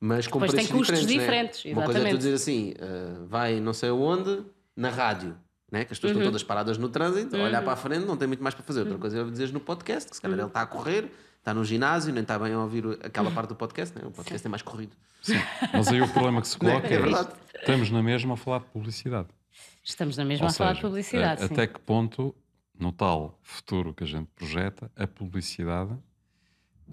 mas 0.00 0.26
com 0.26 0.40
Depois 0.40 0.54
tem 0.56 0.66
preços 0.66 0.88
custos 0.88 1.06
diferentes. 1.06 1.58
diferentes, 1.60 1.64
né? 1.66 1.72
Uma 1.72 1.84
coisa 1.84 2.00
é 2.08 2.10
tu 2.10 2.16
dizer 2.18 2.34
assim: 2.34 2.74
eh, 2.78 3.14
vai 3.26 3.60
não 3.60 3.72
sei 3.72 3.90
onde, 3.90 4.42
na 4.74 4.88
rádio. 4.90 5.36
Né? 5.70 5.84
Que 5.84 5.92
as 5.92 5.98
pessoas 5.98 6.12
Uhum. 6.12 6.18
estão 6.20 6.32
todas 6.32 6.42
paradas 6.42 6.78
no 6.78 6.88
trânsito, 6.88 7.36
a 7.36 7.40
olhar 7.44 7.62
para 7.62 7.72
a 7.72 7.76
frente, 7.76 8.04
não 8.04 8.16
tem 8.16 8.26
muito 8.26 8.42
mais 8.42 8.54
para 8.54 8.64
fazer. 8.64 8.80
Outra 8.80 8.98
coisa 8.98 9.20
é 9.20 9.24
dizeres 9.24 9.52
no 9.52 9.60
podcast, 9.60 10.10
que 10.10 10.16
se 10.16 10.20
Uhum. 10.20 10.22
calhar 10.30 10.38
ele 10.40 10.48
está 10.48 10.62
a 10.62 10.66
correr, 10.66 11.12
está 11.38 11.54
no 11.54 11.64
ginásio, 11.64 12.12
nem 12.12 12.22
está 12.22 12.38
bem 12.38 12.52
a 12.52 12.58
ouvir 12.58 12.84
aquela 13.04 13.30
parte 13.30 13.50
do 13.50 13.54
podcast, 13.56 13.96
né? 13.96 14.04
o 14.06 14.10
podcast 14.10 14.44
é 14.46 14.50
mais 14.50 14.62
corrido. 14.62 14.96
Mas 15.72 15.88
aí 15.88 16.00
o 16.02 16.08
problema 16.08 16.40
que 16.40 16.48
se 16.48 16.58
coloca 16.58 16.86
É 16.88 16.94
é, 16.94 16.98
verdade. 16.98 17.30
estamos 17.54 17.90
na 17.90 18.02
mesma 18.02 18.34
a 18.34 18.36
falar 18.36 18.58
de 18.60 18.66
publicidade. 18.66 19.28
Estamos 19.84 20.16
na 20.16 20.24
mesma 20.24 20.46
Ou 20.46 20.50
a 20.50 20.52
falar 20.54 20.72
de 20.74 20.80
publicidade. 20.80 21.42
a- 21.44 21.46
sim. 21.48 21.52
até 21.54 21.66
que 21.66 21.78
ponto, 21.80 22.34
no 22.78 22.90
tal 22.92 23.38
futuro 23.42 23.94
que 23.94 24.02
a 24.02 24.06
gente 24.06 24.26
projeta, 24.34 24.90
a 24.96 25.06
publicidade, 25.06 25.96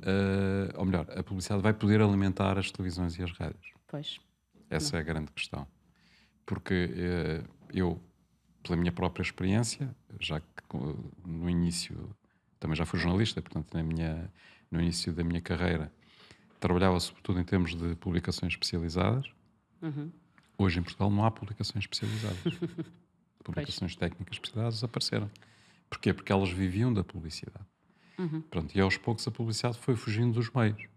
eh, 0.04 0.72
ou 0.76 0.86
melhor, 0.86 1.06
a 1.10 1.24
publicidade 1.24 1.62
vai 1.64 1.74
poder 1.74 2.02
alimentar 2.02 2.58
as 2.58 2.72
televisões 2.72 3.18
e 3.18 3.24
as 3.24 3.32
rádios? 3.32 3.72
Pois. 3.88 4.20
Essa 4.70 4.98
é 4.98 5.00
a 5.00 5.04
grande 5.04 5.32
questão. 5.32 5.66
Porque 6.46 6.90
eh, 6.96 7.42
eu, 7.74 8.00
pela 8.64 8.76
minha 8.76 8.92
própria 8.92 9.24
experiência, 9.24 9.96
já 10.20 10.40
que 10.40 10.46
no 11.26 11.50
início 11.50 12.10
também 12.60 12.76
já 12.76 12.86
fui 12.86 13.00
jornalista, 13.00 13.42
portanto, 13.42 13.74
na 13.74 13.84
minha, 13.84 14.32
no 14.72 14.82
início 14.82 15.14
da 15.14 15.24
minha 15.24 15.42
carreira, 15.42 15.92
trabalhava 16.60 17.00
sobretudo 17.00 17.40
em 17.40 17.44
termos 17.44 17.76
de 17.76 17.96
publicações 17.96 18.54
especializadas. 18.54 19.26
Hoje 20.58 20.80
em 20.80 20.84
Portugal 20.84 21.10
não 21.12 21.24
há 21.24 21.32
publicações 21.32 21.84
especializadas. 21.84 22.40
publicações 23.44 23.96
técnicas 23.96 24.36
especializadas 24.36 24.76
desapareceram. 24.76 25.30
Porquê? 25.90 26.14
Porque 26.14 26.32
elas 26.32 26.50
viviam 26.50 26.92
da 26.94 27.04
publicidade. 27.04 27.66
Pronto, 28.50 28.76
e 28.76 28.82
aos 28.82 28.98
poucos 28.98 29.28
a 29.28 29.32
publicidade 29.32 29.78
foi 29.78 29.96
fugindo 29.96 30.34
dos 30.34 30.50
meios. 30.52 30.88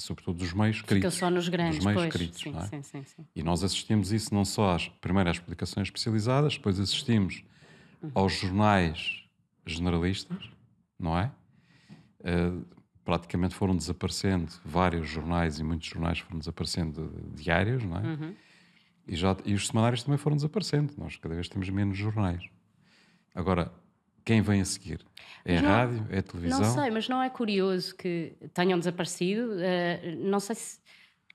Sobretudo 0.00 0.38
dos 0.38 0.52
meios 0.52 0.78
Fica 0.78 0.94
escritos. 0.94 1.14
só 1.14 1.30
nos 1.30 1.48
grandes, 1.48 1.76
dos 1.76 1.86
meios 1.86 2.00
pois. 2.02 2.14
escritos, 2.14 2.40
sim, 2.42 2.56
é? 2.56 2.60
sim, 2.66 2.82
sim, 2.82 3.04
sim. 3.04 3.26
E 3.34 3.42
nós 3.42 3.62
assistimos 3.62 4.12
isso 4.12 4.34
não 4.34 4.44
só 4.44 4.74
às, 4.74 4.88
primeiro 4.88 5.30
às 5.30 5.38
publicações 5.38 5.86
especializadas, 5.88 6.56
depois 6.56 6.78
assistimos 6.80 7.42
aos 8.14 8.32
jornais 8.32 9.24
generalistas, 9.66 10.50
não 10.98 11.16
é? 11.18 11.30
Eh, 12.24 12.52
praticamente 13.04 13.54
foram 13.54 13.76
desaparecendo 13.76 14.50
vários 14.64 15.08
jornais 15.08 15.58
e 15.58 15.64
muitos 15.64 15.88
jornais 15.88 16.18
foram 16.18 16.38
desaparecendo 16.38 17.08
de- 17.08 17.42
diários, 17.42 17.82
não 17.84 17.96
é? 17.98 18.34
E, 19.06 19.16
já, 19.16 19.36
e 19.44 19.54
os 19.54 19.66
semanários 19.66 20.02
também 20.02 20.18
foram 20.18 20.36
desaparecendo. 20.36 20.92
Nós 20.96 21.16
cada 21.16 21.34
vez 21.34 21.48
temos 21.48 21.68
menos 21.68 21.96
jornais. 21.98 22.42
Agora, 23.34 23.72
quem 24.24 24.40
vem 24.42 24.60
a 24.60 24.64
seguir? 24.64 25.00
É 25.44 25.60
não- 25.60 25.68
rádio? 25.70 26.06
É 26.10 26.18
a 26.18 26.22
televisão? 26.22 26.60
Não 26.60 26.74
sei, 26.74 26.90
mas 26.90 27.08
não 27.08 27.22
é 27.22 27.30
curioso 27.30 27.94
que 27.96 28.34
tenham 28.52 28.78
desaparecido? 28.78 29.54
Eh, 29.60 30.14
não 30.16 30.38
sei 30.40 30.54
se. 30.56 30.80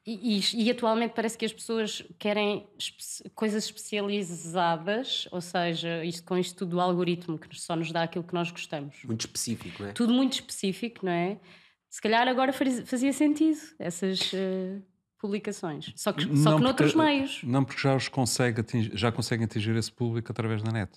E, 0.07 0.37
e- 0.37 0.63
e 0.65 0.69
atualmente 0.71 1.13
parece 1.15 1.35
que 1.35 1.45
as 1.45 1.51
pessoas 1.51 2.03
querem 2.19 2.67
espe- 2.77 3.27
coisas 3.31 3.65
especializadas, 3.65 5.27
ou 5.31 5.41
seja, 5.41 6.03
isto 6.05 6.23
com 6.23 6.37
isto 6.37 6.55
tudo 6.57 6.71
do 6.71 6.79
algoritmo 6.81 7.37
que 7.39 7.47
só 7.59 7.75
nos 7.75 7.91
dá 7.91 8.03
aquilo 8.03 8.23
que 8.23 8.33
nós 8.33 8.51
gostamos. 8.51 8.95
Muito 9.03 9.21
específico, 9.21 9.81
não 9.81 9.89
é? 9.89 9.93
Tudo 9.93 10.13
muito 10.13 10.33
específico, 10.33 11.05
não 11.05 11.11
é? 11.11 11.37
Se 11.89 12.01
calhar 12.01 12.27
agora 12.27 12.51
faz- 12.53 12.87
fazia 12.87 13.13
sentido 13.13 13.57
essas 13.79 14.31
eh, 14.33 14.79
publicações. 15.19 15.91
Só 15.95 16.11
que, 16.13 16.23
só 16.37 16.51
Não, 16.51 16.57
que 16.57 16.63
noutros 16.63 16.93
porque- 16.93 17.05
meios. 17.07 17.39
Não, 17.43 17.63
porque 17.63 17.81
já, 17.81 17.95
os 17.95 18.07
consegue 18.07 18.61
atingir, 18.61 18.91
já 18.95 19.11
conseguem 19.11 19.45
atingir 19.45 19.75
esse 19.75 19.91
público 19.91 20.31
através 20.31 20.61
da 20.61 20.71
net. 20.71 20.91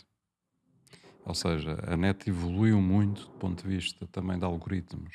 Ou 1.29 1.35
seja, 1.35 1.79
a 1.87 1.95
net 1.95 2.31
evoluiu 2.31 2.81
muito 2.81 3.27
do 3.27 3.33
ponto 3.33 3.63
de 3.63 3.69
vista 3.69 4.07
também 4.07 4.39
de 4.39 4.47
algoritmos 4.47 5.15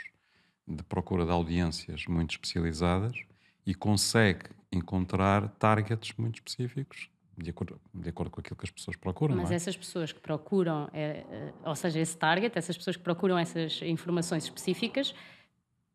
de 0.67 0.83
procura 0.83 1.25
de 1.25 1.31
audiências 1.31 2.05
muito 2.05 2.31
especializadas 2.31 3.17
e 3.65 3.73
consegue 3.73 4.45
encontrar 4.71 5.49
targets 5.57 6.13
muito 6.15 6.35
específicos 6.35 7.09
de 7.35 7.49
acordo, 7.49 7.81
de 7.91 8.09
acordo 8.09 8.29
com 8.29 8.41
aquilo 8.41 8.55
que 8.55 8.65
as 8.65 8.69
pessoas 8.69 8.95
procuram. 8.95 9.35
Mas 9.35 9.49
é? 9.49 9.55
essas 9.55 9.75
pessoas 9.75 10.11
que 10.11 10.19
procuram, 10.19 10.87
eh, 10.93 11.51
ou 11.65 11.75
seja, 11.75 11.99
esse 11.99 12.15
target, 12.15 12.55
essas 12.55 12.77
pessoas 12.77 12.95
que 12.95 13.01
procuram 13.01 13.35
essas 13.35 13.81
informações 13.81 14.43
específicas, 14.43 15.15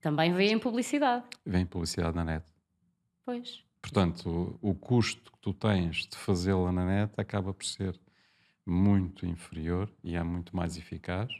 também 0.01 0.33
veem 0.33 0.59
publicidade. 0.59 1.25
Vem 1.47 1.65
publicidade 1.65 2.17
na 2.17 2.25
net. 2.25 2.45
Pois. 3.25 3.65
Portanto, 3.81 4.59
o, 4.61 4.71
o 4.71 4.75
custo 4.75 5.31
que 5.31 5.39
tu 5.39 5.55
tens 5.55 6.09
de 6.09 6.17
fazê-la 6.17 6.73
na 6.73 6.85
net 6.85 7.13
acaba 7.17 7.55
por 7.55 7.65
ser 7.65 7.97
muito 8.69 9.27
inferior 9.27 9.91
e 10.05 10.15
é 10.15 10.23
muito 10.23 10.55
mais 10.55 10.77
eficaz 10.77 11.31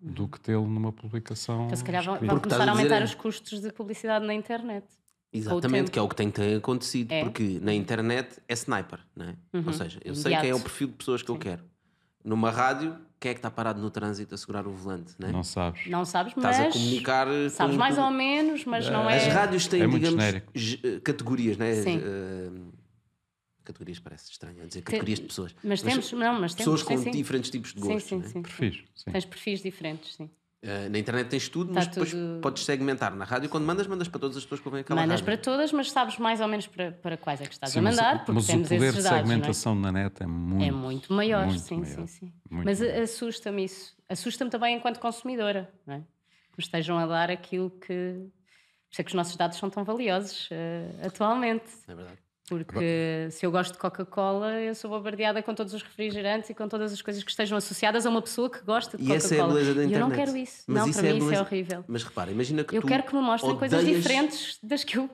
do 0.00 0.28
que 0.28 0.38
tê-lo 0.40 0.66
numa 0.66 0.92
publicação. 0.92 1.66
Então, 1.66 1.76
se 1.76 1.84
calhar 1.84 2.04
vão, 2.04 2.14
vão 2.18 2.28
Porque 2.28 2.48
começar 2.48 2.68
a 2.68 2.72
aumentar 2.72 3.00
é- 3.00 3.04
os 3.04 3.14
custos 3.14 3.60
de 3.60 3.72
publicidade 3.72 4.26
na 4.26 4.34
internet. 4.34 4.84
Exatamente, 5.32 5.90
que 5.90 5.98
é 5.98 6.02
o 6.02 6.08
que 6.08 6.14
tem 6.16 6.30
ter 6.30 6.56
acontecido, 6.56 7.12
É. 7.12 7.22
porque 7.22 7.58
na 7.60 7.74
internet 7.74 8.40
é 8.48 8.54
sniper, 8.54 9.00
não 9.14 9.26
é? 9.26 9.34
Ou 9.66 9.72
seja, 9.72 10.00
eu 10.04 10.14
sei 10.14 10.36
quem 10.36 10.50
é 10.50 10.54
o 10.54 10.60
perfil 10.60 10.88
de 10.88 10.94
pessoas 10.94 11.22
que 11.22 11.30
eu 11.30 11.36
quero. 11.38 11.62
Numa 12.24 12.50
rádio, 12.50 12.96
quem 13.20 13.30
é 13.30 13.34
que 13.34 13.38
está 13.38 13.50
parado 13.50 13.80
no 13.80 13.90
trânsito 13.90 14.34
a 14.34 14.38
segurar 14.38 14.66
o 14.66 14.70
volante, 14.70 15.14
não 15.18 15.28
é? 15.28 15.32
Não 15.32 15.42
sabes. 15.44 15.86
Não 15.88 16.04
sabes, 16.04 16.34
Estás 16.36 16.58
a 16.58 16.64
mas. 16.64 16.72
comunicar 16.72 17.26
Sabes 17.50 17.74
com- 17.74 17.78
mais 17.78 17.98
ou 17.98 18.10
menos, 18.10 18.64
mas 18.64 18.88
não 18.88 19.08
é. 19.10 19.16
As 19.16 19.32
rádios 19.32 19.66
têm, 19.66 19.82
É 19.82 19.86
digamos, 19.86 20.10
genérico. 20.24 20.52
eh, 20.56 21.00
categorias, 21.00 21.56
né? 21.56 21.74
Sim. 21.74 22.00
Eh, 22.02 22.50
categorias 23.66 23.98
parece 23.98 24.30
estranho 24.30 24.62
a 24.62 24.66
dizer 24.66 24.82
categorias 24.82 25.18
de 25.20 25.26
pessoas. 25.26 25.54
Mas 25.62 25.82
temos. 25.82 26.10
Não, 26.12 26.32
mas 26.40 26.54
temos. 26.54 26.54
pessoas 26.56 26.82
com 26.82 26.96
sim, 26.96 27.04
sim. 27.04 27.10
diferentes 27.10 27.50
tipos 27.50 27.74
de 27.74 27.80
Sim, 27.80 27.86
gostos. 27.88 28.08
sim, 28.08 28.16
né? 28.18 28.28
sim. 28.28 28.42
Perfis, 28.42 28.84
sim. 28.94 29.10
Tens 29.12 29.24
perfis 29.24 29.62
diferentes, 29.62 30.14
sim. 30.14 30.30
Eh, 30.62 30.88
na 30.88 30.98
internet 30.98 31.28
tens 31.28 31.48
tudo, 31.48 31.68
Tá 31.68 31.74
mas 31.80 31.86
depois 31.86 32.10
tudo- 32.10 32.40
podes 32.40 32.64
segmentar. 32.64 33.14
Na 33.14 33.24
rádio, 33.26 33.48
quando 33.48 33.64
mandas, 33.64 33.86
mandas 33.86 34.08
para 34.08 34.18
todas 34.18 34.36
as 34.36 34.42
pessoas 34.42 34.60
que 34.60 34.66
ouvem 34.66 34.80
aquela 34.80 35.00
Mandas 35.02 35.20
rádio. 35.20 35.24
para 35.26 35.36
todas, 35.36 35.70
mas 35.70 35.90
sabes 35.92 36.18
mais 36.18 36.40
ou 36.40 36.48
menos 36.48 36.66
para, 36.66 36.92
para 36.92 37.16
quais 37.16 37.40
é 37.42 37.46
que 37.46 37.52
estás 37.52 37.72
Sim, 37.72 37.80
a 37.80 37.82
mas- 37.82 37.96
mandar, 37.96 38.16
porque 38.24 38.32
mas 38.32 38.44
o 38.44 38.46
temos 38.46 38.62
poder 38.68 38.76
esses 38.86 38.96
de 38.96 39.02
dados. 39.02 39.18
é? 39.18 39.22
segmentação 39.26 39.74
na 39.74 39.92
net 39.92 40.22
é 40.22 40.26
muito, 40.26 40.64
É 40.64 40.70
muito 40.72 41.12
maior, 41.12 41.46
muito 41.46 41.60
sim, 41.60 41.76
maior. 41.80 41.94
sim, 41.94 42.06
sim. 42.06 42.32
Muito 42.50 42.64
Mas 42.64 42.80
assusta-me 42.80 43.64
isso. 43.64 43.94
Assusta-me 44.08 44.50
também 44.50 44.76
enquanto 44.76 44.98
consumidora, 44.98 45.70
não 45.86 45.94
é? 45.96 46.02
Que 46.54 46.60
estejam 46.62 46.98
a 46.98 47.06
dar 47.06 47.30
aquilo 47.30 47.70
que. 47.70 47.86
Por 48.88 48.92
isso 48.92 49.00
é 49.02 49.04
que 49.04 49.10
os 49.10 49.14
nossos 49.14 49.36
dados 49.36 49.58
são 49.58 49.68
tão 49.68 49.84
valiosos 49.84 50.48
eh, 50.50 50.88
atualmente. 51.04 51.66
É 51.86 51.94
verdade. 51.94 52.18
Porque 52.48 53.28
se 53.32 53.44
eu 53.44 53.50
gosto 53.50 53.72
de 53.72 53.78
Coca-Cola, 53.78 54.60
eu 54.60 54.74
sou 54.74 54.88
bombardeada 54.90 55.42
com 55.42 55.52
todos 55.54 55.74
os 55.74 55.82
refrigerantes 55.82 56.48
e 56.50 56.54
com 56.54 56.68
todas 56.68 56.92
as 56.92 57.02
coisas 57.02 57.24
que 57.24 57.30
estejam 57.30 57.58
associadas 57.58 58.06
a 58.06 58.10
uma 58.10 58.22
pessoa 58.22 58.48
que 58.48 58.60
gosta 58.62 58.96
de 58.96 59.02
E 59.04 59.12
essa 59.12 59.34
é 59.34 59.38
a 59.38 59.42
Coca-Cola. 59.42 59.54
beleza 59.60 59.74
da 59.74 59.80
e 59.80 59.84
eu 59.84 59.88
internet. 59.90 60.08
não 60.08 60.16
quero 60.16 60.36
isso. 60.36 60.62
Mas 60.68 60.76
não, 60.82 60.88
isso 60.88 60.98
para 61.00 61.08
é 61.08 61.12
mim 61.12 61.18
isso 61.18 61.26
é 61.26 61.30
beleza- 61.30 61.42
horrível. 61.48 61.84
Mas 61.88 62.04
repara, 62.04 62.30
imagina 62.30 62.62
que 62.64 62.76
Eu 62.76 62.80
tu 62.82 62.86
quero 62.86 63.02
que 63.02 63.14
me 63.14 63.20
mostrem 63.22 63.56
coisas 63.58 63.80
odeias- 63.82 64.02
diferentes 64.02 64.58
das 64.62 64.84
que 64.84 64.96
eu. 64.98 65.10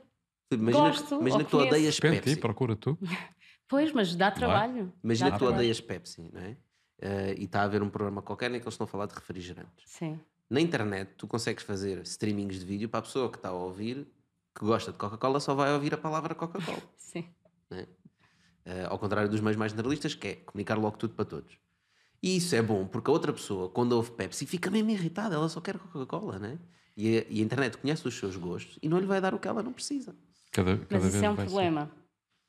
Imagina, 0.52 0.84
gosto 0.88 1.14
imagina 1.14 1.32
ou 1.34 1.38
que 1.38 1.50
tu 1.50 1.56
conheço. 1.56 1.74
odeias 1.74 2.00
Pepsi. 2.00 2.34
ti, 2.34 2.40
procura 2.40 2.76
tu. 2.76 2.98
Pois, 3.68 3.90
mas 3.90 4.14
dá 4.14 4.30
trabalho. 4.30 4.92
Imagina 5.02 5.30
Dá 5.30 5.36
que 5.36 5.38
tu 5.38 5.46
trabalho. 5.46 5.56
odeias 5.62 5.80
Pepsi, 5.80 6.28
não 6.30 6.40
é? 6.42 6.56
Eh, 7.00 7.34
e 7.38 7.44
está 7.44 7.62
a 7.62 7.64
haver 7.64 7.82
um 7.82 7.88
programa 7.88 8.20
qualquer 8.20 8.50
em 8.50 8.58
que 8.60 8.64
eles 8.64 8.74
estão 8.74 8.84
a 8.84 8.88
falar 8.88 9.06
de 9.06 9.14
refrigerantes. 9.14 9.84
Sim. 9.86 10.20
Na 10.50 10.60
internet, 10.60 11.12
tu 11.16 11.26
consegues 11.26 11.64
fazer 11.64 12.02
streamings 12.02 12.58
de 12.60 12.66
vídeo 12.66 12.86
para 12.90 12.98
a 12.98 13.02
pessoa 13.02 13.30
que 13.30 13.38
está 13.38 13.48
a 13.48 13.52
ouvir, 13.54 14.06
que 14.54 14.62
gosta 14.66 14.92
de 14.92 14.98
Coca-Cola, 14.98 15.40
só 15.40 15.54
vai 15.54 15.72
ouvir 15.72 15.94
a 15.94 15.96
palavra 15.96 16.34
Coca-Cola. 16.34 16.82
Sim. 17.72 17.86
Eh, 18.64 18.86
ao 18.88 18.98
contrário 18.98 19.28
dos 19.28 19.40
meios 19.40 19.56
mais 19.56 19.72
generalistas, 19.72 20.14
que 20.14 20.28
é 20.28 20.34
comunicar 20.36 20.78
logo 20.78 20.96
tudo 20.96 21.14
para 21.14 21.24
todos. 21.24 21.52
E 22.22 22.36
isso 22.36 22.54
é 22.54 22.62
bom, 22.62 22.86
porque 22.86 23.10
a 23.10 23.12
outra 23.12 23.32
pessoa, 23.32 23.68
quando 23.68 23.92
ouve 23.92 24.12
Pepsi, 24.12 24.46
fica 24.46 24.70
mesmo 24.70 24.90
irritada, 24.90 25.34
ela 25.34 25.48
só 25.48 25.60
quer 25.60 25.76
Coca-Cola, 25.78 26.38
né? 26.38 26.58
E 26.96 27.18
a, 27.18 27.24
e 27.28 27.40
a 27.40 27.42
internet 27.44 27.76
conhece 27.78 28.06
os 28.06 28.16
seus 28.16 28.36
gostos 28.36 28.78
e 28.80 28.88
não 28.88 28.98
lhe 29.00 29.06
vai 29.06 29.20
dar 29.20 29.34
o 29.34 29.38
que 29.38 29.48
ela 29.48 29.62
não 29.62 29.72
precisa. 29.72 30.14
Cada, 30.52 30.76
cada 30.76 30.86
Mas 30.90 31.02
vez 31.02 31.14
isso 31.14 31.24
é 31.24 31.30
um 31.30 31.34
vai 31.34 31.46
ser. 31.46 31.50
problema. 31.52 31.90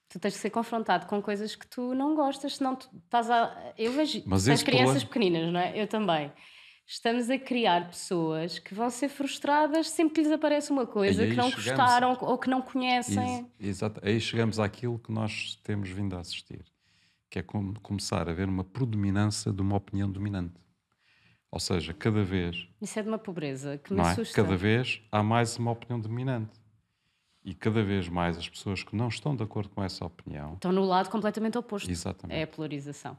Tu 0.10 0.20
tens 0.20 0.34
que 0.36 0.40
ser 0.42 0.50
confrontado 0.52 1.08
com 1.08 1.20
coisas 1.24 1.56
que 1.56 1.66
tu 1.66 1.96
não 1.96 2.14
gostas, 2.14 2.58
senão 2.58 2.76
tu 2.76 2.88
estás 3.04 3.32
a. 3.32 3.74
Eu 3.76 3.92
vejo. 3.94 4.22
Mas 4.28 4.48
esse 4.48 4.64
crianças 4.64 5.04
problema- 5.04 5.10
pequeninas, 5.10 5.52
não 5.54 5.60
é? 5.60 5.82
Eu 5.82 5.88
também. 5.88 6.32
Estamos 6.86 7.30
a 7.30 7.38
criar 7.40 7.88
pessoas 7.90 8.60
que 8.60 8.74
vão 8.76 8.90
ser 8.90 9.08
frustradas 9.10 9.90
sempre 9.90 10.16
que 10.16 10.22
lhes 10.22 10.32
aparece 10.32 10.72
uma 10.72 10.86
coisa 10.86 11.26
que 11.26 11.34
não 11.34 11.50
chegamos- 11.50 11.66
gostaram 11.66 12.18
ou 12.22 12.38
que 12.38 12.50
não 12.50 12.62
conhecem. 12.62 13.40
Ex- 13.60 13.68
Exato. 13.70 14.02
Aí 14.04 14.20
chegamos 14.20 14.60
àquilo 14.60 15.00
que 15.00 15.12
nós 15.12 15.56
temos 15.64 15.90
vindo 15.90 16.16
a 16.16 16.20
assistir, 16.20 16.64
que 17.30 17.40
é 17.40 17.42
com- 17.42 17.74
começar 17.76 18.28
a 18.30 18.34
ver 18.34 18.50
uma 18.50 18.64
predominância 18.66 19.52
de 19.52 19.62
uma 19.62 19.78
opinião 19.78 20.12
dominante. 20.12 20.56
Ou 21.50 21.60
seja, 21.60 21.94
cada 21.94 22.24
vez, 22.24 22.68
Isso 22.82 23.00
é 23.00 23.02
de 23.02 23.08
uma 23.08 23.18
pobreza 23.20 23.78
que 23.78 23.94
me 23.94 24.00
não 24.00 24.08
é? 24.08 24.12
assusta. 24.12 24.36
Cada 24.44 24.56
vez 24.58 25.02
há 25.12 25.24
mais 25.24 25.56
uma 25.58 25.72
opinião 25.72 26.00
dominante. 26.00 26.52
E 27.46 27.54
cada 27.54 27.84
vez 27.84 28.08
mais 28.10 28.38
as 28.38 28.48
pessoas 28.50 28.84
que 28.84 28.96
não 28.96 29.08
estão 29.08 29.36
de 29.36 29.44
acordo 29.44 29.70
com 29.70 29.84
essa 29.84 30.06
opinião, 30.06 30.54
Estão 30.56 30.72
no 30.72 30.84
lado 30.84 31.10
completamente 31.10 31.58
oposto. 31.58 31.90
Exatamente. 31.92 32.38
É 32.38 32.44
a 32.44 32.48
polarização. 32.48 33.18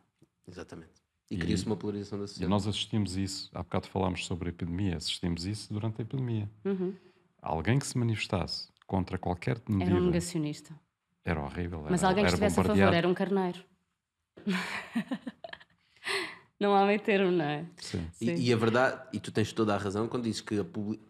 Exatamente. 0.48 1.03
E 1.34 1.38
cria-se 1.38 1.66
uma 1.66 1.76
polarização 1.76 2.18
da 2.18 2.24
e 2.24 2.28
sociedade. 2.28 2.50
nós 2.50 2.66
assistimos 2.66 3.16
isso, 3.16 3.50
há 3.54 3.62
bocado 3.62 3.88
falámos 3.88 4.24
sobre 4.26 4.48
a 4.48 4.50
epidemia, 4.50 4.96
assistimos 4.96 5.44
isso 5.46 5.72
durante 5.72 6.00
a 6.00 6.02
epidemia. 6.02 6.48
Alguém 7.42 7.78
que 7.78 7.86
se 7.86 7.96
manifestasse 7.98 8.68
contra 8.86 9.18
qualquer 9.18 9.56
Era 9.56 9.62
um 9.70 9.76
medida 9.76 10.00
negacionista. 10.00 10.74
era 11.24 11.40
horrível. 11.42 11.84
Mas 11.88 12.02
era, 12.02 12.08
alguém 12.10 12.24
que 12.24 12.28
era 12.28 12.34
estivesse 12.46 12.60
a 12.60 12.64
favor 12.64 12.94
era 12.94 13.08
um 13.08 13.14
carneiro. 13.14 13.60
não 16.60 16.74
há 16.74 16.86
meio 16.86 17.00
termo, 17.00 17.30
não 17.30 17.44
é? 17.44 17.66
Sim. 17.78 18.06
E, 18.20 18.26
Sim. 18.26 18.34
e 18.36 18.52
a 18.52 18.56
verdade, 18.56 19.02
e 19.12 19.20
tu 19.20 19.30
tens 19.32 19.52
toda 19.52 19.74
a 19.74 19.78
razão 19.78 20.08
quando 20.08 20.24
dizes 20.24 20.40
que 20.40 20.58
a 20.58 20.64
publi- 20.64 21.00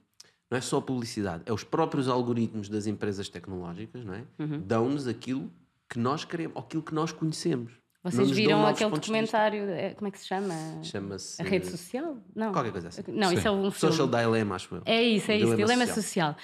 não 0.51 0.59
é 0.59 0.61
só 0.61 0.79
a 0.79 0.83
publicidade, 0.83 1.43
é 1.47 1.53
os 1.53 1.65
próprios 1.65 2.09
algoritmos 2.09 2.69
das 2.69 2.87
empresas 2.87 3.29
tecnológicas, 3.29 4.05
não 4.05 4.15
é? 4.15 4.25
Uhum. 4.39 4.61
Dão-nos 4.67 5.07
aquilo 5.07 5.51
que 5.89 5.99
nós 5.99 6.25
queremos, 6.25 6.57
ou 6.57 6.63
aquilo 6.63 6.83
que 6.83 6.95
nós 6.95 7.13
conhecemos. 7.13 7.73
Vocês 8.05 8.31
viram 8.31 8.67
aquele 8.67 8.91
documentário, 8.91 9.69
eh, 9.71 9.95
como 9.95 10.09
é 10.09 10.11
que 10.11 10.19
se 10.19 10.27
chama? 10.27 10.55
Chama-se 10.83 11.41
A 11.41 11.45
rede 11.45 11.67
social? 11.67 12.19
Não. 12.37 12.53
Qualquer 12.53 12.71
coisa 12.71 12.89
assim. 12.89 13.03
Não, 13.09 13.31
Sim. 13.31 13.37
isso 13.37 13.49
é 13.49 13.51
um 13.51 13.71
filme. 13.71 13.97
Social 13.97 14.07
Dilemma, 14.07 14.57
acho 14.57 14.75
eu. 14.75 14.83
É 14.85 15.03
isso, 15.03 15.31
é 15.33 15.39
isso, 15.39 15.57
dilema 15.57 15.87
social. 15.87 16.37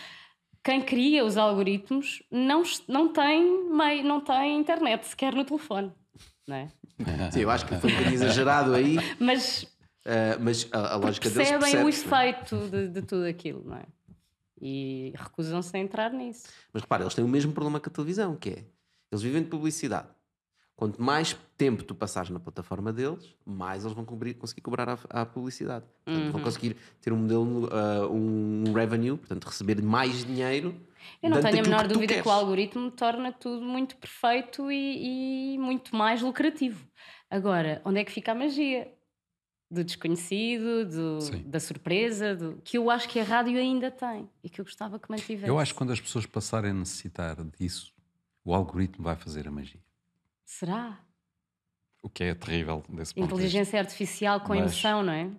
Quem 0.64 0.80
cria 0.80 1.24
os 1.24 1.36
algoritmos 1.36 2.22
não, 2.30 2.62
não, 2.88 3.12
tem 3.12 3.68
meio, 3.70 4.04
não 4.04 4.20
tem 4.20 4.58
internet 4.58 5.06
sequer 5.06 5.34
no 5.34 5.44
telefone. 5.44 5.92
Não 6.48 6.56
é? 6.56 6.68
Sim, 7.30 7.40
eu 7.40 7.50
acho 7.50 7.66
que 7.66 7.76
foi 7.76 7.90
um 7.90 7.92
bocadinho 7.92 8.14
exagerado 8.14 8.74
aí, 8.74 8.96
Mas 9.18 9.66
eh, 10.04 10.38
mas 10.40 10.66
a, 10.72 10.94
a 10.94 10.96
lógica 10.96 11.28
deles 11.28 11.50
percebem 11.50 11.82
o 11.82 11.84
percebe-se, 11.84 12.08
não 12.08 12.18
é? 12.18 12.28
efeito 12.30 12.56
de, 12.70 12.88
de 12.88 13.02
tudo 13.02 13.24
aquilo, 13.26 13.62
não 13.64 13.76
é? 13.76 13.84
E 14.60 15.12
recusam-se 15.16 15.74
a 15.76 15.80
entrar 15.80 16.10
nisso. 16.12 16.48
Mas 16.72 16.82
repara, 16.82 17.02
eles 17.02 17.14
têm 17.14 17.24
o 17.24 17.28
mesmo 17.28 17.52
problema 17.52 17.80
que 17.80 17.88
a 17.88 17.92
televisão, 17.92 18.36
que 18.36 18.50
é, 18.50 18.64
eles 19.10 19.22
vivem 19.22 19.42
de 19.42 19.48
publicidade. 19.48 20.08
Quanto 20.80 21.02
mais 21.02 21.36
tempo 21.58 21.84
tu 21.84 21.94
passares 21.94 22.30
na 22.30 22.40
plataforma 22.40 22.90
deles, 22.90 23.36
mais 23.44 23.84
eles 23.84 23.94
vão 23.94 24.02
cobrir- 24.02 24.32
conseguir 24.32 24.62
cobrar 24.62 24.88
a, 24.88 25.20
a 25.20 25.26
publicidade. 25.26 25.84
Portanto, 26.06 26.24
Uhum. 26.24 26.32
Vão 26.32 26.40
conseguir 26.40 26.74
ter 27.02 27.12
um 27.12 27.18
modelo, 27.18 27.68
ah, 27.70 28.08
um 28.08 28.72
revenue, 28.72 29.18
portanto, 29.18 29.44
receber 29.44 29.82
mais 29.82 30.24
dinheiro. 30.24 30.74
Eu 31.22 31.28
não 31.28 31.38
tenho 31.42 31.58
a 31.58 31.62
menor 31.62 31.82
que 31.82 31.88
dúvida 31.92 32.22
que 32.22 32.26
o 32.26 32.30
algoritmo 32.30 32.90
torna 32.90 33.30
tudo 33.30 33.60
muito 33.60 33.94
perfeito 33.98 34.72
e, 34.72 35.54
e 35.54 35.58
muito 35.58 35.94
mais 35.94 36.22
lucrativo. 36.22 36.82
Agora, 37.30 37.82
onde 37.84 38.00
é 38.00 38.04
que 38.04 38.10
fica 38.10 38.32
a 38.32 38.34
magia? 38.34 38.90
Do 39.70 39.84
desconhecido, 39.84 40.86
do- 40.86 41.38
da 41.44 41.60
surpresa, 41.60 42.34
do- 42.34 42.58
que 42.64 42.78
eu 42.78 42.88
acho 42.90 43.06
que 43.06 43.20
a 43.20 43.22
rádio 43.22 43.58
ainda 43.58 43.90
tem 43.90 44.30
e 44.42 44.48
que 44.48 44.62
eu 44.62 44.64
gostava 44.64 44.98
que 44.98 45.10
mantivesse. 45.10 45.46
Eu 45.46 45.58
acho 45.58 45.74
que 45.74 45.78
quando 45.78 45.92
as 45.92 46.00
pessoas 46.00 46.24
passarem 46.24 46.70
a 46.70 46.74
necessitar 46.74 47.36
disso, 47.58 47.92
o 48.42 48.54
algoritmo 48.54 49.04
vai 49.04 49.14
fazer 49.14 49.46
a 49.46 49.50
magia. 49.50 49.78
Será? 50.60 50.98
O 52.02 52.08
que 52.10 52.24
é 52.24 52.34
terrível 52.34 52.82
desse 52.88 53.14
ponto 53.14 53.28
de. 53.28 53.34
Inteligência 53.34 53.78
artificial 53.78 54.40
com 54.40 54.48
Mas- 54.48 54.58
emoção, 54.58 55.00
não 55.04 55.12
é? 55.12 55.30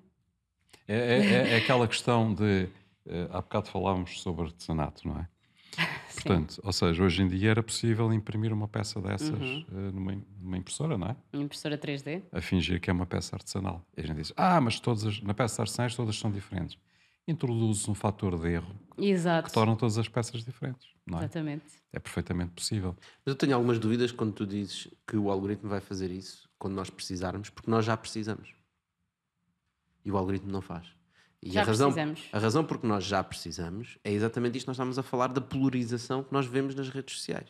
É, 0.87 0.95
é- 0.95 1.25
é- 1.25 1.49
é 1.51 1.57
aquela 1.57 1.85
questão 1.85 2.33
de. 2.33 2.69
eh, 3.05 3.27
há 3.29 3.41
bocado 3.41 3.67
falávamos 3.69 4.21
sobre 4.21 4.45
artesanato, 4.45 5.05
não 5.05 5.17
é? 5.19 5.27
Portanto, 6.15 6.61
ou 6.63 6.71
seja, 6.71 7.03
hoje 7.03 7.23
em 7.23 7.27
dia 7.27 7.51
era 7.51 7.61
possível 7.61 8.11
imprimir 8.13 8.53
uma 8.53 8.69
peça 8.69 9.01
dessas 9.01 9.29
Uhum. 9.37 9.65
eh, 9.69 9.91
numa, 9.91 10.17
numa 10.39 10.57
impressora, 10.57 10.97
não 10.97 11.07
é? 11.07 11.15
Impressora 11.33 11.77
3D. 11.77 12.23
A 12.31 12.39
fingir 12.41 12.79
que 12.79 12.89
é 12.89 12.93
uma 12.93 13.05
peça 13.05 13.35
artesanal. 13.35 13.85
E 13.97 14.01
a 14.01 14.07
gente 14.07 14.15
diz: 14.15 14.31
Ah, 14.37 14.61
mas 14.61 14.79
todas 14.79 15.05
as, 15.05 15.21
na 15.21 15.33
peça 15.33 15.61
artesanais 15.61 15.93
todas 15.93 16.15
são 16.17 16.31
diferentes. 16.31 16.77
Introduz 17.27 17.87
um 17.89 17.93
fator 17.93 18.39
de 18.39 18.47
erro 18.49 18.73
Exato. 18.97 19.49
que 19.49 19.53
torna 19.53 19.75
todas 19.75 19.97
as 19.97 20.07
peças 20.07 20.43
diferentes, 20.45 20.87
não 21.11 21.19
é? 21.19 21.23
Exatamente. 21.25 21.65
É 21.93 21.99
perfeitamente 21.99 22.51
possível. 22.53 22.95
Mas 23.25 23.33
eu 23.33 23.35
tenho 23.35 23.53
algumas 23.55 23.77
dúvidas 23.79 24.11
quando 24.11 24.33
tu 24.33 24.45
dizes 24.47 24.87
que 25.07 25.17
o 25.17 25.29
algoritmo 25.29 25.69
vai 25.69 25.79
fazer 25.81 26.09
isso 26.11 26.49
quando 26.57 26.73
nós 26.73 26.89
precisarmos, 26.89 27.49
porque 27.49 27.69
nós 27.69 27.83
já 27.85 27.95
precisamos. 27.97 28.53
E 30.03 30.11
o 30.11 30.17
algoritmo 30.17 30.51
não 30.51 30.61
faz. 30.61 30.87
E 31.43 31.51
Já 31.51 31.61
a 31.61 31.65
razão, 31.65 31.91
precisamos. 31.91 32.29
a 32.31 32.39
razão 32.39 32.63
porque 32.63 32.85
nós 32.87 33.03
já 33.03 33.23
precisamos 33.23 33.97
é 34.03 34.11
exatamente 34.11 34.57
isto 34.57 34.65
que 34.65 34.69
nós 34.69 34.75
estamos 34.75 34.99
a 34.99 35.03
falar 35.03 35.27
da 35.27 35.41
polarização 35.41 36.23
que 36.23 36.31
nós 36.31 36.45
vemos 36.45 36.75
nas 36.75 36.89
redes 36.89 37.15
sociais. 37.15 37.49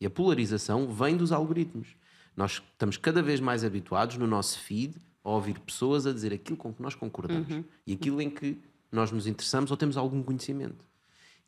E 0.00 0.06
a 0.06 0.10
polarização 0.10 0.92
vem 0.92 1.16
dos 1.16 1.30
algoritmos. 1.32 1.96
Nós 2.36 2.62
estamos 2.72 2.96
cada 2.96 3.22
vez 3.22 3.40
mais 3.40 3.64
habituados 3.64 4.16
no 4.16 4.26
nosso 4.26 4.58
feed 4.60 4.96
a 5.24 5.30
ouvir 5.30 5.58
pessoas 5.60 6.06
a 6.06 6.12
dizer 6.12 6.32
aquilo 6.32 6.56
com 6.56 6.72
que 6.72 6.82
nós 6.82 6.94
concordamos 6.94 7.48
Uhum. 7.50 7.64
e 7.86 7.92
aquilo 7.94 8.20
em 8.20 8.30
que 8.30 8.58
nós 8.90 9.10
nos 9.12 9.26
interessamos 9.26 9.70
ou 9.70 9.76
temos 9.76 9.96
algum 9.96 10.22
conhecimento. 10.22 10.84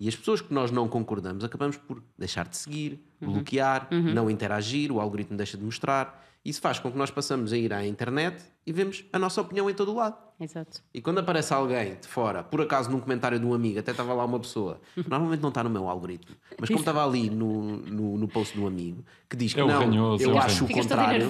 E 0.00 0.08
as 0.08 0.16
pessoas 0.16 0.40
que 0.40 0.52
nós 0.52 0.70
não 0.70 0.88
concordamos 0.88 1.44
acabamos 1.44 1.76
por 1.76 2.02
deixar 2.18 2.48
de 2.48 2.56
seguir, 2.56 2.98
Uhum. 3.20 3.34
bloquear, 3.34 3.86
não 3.92 4.30
interagir, 4.30 4.90
o 4.90 4.98
algoritmo 4.98 5.36
deixa 5.36 5.58
de 5.58 5.62
mostrar. 5.62 6.26
Isso 6.42 6.58
faz 6.58 6.78
com 6.78 6.90
que 6.90 6.96
nós 6.96 7.10
passamos 7.10 7.52
a 7.52 7.56
ir 7.58 7.70
à 7.70 7.86
internet 7.86 8.42
e 8.66 8.72
vemos 8.72 9.04
a 9.12 9.18
nossa 9.18 9.42
opinião 9.42 9.68
em 9.68 9.74
todo 9.74 9.92
o 9.92 9.96
lado. 9.96 10.16
Exato. 10.40 10.82
E 10.94 11.02
quando 11.02 11.18
aparece 11.18 11.52
alguém 11.52 11.96
de 12.00 12.08
fora, 12.08 12.42
por 12.42 12.62
acaso 12.62 12.90
num 12.90 12.98
comentário 12.98 13.38
de 13.38 13.44
um 13.44 13.52
amigo, 13.52 13.78
até 13.78 13.90
estava 13.90 14.14
lá 14.14 14.24
uma 14.24 14.40
pessoa, 14.40 14.80
normalmente 15.06 15.42
não 15.42 15.50
está 15.50 15.62
no 15.62 15.68
meu 15.68 15.86
algoritmo, 15.86 16.34
mas 16.58 16.70
como 16.70 16.78
estava 16.80 17.04
ali 17.04 17.28
no, 17.28 17.76
no, 17.76 18.16
no 18.16 18.26
post 18.26 18.54
de 18.56 18.60
um 18.62 18.66
amigo, 18.66 19.04
que 19.28 19.36
diz 19.36 19.52
que 19.52 19.60
É 19.60 19.64
o 19.64 19.68
não, 19.68 19.80
ranhoso, 19.80 20.24
eu 20.24 20.30
é 20.30 20.32
o 20.32 20.38
acho 20.38 20.64
o 20.64 20.66
Ficas 20.66 20.86
todo 20.86 20.96
contrário, 20.96 21.28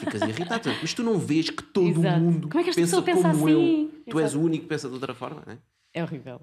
ficas 0.00 0.22
irritado. 0.22 0.70
Mas 0.80 0.94
tu 0.94 1.02
não 1.02 1.18
vês 1.18 1.50
que 1.50 1.62
todo 1.62 2.00
Exato. 2.00 2.20
mundo 2.20 2.48
Como 2.48 2.60
é 2.60 2.64
que 2.64 2.70
esta 2.70 2.80
pensa 2.80 3.02
pessoa 3.02 3.14
pensa 3.22 3.36
como 3.38 3.46
assim? 3.46 3.82
eu. 3.82 4.02
Tu 4.10 4.18
és 4.20 4.30
Exato. 4.30 4.42
o 4.42 4.46
único 4.46 4.62
que 4.62 4.68
pensa 4.70 4.88
de 4.88 4.94
outra 4.94 5.12
forma, 5.14 5.42
não 5.46 5.52
é? 5.52 5.58
É 5.92 6.02
horrível. 6.02 6.40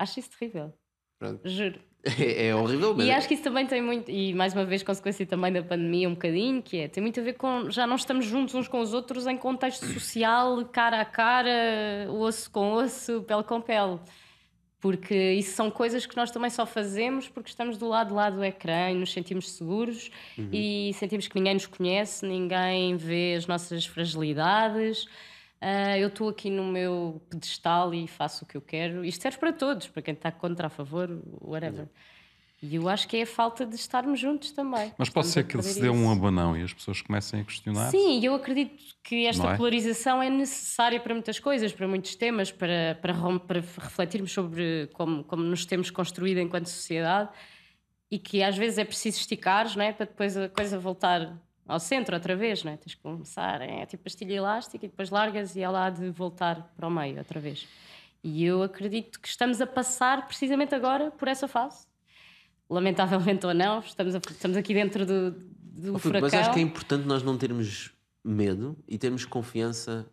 Acho 0.00 0.18
isso 0.18 0.30
terrível. 0.30 0.72
Pronto. 1.18 1.46
Juro. 1.48 1.78
É, 2.02 2.46
é 2.46 2.54
horrível, 2.54 2.94
mas 2.94 3.06
E 3.06 3.10
acho 3.10 3.28
que 3.28 3.34
isso 3.34 3.42
também 3.42 3.66
tem 3.66 3.82
muito, 3.82 4.10
e 4.10 4.32
mais 4.32 4.54
uma 4.54 4.64
vez, 4.64 4.82
consequência 4.82 5.26
também 5.26 5.52
da 5.52 5.62
pandemia, 5.62 6.08
um 6.08 6.14
bocadinho, 6.14 6.62
que 6.62 6.78
é, 6.78 6.88
tem 6.88 7.02
muito 7.02 7.20
a 7.20 7.22
ver 7.22 7.34
com 7.34 7.70
já 7.70 7.86
não 7.86 7.96
estamos 7.96 8.24
juntos 8.24 8.54
uns 8.54 8.66
com 8.66 8.80
os 8.80 8.94
outros 8.94 9.26
em 9.26 9.36
contexto 9.36 9.84
social, 9.92 10.64
cara 10.64 11.02
a 11.02 11.04
cara, 11.04 11.50
osso 12.10 12.50
com 12.50 12.72
osso, 12.72 13.22
pele 13.24 13.42
com 13.42 13.60
pele. 13.60 13.98
Porque 14.80 15.32
isso 15.32 15.54
são 15.54 15.70
coisas 15.70 16.06
que 16.06 16.16
nós 16.16 16.30
também 16.30 16.48
só 16.48 16.64
fazemos 16.64 17.28
porque 17.28 17.50
estamos 17.50 17.76
do 17.76 17.86
lado 17.86 18.14
lá 18.14 18.30
do 18.30 18.42
ecrã 18.42 18.90
e 18.90 18.94
nos 18.94 19.12
sentimos 19.12 19.50
seguros 19.52 20.10
e 20.50 20.92
sentimos 20.94 21.28
que 21.28 21.36
ninguém 21.36 21.52
nos 21.52 21.66
conhece, 21.66 22.24
ninguém 22.24 22.96
vê 22.96 23.34
as 23.36 23.46
nossas 23.46 23.84
fragilidades. 23.84 25.06
Ah, 25.60 25.98
eu 25.98 26.08
estou 26.08 26.28
aqui 26.28 26.48
no 26.48 26.64
meu 26.64 27.20
pedestal 27.28 27.92
e 27.92 28.08
faço 28.08 28.44
o 28.44 28.48
que 28.48 28.56
eu 28.56 28.62
quero. 28.62 29.04
Isto 29.04 29.22
serve 29.22 29.38
para 29.38 29.52
todos, 29.52 29.88
para 29.88 30.00
quem 30.00 30.14
está 30.14 30.32
contra, 30.32 30.68
a 30.68 30.70
favor, 30.70 31.10
whatever. 31.40 31.86
E 32.62 32.76
eu 32.76 32.88
acho 32.88 33.08
que 33.08 33.16
é 33.16 33.22
a 33.22 33.26
falta 33.26 33.64
de 33.64 33.74
estarmos 33.74 34.20
juntos 34.20 34.50
também. 34.50 34.92
Mas 34.98 35.08
pode 35.08 35.26
Estamos 35.26 35.28
ser 35.28 35.44
que 35.44 35.56
perder 35.56 35.68
se 35.68 35.80
dê 35.80 35.88
um 35.88 36.10
abanão 36.10 36.54
e 36.56 36.62
as 36.62 36.72
pessoas 36.72 37.00
comecem 37.00 37.40
a 37.40 37.44
questionar. 37.44 37.90
Sim, 37.90 38.24
eu 38.24 38.34
acredito 38.34 38.96
que 39.02 39.26
esta 39.26 39.52
é? 39.52 39.56
polarização 39.56 40.22
é 40.22 40.28
necessária 40.28 41.00
para 41.00 41.14
muitas 41.14 41.38
coisas, 41.38 41.72
para 41.72 41.88
muitos 41.88 42.14
temas, 42.14 42.52
para, 42.52 42.98
para, 43.00 43.14
para 43.40 43.60
refletirmos 43.60 44.32
sobre 44.32 44.90
como, 44.92 45.24
como 45.24 45.42
nos 45.42 45.64
temos 45.64 45.90
construído 45.90 46.38
enquanto 46.38 46.66
sociedade 46.66 47.30
e 48.10 48.18
que 48.18 48.42
às 48.42 48.58
vezes 48.58 48.76
é 48.76 48.84
preciso 48.84 49.18
esticar, 49.18 49.66
não 49.74 49.82
é? 49.82 49.92
Para 49.92 50.04
depois 50.04 50.36
a 50.36 50.48
coisa 50.48 50.78
voltar 50.78 51.40
ao 51.70 51.80
centro 51.80 52.14
outra 52.14 52.34
vez, 52.36 52.62
não 52.64 52.72
é? 52.72 52.76
Tens 52.76 52.94
que 52.94 53.00
começar, 53.02 53.60
é 53.62 53.86
tipo 53.86 54.02
pastilha 54.04 54.34
elástica 54.34 54.84
e 54.84 54.88
depois 54.88 55.10
largas 55.10 55.54
e 55.56 55.60
ela 55.60 55.86
há 55.86 55.90
de 55.90 56.10
voltar 56.10 56.72
para 56.76 56.86
o 56.86 56.90
meio 56.90 57.18
outra 57.18 57.38
vez. 57.40 57.66
E 58.22 58.44
eu 58.44 58.62
acredito 58.62 59.18
que 59.20 59.28
estamos 59.28 59.60
a 59.60 59.66
passar 59.66 60.26
precisamente 60.26 60.74
agora 60.74 61.10
por 61.10 61.28
essa 61.28 61.48
fase. 61.48 61.86
Lamentavelmente 62.68 63.46
ou 63.46 63.54
não, 63.54 63.80
estamos, 63.80 64.14
a- 64.14 64.20
estamos 64.30 64.56
aqui 64.56 64.74
dentro 64.74 65.04
do, 65.06 65.30
do 65.32 65.98
Filipe, 65.98 66.00
furacão. 66.00 66.20
mas 66.22 66.34
acho 66.34 66.52
que 66.52 66.58
é 66.58 66.62
importante 66.62 67.06
nós 67.06 67.22
não 67.22 67.36
termos 67.38 67.92
medo 68.22 68.76
e 68.86 68.98
termos 68.98 69.24
confiança 69.24 70.06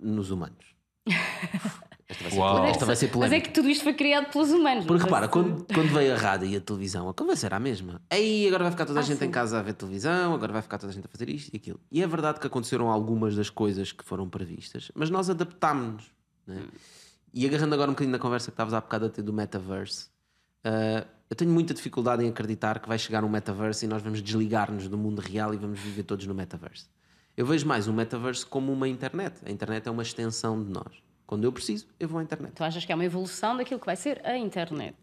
nos 0.00 0.30
humanos. 0.30 0.74
Esta 2.26 2.28
vai 2.28 2.30
ser, 2.30 2.38
Uau. 2.40 2.56
pole- 2.56 2.70
esta 2.70 2.86
vai 2.86 2.96
ser 2.96 3.06
Mas 3.06 3.12
polémica. 3.12 3.36
é 3.36 3.40
que 3.40 3.50
tudo 3.50 3.68
isto 3.68 3.82
foi 3.84 3.94
criado 3.94 4.30
pelos 4.32 4.50
humanos. 4.50 4.84
Porque 4.86 4.98
não 5.00 5.04
repara, 5.06 5.28
quando, 5.28 5.66
quando 5.74 5.88
veio 5.92 6.14
a 6.14 6.16
rádio 6.16 6.48
e 6.48 6.56
a 6.56 6.60
televisão, 6.60 7.08
a 7.08 7.14
conversa 7.14 7.46
era 7.46 7.56
a 7.56 7.60
mesma. 7.60 8.00
Aí 8.10 8.46
agora 8.48 8.64
vai 8.64 8.70
ficar 8.72 8.86
toda 8.86 9.00
a 9.00 9.02
Ah, 9.02 9.04
gente 9.04 9.18
em 9.22 9.26
sim. 9.26 9.30
casa 9.30 9.58
a 9.58 9.62
ver 9.62 9.74
televisão, 9.74 10.34
agora 10.34 10.52
vai 10.52 10.62
ficar 10.62 10.78
toda 10.78 10.92
a 10.92 10.94
gente 10.94 11.04
a 11.06 11.08
fazer 11.08 11.28
isto 11.28 11.52
e 11.52 11.56
aquilo. 11.56 11.80
E 11.90 12.02
é 12.02 12.06
verdade 12.06 12.40
que 12.40 12.46
aconteceram 12.46 12.90
algumas 12.90 13.34
das 13.36 13.50
coisas 13.50 13.92
que 13.92 14.04
foram 14.04 14.28
previstas, 14.28 14.90
mas 14.94 15.10
nós 15.10 15.28
adaptámos-nos. 15.30 16.04
né? 16.46 16.62
E 17.34 17.46
agarrando 17.46 17.74
agora 17.74 17.90
um 17.90 17.94
bocadinho 17.94 18.12
na 18.12 18.18
conversa 18.18 18.46
que 18.50 18.54
estavas 18.54 18.74
há 18.74 18.80
bocado 18.80 19.06
a 19.06 19.08
ter 19.08 19.22
do 19.22 19.32
metaverse, 19.32 20.08
ah, 20.64 21.06
eu 21.30 21.34
tenho 21.36 21.50
muita 21.50 21.72
dificuldade 21.72 22.22
em 22.22 22.28
acreditar 22.28 22.78
que 22.78 22.86
vai 22.86 22.98
chegar 22.98 23.24
um 23.24 23.28
metaverse 23.28 23.86
e 23.86 23.88
nós 23.88 24.02
vamos 24.02 24.20
desligar-nos 24.22 24.86
do 24.86 24.98
mundo 24.98 25.20
real 25.20 25.54
e 25.54 25.56
vamos 25.56 25.78
viver 25.80 26.02
todos 26.02 26.26
no 26.26 26.34
metaverse. 26.34 26.86
Eu 27.34 27.46
vejo 27.46 27.66
mais 27.66 27.88
o 27.88 27.92
metaverse 27.94 28.44
como 28.44 28.70
uma 28.70 28.86
internet. 28.86 29.36
A 29.46 29.50
internet 29.50 29.88
é 29.88 29.90
uma 29.90 30.02
extensão 30.02 30.62
de 30.62 30.70
nós. 30.70 30.92
Quando 31.26 31.44
eu 31.44 31.52
preciso, 31.52 31.86
eu 31.98 32.08
vou 32.08 32.18
à 32.18 32.22
internet. 32.22 32.52
Tu 32.54 32.64
achas 32.64 32.84
que 32.84 32.92
é 32.92 32.94
uma 32.94 33.04
evolução 33.04 33.56
daquilo 33.56 33.80
que 33.80 33.86
vai 33.86 33.96
ser 33.96 34.20
a 34.24 34.36
internet? 34.36 34.96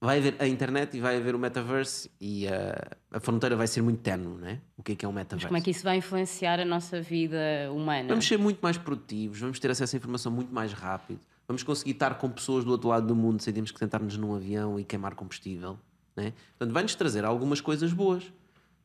vai 0.00 0.18
haver 0.18 0.34
a 0.38 0.48
internet 0.48 0.96
e 0.96 1.00
vai 1.00 1.16
haver 1.16 1.34
o 1.34 1.38
metaverse 1.38 2.10
e 2.20 2.46
uh, 2.46 2.96
a 3.12 3.20
fronteira 3.20 3.54
vai 3.54 3.66
ser 3.66 3.82
muito 3.82 4.00
tenue, 4.00 4.40
não 4.40 4.48
é? 4.48 4.58
O 4.76 4.82
que 4.82 4.92
é 4.92 4.96
que 4.96 5.04
é 5.04 5.08
um 5.08 5.12
Mas 5.12 5.24
metaverse? 5.24 5.46
como 5.46 5.58
é 5.58 5.60
que 5.60 5.70
isso 5.70 5.84
vai 5.84 5.96
influenciar 5.98 6.58
a 6.58 6.64
nossa 6.64 7.02
vida 7.02 7.70
humana? 7.70 8.08
Vamos 8.08 8.26
ser 8.26 8.38
muito 8.38 8.60
mais 8.60 8.78
produtivos, 8.78 9.38
vamos 9.38 9.58
ter 9.58 9.70
acesso 9.70 9.94
à 9.94 9.98
informação 9.98 10.32
muito 10.32 10.52
mais 10.52 10.72
rápido, 10.72 11.20
vamos 11.46 11.62
conseguir 11.62 11.92
estar 11.92 12.14
com 12.14 12.30
pessoas 12.30 12.64
do 12.64 12.70
outro 12.70 12.88
lado 12.88 13.06
do 13.06 13.14
mundo 13.14 13.42
sem 13.42 13.52
termos 13.52 13.70
que 13.70 13.78
sentar-nos 13.78 14.16
num 14.16 14.34
avião 14.34 14.80
e 14.80 14.84
queimar 14.84 15.14
combustível. 15.14 15.78
Né? 16.16 16.32
Portanto, 16.58 16.72
vai-nos 16.72 16.94
trazer 16.94 17.24
algumas 17.24 17.60
coisas 17.60 17.92
boas. 17.92 18.32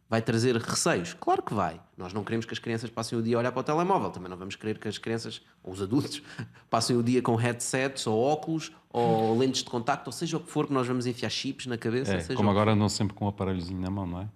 Vai 0.07 0.21
trazer 0.21 0.55
receios? 0.57 1.13
Claro 1.19 1.41
que 1.41 1.51
vai. 1.53 1.81
Nós 1.97 2.13
não 2.13 2.23
queremos 2.23 2.45
que 2.45 2.53
as 2.53 2.59
crianças 2.59 2.89
passem 2.91 3.17
o 3.17 3.23
dia 3.23 3.37
a 3.37 3.39
olhar 3.39 3.51
para 3.51 3.61
o 3.61 3.63
telemóvel. 3.63 4.11
Também 4.11 4.29
não 4.29 4.37
vamos 4.37 4.55
querer 4.55 4.77
que 4.77 4.87
as 4.87 4.99
crianças, 4.99 5.41
ou 5.63 5.73
os 5.73 5.81
adultos, 5.81 6.21
passem 6.69 6.95
o 6.95 7.01
dia 7.01 7.21
com 7.23 7.35
headsets 7.35 8.05
ou 8.05 8.21
óculos 8.21 8.71
ou 8.89 9.35
lentes 9.39 9.63
de 9.63 9.69
contacto, 9.69 10.07
ou 10.07 10.11
seja 10.11 10.37
o 10.37 10.39
que 10.39 10.51
for 10.51 10.67
que 10.67 10.73
nós 10.73 10.85
vamos 10.87 11.07
enfiar 11.07 11.29
chips 11.31 11.65
na 11.65 11.77
cabeça. 11.77 12.13
É, 12.13 12.19
seja 12.19 12.35
como 12.37 12.49
o 12.49 12.51
agora 12.51 12.73
andam 12.73 12.87
sempre 12.87 13.15
com 13.15 13.25
um 13.25 13.29
aparelhozinho 13.29 13.81
na 13.81 13.89
mão, 13.89 14.05
não 14.05 14.21
é? 14.21 14.27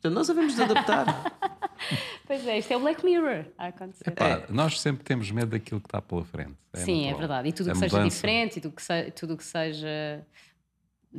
Portanto, 0.00 0.14
nós 0.14 0.26
devemos 0.28 0.58
adaptar. 0.58 1.32
Pois 2.26 2.46
é, 2.46 2.58
isto 2.58 2.72
é 2.72 2.76
o 2.78 2.80
Black 2.80 3.04
Mirror 3.04 3.44
a 3.58 3.66
acontecer. 3.66 4.10
Pá, 4.12 4.44
Nós 4.48 4.80
sempre 4.80 5.04
temos 5.04 5.30
medo 5.30 5.50
daquilo 5.50 5.78
que 5.78 5.88
está 5.88 6.00
pela 6.00 6.24
frente. 6.24 6.54
É 6.72 6.78
Sim, 6.78 7.06
é 7.08 7.14
verdade. 7.14 7.48
E 7.50 7.52
tudo 7.52 7.66
o 7.66 7.70
A 7.70 7.74
que 7.74 7.80
seja 7.80 8.02
diferente 8.02 8.56
e 8.56 8.60
tudo 8.62 8.74
que 8.74 8.82
se- 8.82 9.10
tudo 9.10 9.34
o 9.34 9.36
que 9.36 9.44
seja. 9.44 10.24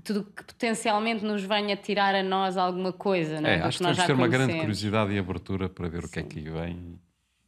Tudo 0.04 0.24
que 0.24 0.44
potencialmente 0.44 1.24
nos 1.24 1.44
venha 1.44 1.76
tirar 1.78 2.16
a 2.16 2.24
nós 2.24 2.58
alguma 2.58 2.92
coisa, 2.92 3.40
não 3.40 3.50
é? 3.50 3.58
É, 3.58 3.62
acho 3.62 3.78
que 3.78 3.84
nós 3.84 3.96
temos 3.96 4.02
de 4.02 4.08
ter 4.08 4.14
uma 4.14 4.28
grande 4.28 4.60
curiosidade 4.60 5.14
e 5.14 5.18
abertura 5.18 5.70
para 5.70 5.88
ver 5.88 6.04
o 6.04 6.10
que 6.10 6.20
é 6.20 6.24
que 6.24 6.42
vem 6.42 7.00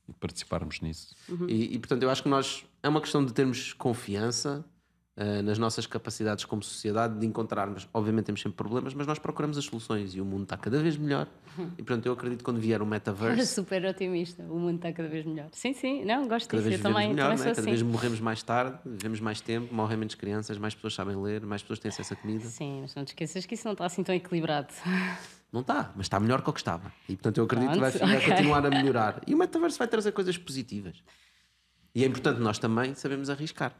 e 0.07 0.13
participarmos 0.13 0.79
nisso. 0.79 1.15
E, 1.47 1.75
e, 1.75 1.79
portanto, 1.79 2.03
eu 2.03 2.09
acho 2.09 2.23
que 2.23 2.29
nós 2.29 2.65
é 2.81 2.87
uma 2.87 3.01
questão 3.01 3.25
de 3.25 3.33
termos 3.33 3.73
confiança 3.73 4.63
eh, 5.19 5.41
nas 5.41 5.57
nossas 5.57 5.87
capacidades 5.87 6.45
como 6.45 6.61
sociedade 6.61 7.17
de 7.19 7.25
encontrarmos. 7.25 7.89
Obviamente 7.91 8.25
temos 8.25 8.39
sempre 8.39 8.55
problemas, 8.55 8.93
mas 8.93 9.07
nós 9.07 9.17
procuramos 9.17 9.57
as 9.57 9.65
soluções 9.65 10.13
e 10.13 10.21
o 10.21 10.25
mundo 10.25 10.43
está 10.43 10.55
cada 10.55 10.79
vez 10.79 10.95
melhor. 10.95 11.27
E 11.57 11.81
portanto, 11.81 12.05
eu 12.05 12.13
acredito 12.13 12.37
que 12.39 12.43
quando 12.43 12.59
vier 12.59 12.83
o 12.83 12.85
metaverse, 12.85 13.47
Super 13.51 13.83
otimista. 13.85 14.43
O 14.43 14.59
mundo 14.59 14.75
está 14.75 14.93
cada 14.93 15.09
vez 15.09 15.25
melhor. 15.25 15.47
Sim, 15.51 15.73
sim. 15.73 16.05
Não, 16.05 16.27
gosto 16.27 16.47
cada 16.47 16.61
disso. 16.61 16.69
vez 16.69 16.79
Eu 16.79 16.83
também, 16.83 17.09
melhor, 17.09 17.31
também 17.31 17.37
né? 17.39 17.49
cada 17.49 17.61
assim. 17.61 17.69
vez 17.71 17.81
morremos 17.81 18.19
mais 18.19 18.43
tarde, 18.43 18.77
vivemos 18.85 19.19
mais 19.19 19.41
tempo, 19.41 19.73
morrem 19.73 19.97
menos 19.97 20.13
crianças, 20.13 20.55
mais 20.59 20.75
pessoas 20.75 20.93
sabem 20.93 21.15
ler, 21.15 21.41
mais 21.43 21.63
pessoas 21.63 21.79
têm 21.79 21.89
acesso 21.89 22.13
a 22.13 22.15
comida. 22.15 22.45
Sim, 22.45 22.81
mas 22.81 22.93
não 22.93 23.03
te 23.03 23.09
esqueças 23.09 23.43
que 23.45 23.55
isso 23.55 23.65
não 23.65 23.73
está 23.73 23.85
assim 23.87 24.03
tão 24.03 24.13
equilibrado. 24.13 24.71
Não 25.49 25.61
está, 25.61 25.93
mas 25.95 26.07
está 26.07 26.19
melhor 26.19 26.41
que 26.41 26.49
o 26.49 26.53
que 26.53 26.59
estava. 26.59 26.91
E 27.07 27.13
portanto 27.15 27.37
eu 27.37 27.45
acredito 27.45 27.71
que 27.71 27.79
vai, 27.79 27.89
Pronto, 27.89 28.05
vai 28.11 28.25
continuar 28.25 28.65
a 28.65 28.69
melhorar. 28.69 29.21
E 29.25 29.33
o 29.33 29.37
metaverso 29.37 29.77
vai 29.79 29.87
trazer 29.87 30.11
coisas 30.11 30.37
positivas. 30.37 31.01
E 31.93 32.03
é 32.03 32.07
importante 32.07 32.39
nós 32.39 32.59
também 32.59 32.93
sabemos 32.93 33.29
arriscar. 33.29 33.73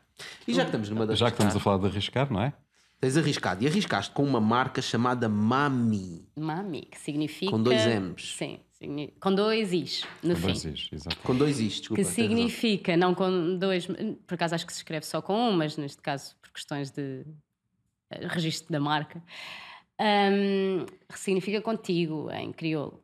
E 0.47 0.53
já 0.53 0.63
que 0.63 0.69
estamos 0.69 0.89
numa 0.89 1.05
das 1.05 1.19
Já 1.19 1.27
que 1.27 1.33
estamos 1.33 1.55
a 1.55 1.59
falar 1.59 1.77
de 1.77 1.85
arriscar, 1.87 2.31
não 2.31 2.41
é? 2.41 2.53
Tens 2.99 3.15
arriscado. 3.15 3.63
E 3.63 3.67
arriscaste 3.67 4.11
com 4.11 4.23
uma 4.23 4.41
marca 4.41 4.81
chamada 4.81 5.29
Mami. 5.29 6.27
Mami, 6.35 6.81
que 6.91 6.97
significa. 6.97 7.51
Com 7.51 7.61
dois 7.61 7.85
M's. 7.85 8.35
Sim, 8.35 8.59
com 9.19 9.33
dois 9.33 9.73
Is 9.73 10.03
no 10.23 10.35
fim. 10.35 10.41
Pois 10.41 10.65
isso, 10.65 10.93
exato. 10.93 11.17
Com 11.17 11.35
dois 11.35 11.59
Is, 11.59 11.79
desculpa. 11.79 12.01
Que 12.01 12.07
tens 12.07 12.17
razão. 12.17 12.29
significa, 12.29 12.97
não 12.97 13.13
com 13.13 13.57
dois, 13.57 13.87
por 14.25 14.35
acaso 14.35 14.55
acho 14.55 14.65
que 14.65 14.73
se 14.73 14.79
escreve 14.79 15.05
só 15.05 15.21
com 15.21 15.49
um, 15.49 15.51
mas 15.51 15.77
neste 15.77 16.01
caso 16.01 16.35
por 16.41 16.51
questões 16.51 16.91
de 16.91 17.25
eh, 18.11 18.27
registro 18.27 18.71
da 18.71 18.79
marca, 18.79 19.21
hum, 19.99 20.85
significa 21.15 21.61
contigo 21.61 22.31
em 22.31 22.51
crioulo, 22.51 23.03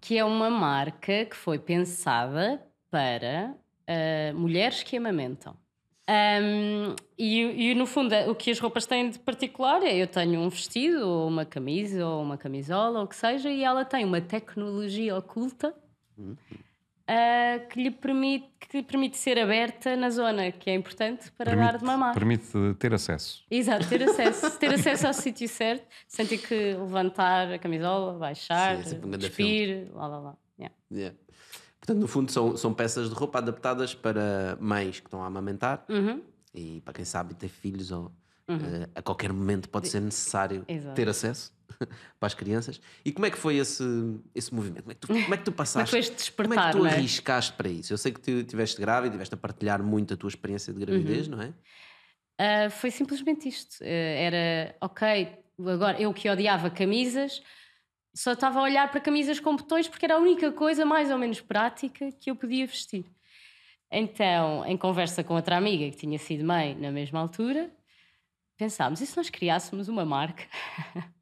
que 0.00 0.16
é 0.18 0.24
uma 0.24 0.50
marca 0.50 1.24
que 1.26 1.36
foi 1.36 1.58
pensada 1.58 2.64
para 2.90 3.56
eh, 3.86 4.32
mulheres 4.34 4.82
que 4.82 4.96
amamentam. 4.96 5.56
Hum, 6.08 6.94
e, 7.18 7.70
e, 7.70 7.74
no 7.74 7.84
fundo 7.84 8.14
o 8.30 8.34
que 8.34 8.52
as 8.52 8.60
roupas 8.60 8.86
têm 8.86 9.10
de 9.10 9.18
particular 9.18 9.82
é 9.82 9.96
eu 9.96 10.06
tenho 10.06 10.40
um 10.40 10.48
vestido 10.48 11.04
ou 11.04 11.26
uma 11.26 11.44
camisa 11.44 12.06
ou 12.06 12.22
uma 12.22 12.38
camisola 12.38 13.00
ou 13.00 13.06
o 13.06 13.08
que 13.08 13.16
seja 13.16 13.50
e 13.50 13.64
ela 13.64 13.84
tem 13.84 14.04
uma 14.04 14.20
tecnologia 14.20 15.16
oculta 15.16 15.74
ah, 17.08 17.60
que 17.70 17.80
lhe 17.80 17.90
permite, 17.90 18.48
que 18.58 18.78
lhe 18.78 18.82
permite 18.82 19.16
ser 19.16 19.38
aberta 19.38 19.94
na 19.94 20.10
zona, 20.10 20.50
que 20.50 20.68
é 20.68 20.74
importante 20.74 21.30
para 21.32 21.54
dar 21.54 21.78
de 21.78 21.84
mamar. 21.84 22.12
permite 22.12 22.52
ter 22.80 22.92
acesso. 22.92 23.44
Exato, 23.48 23.88
ter 23.88 24.02
acesso, 24.02 24.50
ter 24.58 24.74
acesso 24.74 25.06
ao 25.06 25.12
sítio 25.12 25.48
certo, 25.48 25.86
sem 26.08 26.26
ter 26.26 26.38
que 26.38 26.54
levantar 26.54 27.52
a 27.52 27.58
camisola, 27.60 28.18
baixar, 28.18 28.82
Sim, 28.82 29.00
é 29.00 29.06
um 29.06 29.10
despir, 29.10 29.88
lá 29.94 30.08
lá 30.08 30.18
lá. 30.18 30.36
Yeah. 30.58 30.74
Yeah. 30.90 31.16
Portanto, 31.86 32.00
no 32.02 32.08
fundo, 32.08 32.32
são, 32.32 32.56
são 32.56 32.74
peças 32.74 33.08
de 33.08 33.14
roupa 33.14 33.38
adaptadas 33.38 33.94
para 33.94 34.58
mães 34.60 34.98
que 34.98 35.06
estão 35.06 35.22
a 35.22 35.26
amamentar 35.26 35.84
Uhum. 35.88 36.20
e 36.52 36.80
para 36.80 36.92
quem 36.92 37.04
sabe 37.04 37.32
ter 37.34 37.48
filhos 37.48 37.92
ou 37.92 38.10
eh, 38.48 38.88
a 38.94 39.00
qualquer 39.02 39.32
momento 39.32 39.68
pode 39.68 39.88
ser 39.88 40.00
necessário 40.00 40.64
Exato. 40.66 40.94
ter 40.96 41.08
acesso 41.08 41.52
para 42.18 42.26
as 42.26 42.34
crianças. 42.34 42.80
E 43.04 43.12
como 43.12 43.26
é 43.26 43.30
que 43.30 43.38
foi 43.38 43.56
esse, 43.56 43.84
esse 44.34 44.52
movimento? 44.52 44.82
Como 44.82 44.90
é, 44.92 44.94
que 44.94 45.00
tu, 45.00 45.06
como 45.08 45.34
é 45.34 45.36
que 45.36 45.44
tu 45.44 45.52
passaste? 45.52 45.90
foi 45.90 46.00
este 46.00 46.32
como 46.32 46.54
é 46.54 46.56
que 46.56 46.72
tu 46.72 46.78
não 46.78 46.86
é? 46.86 46.94
arriscaste 46.94 47.52
para 47.52 47.68
isso? 47.68 47.92
Eu 47.92 47.98
sei 47.98 48.10
que 48.12 48.20
tu 48.20 48.30
estiveste 48.30 48.80
grávida 48.80 49.08
e 49.08 49.10
estiveste 49.10 49.34
a 49.34 49.38
partilhar 49.38 49.80
muito 49.82 50.12
a 50.12 50.16
tua 50.16 50.28
experiência 50.28 50.72
de 50.72 50.80
Uhum. 50.80 50.86
gravidez, 50.86 51.28
não 51.28 51.40
é? 51.40 51.52
Ah, 52.38 52.68
foi 52.70 52.90
simplesmente 52.90 53.48
isto. 53.48 53.76
Ah, 53.82 53.86
era, 53.86 54.74
ok, 54.80 55.38
agora 55.66 56.00
eu 56.00 56.12
que 56.12 56.28
odiava 56.28 56.68
camisas, 56.70 57.42
só 58.16 58.32
estava 58.32 58.58
a 58.58 58.62
olhar 58.62 58.90
para 58.90 59.00
camisas 59.00 59.38
com 59.38 59.54
botões 59.54 59.86
porque 59.86 60.06
era 60.06 60.14
a 60.14 60.18
única 60.18 60.50
coisa 60.50 60.86
mais 60.86 61.10
ou 61.10 61.18
menos 61.18 61.40
prática 61.40 62.10
que 62.12 62.30
eu 62.30 62.36
podia 62.36 62.66
vestir. 62.66 63.04
Então, 63.92 64.64
em 64.66 64.76
conversa 64.76 65.22
com 65.22 65.34
outra 65.34 65.56
amiga 65.56 65.90
que 65.90 65.98
tinha 65.98 66.18
sido 66.18 66.44
mãe 66.44 66.74
na 66.74 66.90
mesma 66.90 67.20
altura, 67.20 67.70
pensámos: 68.56 69.00
e 69.00 69.06
se 69.06 69.16
nós 69.16 69.28
criássemos 69.28 69.88
uma 69.88 70.04
marca? 70.04 70.44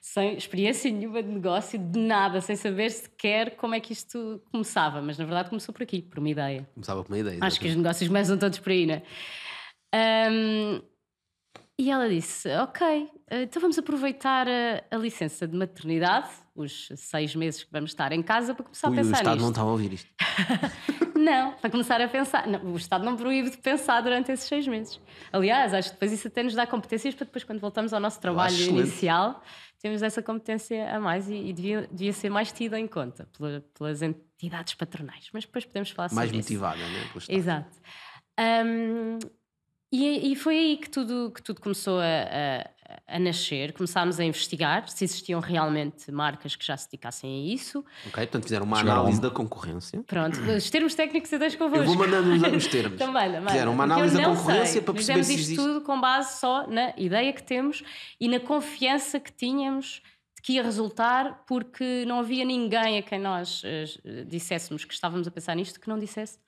sem 0.00 0.36
experiência 0.36 0.90
nenhuma 0.90 1.22
de 1.22 1.28
negócio, 1.28 1.78
de 1.78 1.98
nada, 1.98 2.40
sem 2.40 2.56
saber 2.56 2.90
sequer 2.90 3.56
como 3.56 3.74
é 3.74 3.80
que 3.80 3.92
isto 3.92 4.42
começava. 4.50 5.00
Mas 5.00 5.18
na 5.18 5.24
verdade 5.24 5.50
começou 5.50 5.72
por 5.72 5.82
aqui, 5.82 6.02
por 6.02 6.18
uma 6.18 6.28
ideia. 6.28 6.68
Começava 6.74 7.04
com 7.04 7.12
uma 7.12 7.18
ideia. 7.18 7.38
Acho 7.40 7.60
que 7.60 7.66
os 7.66 7.72
exatamente. 7.72 7.76
negócios 7.76 8.08
começam 8.08 8.38
todos 8.38 8.58
por 8.58 8.72
aí, 8.72 8.86
né? 8.86 9.02
Ahm, 9.94 10.82
e 11.78 11.90
ela 11.90 12.08
disse: 12.08 12.48
Ok, 12.56 13.10
então 13.30 13.60
vamos 13.60 13.78
aproveitar 13.78 14.46
a, 14.48 14.82
a 14.90 14.96
licença 14.96 15.46
de 15.46 15.56
maternidade, 15.56 16.28
os 16.54 16.88
seis 16.96 17.34
meses 17.36 17.64
que 17.64 17.70
vamos 17.72 17.90
estar 17.90 18.12
em 18.12 18.22
casa, 18.22 18.54
para 18.54 18.64
começar 18.64 18.88
Ui, 18.90 18.96
a 18.98 19.00
o 19.00 19.04
pensar 19.04 19.16
Estado 19.18 19.36
não 19.40 19.48
nisto. 19.48 19.50
está 19.50 19.62
a 19.62 19.64
ouvir 19.64 19.92
isto. 19.92 20.10
Não, 21.16 21.54
para 21.54 21.70
começar 21.70 21.98
a 22.00 22.06
pensar. 22.06 22.46
Não, 22.46 22.60
o 22.72 22.76
Estado 22.76 23.02
não 23.04 23.16
proíbe 23.16 23.50
de 23.50 23.56
pensar 23.56 24.00
durante 24.02 24.30
esses 24.30 24.46
seis 24.46 24.68
meses. 24.68 25.00
Aliás, 25.32 25.72
acho 25.72 25.88
que 25.88 25.94
depois 25.94 26.12
isso 26.12 26.28
até 26.28 26.42
nos 26.42 26.54
dá 26.54 26.66
competências 26.66 27.14
para 27.14 27.24
depois, 27.24 27.42
quando 27.42 27.58
voltamos 27.58 27.92
ao 27.94 27.98
nosso 27.98 28.20
trabalho 28.20 28.54
inicial, 28.54 29.42
temos 29.80 30.02
essa 30.02 30.22
competência 30.22 30.94
a 30.94 31.00
mais 31.00 31.28
e, 31.28 31.34
e 31.34 31.52
devia, 31.54 31.88
devia 31.90 32.12
ser 32.12 32.28
mais 32.28 32.52
tida 32.52 32.78
em 32.78 32.86
conta 32.86 33.26
pela- 33.36 33.64
pelas 33.76 34.02
entidades 34.02 34.74
patronais. 34.74 35.28
Mas 35.32 35.46
depois 35.46 35.64
podemos 35.64 35.90
falar 35.90 36.12
Mais 36.12 36.28
sobre 36.28 36.40
isso. 36.40 36.50
motivada, 36.52 36.76
né? 36.86 37.04
pelo 37.08 37.18
Estado. 37.18 37.36
Exato. 37.38 37.76
Ahm, 38.38 39.18
e, 39.92 40.32
e 40.32 40.36
foi 40.36 40.56
aí 40.58 40.76
que 40.76 40.90
tudo, 40.90 41.30
que 41.34 41.42
tudo 41.42 41.60
começou 41.60 42.00
a, 42.00 42.04
a- 42.04 42.70
a 43.08 43.18
nascer. 43.18 43.72
Começámos 43.72 44.20
a 44.20 44.24
investigar 44.24 44.88
se 44.88 45.04
existiam 45.04 45.40
realmente 45.40 46.10
marcas 46.12 46.54
que 46.54 46.64
já 46.64 46.76
se 46.76 46.86
dedicassem 46.88 47.30
a 47.50 47.54
isso. 47.54 47.80
Ok, 48.06 48.12
portanto 48.12 48.44
fizeram 48.44 48.64
uma 48.64 48.76
Chegaram 48.78 49.00
análise 49.00 49.18
um- 49.18 49.22
da 49.22 49.30
concorrência. 49.30 50.02
Pronto, 50.06 50.38
os 50.40 50.70
termos 50.70 50.94
técnicos 50.94 51.32
eu 51.32 51.38
deixo 51.38 51.58
convosco. 51.58 51.82
Eu 51.84 51.86
vou 51.86 51.96
mandando 51.96 52.32
os, 52.32 52.64
os 52.64 52.66
termos. 52.68 52.96
Também, 52.98 53.32
também. 53.32 53.48
Fizeram 53.48 53.72
uma 53.72 53.84
análise 53.84 54.16
da 54.16 54.24
concorrência 54.24 54.66
sei. 54.74 54.80
para 54.82 54.94
perceber 54.94 55.18
Fizemos 55.18 55.26
se 55.26 55.32
isto 55.34 55.52
existe. 55.60 55.66
tudo 55.74 55.80
com 55.84 56.00
base 56.00 56.38
só 56.38 56.66
na 56.68 56.92
ideia 56.96 57.32
que 57.32 57.42
temos 57.42 57.82
e 58.20 58.28
na 58.28 58.38
confiança 58.40 59.18
que 59.18 59.32
tínhamos 59.32 60.00
de 60.36 60.42
que 60.42 60.52
ia 60.54 60.62
resultar, 60.62 61.44
porque 61.46 62.04
não 62.06 62.20
havia 62.20 62.44
ninguém 62.44 62.98
a 62.98 63.02
quem 63.02 63.18
nós 63.18 63.62
eh, 63.64 63.84
disséssemos 64.28 64.84
que 64.84 64.94
estávamos 64.94 65.26
a 65.26 65.30
pensar 65.30 65.56
nisto 65.56 65.80
que 65.80 65.88
não 65.88 65.98
dissesse. 65.98 66.38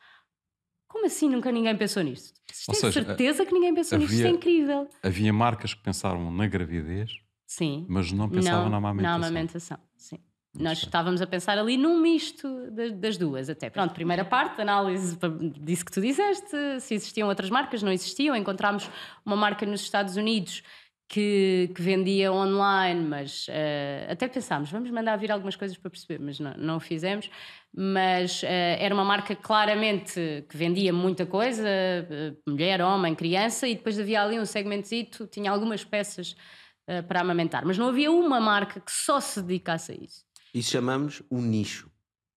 Como 0.89 1.07
assim 1.07 1.29
nunca 1.29 1.53
ninguém 1.53 1.77
pensou 1.77 2.03
nisto? 2.03 2.33
Tenho 2.67 2.79
seja, 2.81 3.05
certeza 3.05 3.45
que 3.45 3.53
ninguém 3.53 3.75
pensou 3.75 3.99
nisto, 3.99 4.13
isso 4.13 4.23
é 4.23 4.27
havia- 4.27 4.37
incrível. 4.37 4.89
Havia 5.03 5.33
marcas 5.33 5.75
que 5.75 5.83
pensavam 5.83 6.31
na 6.33 6.47
gravidez, 6.47 7.11
Sim. 7.47 7.85
mas 7.89 8.11
não 8.11 8.29
pensavam 8.29 8.69
na 8.71 8.79
amamentação. 8.79 9.19
Na 9.19 9.27
amamentação, 9.27 9.79
sim. 9.97 10.19
Nós 10.59 10.79
estávamos 10.79 11.21
a 11.21 11.27
pensar 11.27 11.59
ali 11.59 11.77
num 11.77 12.01
misto 12.01 12.71
das, 12.73 12.91
das 12.93 13.17
duas, 13.19 13.49
até. 13.51 13.69
Pronto, 13.71 13.93
primeira 13.93 14.25
parte, 14.25 14.61
análise 14.63 15.17
disso 15.61 15.85
que 15.85 15.93
tu 15.93 16.01
disseste, 16.01 16.81
se 16.81 16.95
existiam 16.95 17.29
outras 17.29 17.51
marcas, 17.51 17.83
não 17.83 17.93
existiam. 17.93 18.35
Encontramos 18.35 18.91
uma 19.25 19.37
marca 19.37 19.65
nos 19.67 19.83
Estados 19.83 20.17
Unidos 20.17 20.63
que, 21.09 21.71
que 21.75 21.81
vendia 21.81 22.31
online, 22.31 23.03
mas 23.09 23.47
eh, 23.49 24.07
até 24.11 24.29
pensámos, 24.29 24.71
vamos 24.71 24.91
mandar 24.91 25.17
vir 25.17 25.33
algumas 25.33 25.57
coisas 25.57 25.77
para 25.79 25.91
perceber, 25.91 26.23
mas 26.23 26.39
não, 26.39 26.55
não 26.59 26.77
o 26.77 26.81
fizemos. 26.81 27.31
Mas 27.75 28.43
eh, 28.45 28.77
era 28.79 28.95
uma 28.95 29.05
marca 29.05 29.35
claramente 29.35 30.45
que 30.49 30.57
vendia 30.57 30.93
muita 30.93 31.25
coisa, 31.25 31.67
eh, 31.67 32.35
mulher, 32.47 32.83
homem, 32.83 33.15
criança, 33.15 33.67
e 33.67 33.75
depois 33.75 33.99
havia 33.99 34.23
ali 34.23 34.39
um 34.39 34.45
segmentozito, 34.45 35.27
tinha 35.27 35.51
algumas 35.51 35.83
peças 35.83 36.37
para 37.07 37.21
amamentar. 37.21 37.67
Mas 37.67 37.77
não 37.77 37.89
havia 37.89 38.11
uma 38.11 38.41
marca 38.41 38.81
que 38.81 38.91
só 38.91 39.21
se 39.21 39.43
dedicasse 39.43 39.93
a 39.93 39.95
isso. 39.95 40.25
Isso 40.55 40.71
chamamos 40.71 41.23
o 41.29 41.39
nicho. 41.39 41.88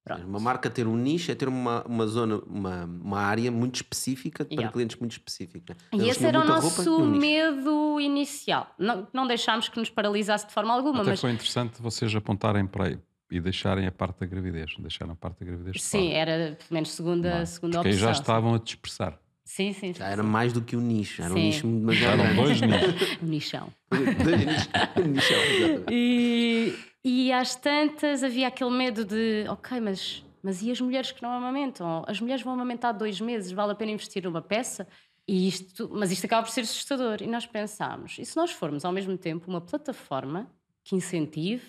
Pronto. 0.04 0.26
Uma 0.26 0.40
marca 0.40 0.68
ter 0.70 0.88
um 0.88 0.96
nicho 0.96 1.32
é 1.32 1.36
ter 1.36 1.48
uma, 1.48 1.84
uma 1.86 2.08
zona, 2.08 2.42
uma, 2.48 2.86
uma 2.86 3.20
área 3.20 3.52
muito 3.52 3.76
específica 3.76 4.44
para 4.44 4.54
Yeah. 4.56 4.72
clientes 4.74 4.98
muito 5.00 5.12
específicos. 5.12 5.76
né? 5.94 6.04
E 6.04 6.10
esse 6.10 6.26
era 6.26 6.40
o 6.40 6.42
roupa 6.42 6.56
nosso 6.62 7.06
nicho. 7.06 7.20
medo 7.22 8.00
inicial. 8.00 8.74
Não, 8.80 9.08
não 9.14 9.28
deixámos 9.28 9.70
que 9.70 9.78
nos 9.80 9.90
paralisasse 9.92 10.48
de 10.48 10.54
forma 10.54 10.74
alguma, 10.74 11.02
Até 11.02 11.12
mas 11.12 11.22
foi 11.22 11.32
interessante 11.32 11.80
vocês 11.82 12.14
apontarem 12.16 12.66
para 12.66 12.88
aí 12.88 13.00
e 13.30 13.40
deixarem 13.40 13.86
a 13.86 13.92
parte 13.92 14.20
da 14.22 14.26
gravidez. 14.26 14.74
Deixaram 14.80 15.14
a 15.14 15.16
parte 15.16 15.40
da 15.40 15.46
gravidez 15.46 15.76
de 15.76 15.82
sim, 15.84 16.08
fora. 16.10 16.14
era 16.20 16.38
pelo 16.56 16.68
menos 16.72 16.92
segunda, 16.92 17.30
Não 17.30 17.38
é? 17.38 17.46
segunda 17.46 17.78
Porque 17.78 17.88
aí 17.90 17.94
opção. 17.94 18.08
já 18.10 18.14
sim. 18.16 18.22
estavam 18.22 18.56
a 18.56 18.58
dispersar. 18.58 19.20
Sim, 19.44 19.74
sim, 19.74 19.94
sim. 19.94 20.00
Já 20.00 20.08
era 20.08 20.24
mais 20.24 20.54
do 20.54 20.62
que 20.62 20.76
um 20.76 20.82
nicho, 20.82 21.22
era 21.22 21.32
um 21.32 21.36
Sim. 21.38 21.42
nicho 21.44 21.68
demasiado 21.68 22.22
Eram 22.22 22.24
grande. 22.36 22.42
dois 22.42 22.62
nichos. 22.62 23.18
Um 23.22 23.26
nichão. 23.26 23.74
Dois 23.90 24.46
nichos. 24.46 24.70
Um 24.98 25.08
nichão, 25.08 25.38
exatamente. 25.44 25.86
E, 25.92 26.76
e 27.04 27.32
às 27.34 27.56
tantas 27.56 28.24
havia 28.24 28.48
aquele 28.48 28.70
medo 28.72 29.04
de, 29.04 29.46
ok, 29.50 29.80
mas, 29.82 30.24
mas 30.42 30.62
e 30.62 30.72
as 30.72 30.80
mulheres 30.80 31.12
que 31.12 31.22
não 31.22 31.32
amamentam? 31.32 32.04
As 32.08 32.22
mulheres 32.22 32.44
vão 32.44 32.54
amamentar 32.54 32.96
dois 32.96 33.20
meses, 33.20 33.52
vale 33.52 33.72
a 33.72 33.76
pena 33.76 33.92
investir 33.92 34.24
numa 34.24 34.42
peça? 34.42 34.88
E 35.28 35.48
isto, 35.48 35.90
mas 35.94 36.12
isto 36.12 36.26
acaba 36.26 36.44
por 36.44 36.52
ser 36.52 36.62
assustador. 36.62 37.18
E 37.22 37.28
nós 37.28 37.46
pensámos, 37.46 38.18
e 38.20 38.26
se 38.26 38.36
nós 38.38 38.52
formos 38.52 38.86
ao 38.86 38.92
mesmo 38.92 39.18
tempo 39.18 39.50
uma 39.50 39.62
plataforma 39.62 40.50
que 40.84 40.96
incentive 40.96 41.64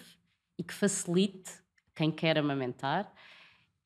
e 0.59 0.63
que 0.63 0.73
facilite 0.75 1.51
quem 1.95 2.11
quer 2.11 2.39
amamentar 2.39 3.13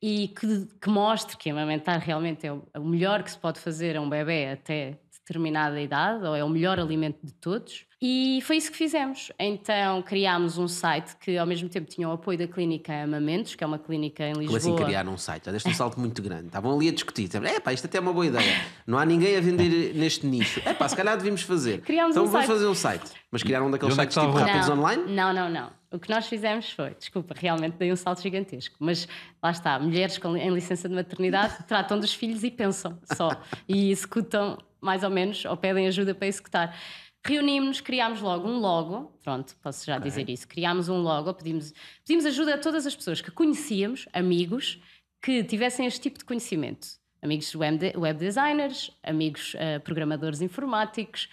e 0.01 0.27
que, 0.27 0.67
que 0.79 0.89
mostre 0.89 1.35
que 1.37 1.49
amamentar 1.49 1.99
realmente 1.99 2.45
é 2.45 2.51
o, 2.51 2.63
melhor 2.83 3.23
que 3.23 3.31
se 3.31 3.37
pode 3.37 3.59
fazer 3.59 3.97
a 3.97 4.01
um 4.01 4.09
bebê 4.09 4.51
até 4.51 4.99
determinada 5.11 5.81
idade, 5.81 6.23
ou 6.23 6.35
é 6.35 6.43
o 6.43 6.49
melhor 6.49 6.79
alimento 6.79 7.25
de 7.25 7.33
todos. 7.33 7.86
E 7.99 8.39
foi 8.43 8.57
isso 8.57 8.71
que 8.71 8.77
fizemos. 8.77 9.31
Então 9.39 10.01
criámos 10.03 10.57
um 10.57 10.67
site 10.67 11.15
que 11.17 11.37
ao 11.37 11.47
mesmo 11.47 11.67
tempo 11.67 11.89
tinha 11.89 12.07
o 12.07 12.11
apoio 12.11 12.37
da 12.37 12.47
clínica 12.47 12.93
Amamentos, 13.03 13.55
que 13.55 13.63
é 13.63 13.67
uma 13.67 13.79
clínica 13.79 14.23
em 14.23 14.33
Lisboa. 14.33 14.59
Como 14.59 14.75
assim 14.75 14.85
criar 14.85 15.07
um 15.07 15.17
site? 15.17 15.45
Já 15.45 15.51
deste 15.51 15.69
um 15.69 15.73
salto 15.73 15.99
muito 15.99 16.21
grande. 16.21 16.47
Estavam 16.47 16.75
ali 16.75 16.89
a 16.89 16.91
discutir. 16.91 17.29
É 17.43 17.59
pá, 17.59 17.73
isto 17.73 17.85
até 17.85 17.97
é 17.97 18.01
uma 18.01 18.13
boa 18.13 18.25
ideia. 18.25 18.61
Não 18.85 18.99
há 18.99 19.05
ninguém 19.05 19.35
a 19.35 19.41
vender 19.41 19.95
neste 19.95 20.27
nicho. 20.27 20.61
É 20.63 20.73
pá, 20.73 20.87
se 20.87 20.95
calhar 20.95 21.17
devíamos 21.17 21.41
fazer. 21.41 21.81
Criámos 21.81 22.15
então 22.15 22.25
um 22.25 22.27
vamos 22.27 22.45
site. 22.45 22.55
fazer 22.55 22.67
um 22.69 22.75
site. 22.75 23.11
Mas 23.31 23.41
criaram 23.41 23.67
um 23.67 23.71
daqueles 23.71 23.97
é 23.97 24.05
que 24.05 24.13
sites 24.13 24.27
tipo 24.27 24.37
rápidos 24.37 24.69
online? 24.69 25.11
Não, 25.11 25.33
não, 25.33 25.49
não. 25.49 25.71
O 25.91 25.97
que 25.97 26.09
nós 26.09 26.27
fizemos 26.27 26.69
foi, 26.69 26.93
desculpa, 26.95 27.33
realmente 27.35 27.77
dei 27.77 27.91
um 27.91 27.95
salto 27.95 28.21
gigantesco, 28.21 28.75
mas 28.77 29.07
lá 29.41 29.51
está, 29.51 29.79
mulheres 29.79 30.17
com, 30.17 30.35
em 30.35 30.53
licença 30.53 30.89
de 30.89 30.93
maternidade 30.93 31.63
tratam 31.65 31.97
dos 31.97 32.13
filhos 32.13 32.43
e 32.43 32.51
pensam 32.51 32.99
só, 33.15 33.29
e 33.69 33.89
executam 33.89 34.57
mais 34.81 35.03
ou 35.03 35.09
menos, 35.09 35.45
ou 35.45 35.55
pedem 35.55 35.87
ajuda 35.87 36.13
para 36.13 36.27
executar. 36.27 36.77
Reunimos-nos, 37.25 37.81
criámos 37.81 38.21
logo 38.21 38.47
um 38.47 38.57
logo, 38.59 39.11
pronto, 39.23 39.55
posso 39.61 39.85
já 39.85 39.97
dizer 39.97 40.29
isso, 40.29 40.47
criámos 40.47 40.87
um 40.87 40.97
logo, 41.01 41.33
pedimos, 41.33 41.73
pedimos 42.05 42.25
ajuda 42.25 42.55
a 42.55 42.57
todas 42.57 42.85
as 42.85 42.95
pessoas 42.95 43.19
que 43.21 43.31
conhecíamos, 43.31 44.07
amigos, 44.13 44.81
que 45.21 45.43
tivessem 45.43 45.85
este 45.85 45.99
tipo 45.99 46.19
de 46.19 46.25
conhecimento. 46.25 46.87
Amigos 47.21 47.53
web, 47.53 47.77
de- 47.77 47.97
web 47.97 48.17
designers, 48.19 48.91
amigos 49.03 49.55
eh, 49.57 49.79
programadores 49.79 50.41
informáticos, 50.41 51.27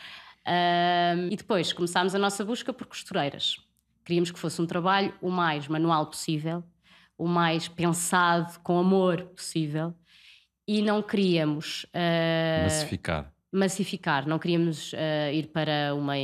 Ahm, 0.46 1.28
e 1.32 1.36
depois 1.36 1.72
começámos 1.72 2.14
a 2.14 2.18
nossa 2.18 2.44
busca 2.44 2.70
por 2.70 2.86
costureiras. 2.86 3.56
Queríamos 4.04 4.30
que 4.30 4.38
fosse 4.38 4.60
um 4.60 4.66
trabalho 4.66 5.14
o 5.22 5.30
mais 5.30 5.66
manual 5.68 6.04
possível, 6.06 6.62
o 7.16 7.26
mais 7.26 7.66
pensado, 7.66 8.60
com 8.60 8.78
amor 8.78 9.22
possível, 9.34 9.94
e 10.68 10.82
não 10.82 11.02
queríamos 11.02 11.86
ah, 11.94 12.64
Massificar. 12.64 13.32
Massificar, 13.54 14.26
não 14.26 14.38
queríamos 14.38 14.92
ah, 14.94 15.32
ir 15.32 15.46
para 15.48 15.94
uma, 15.94 16.14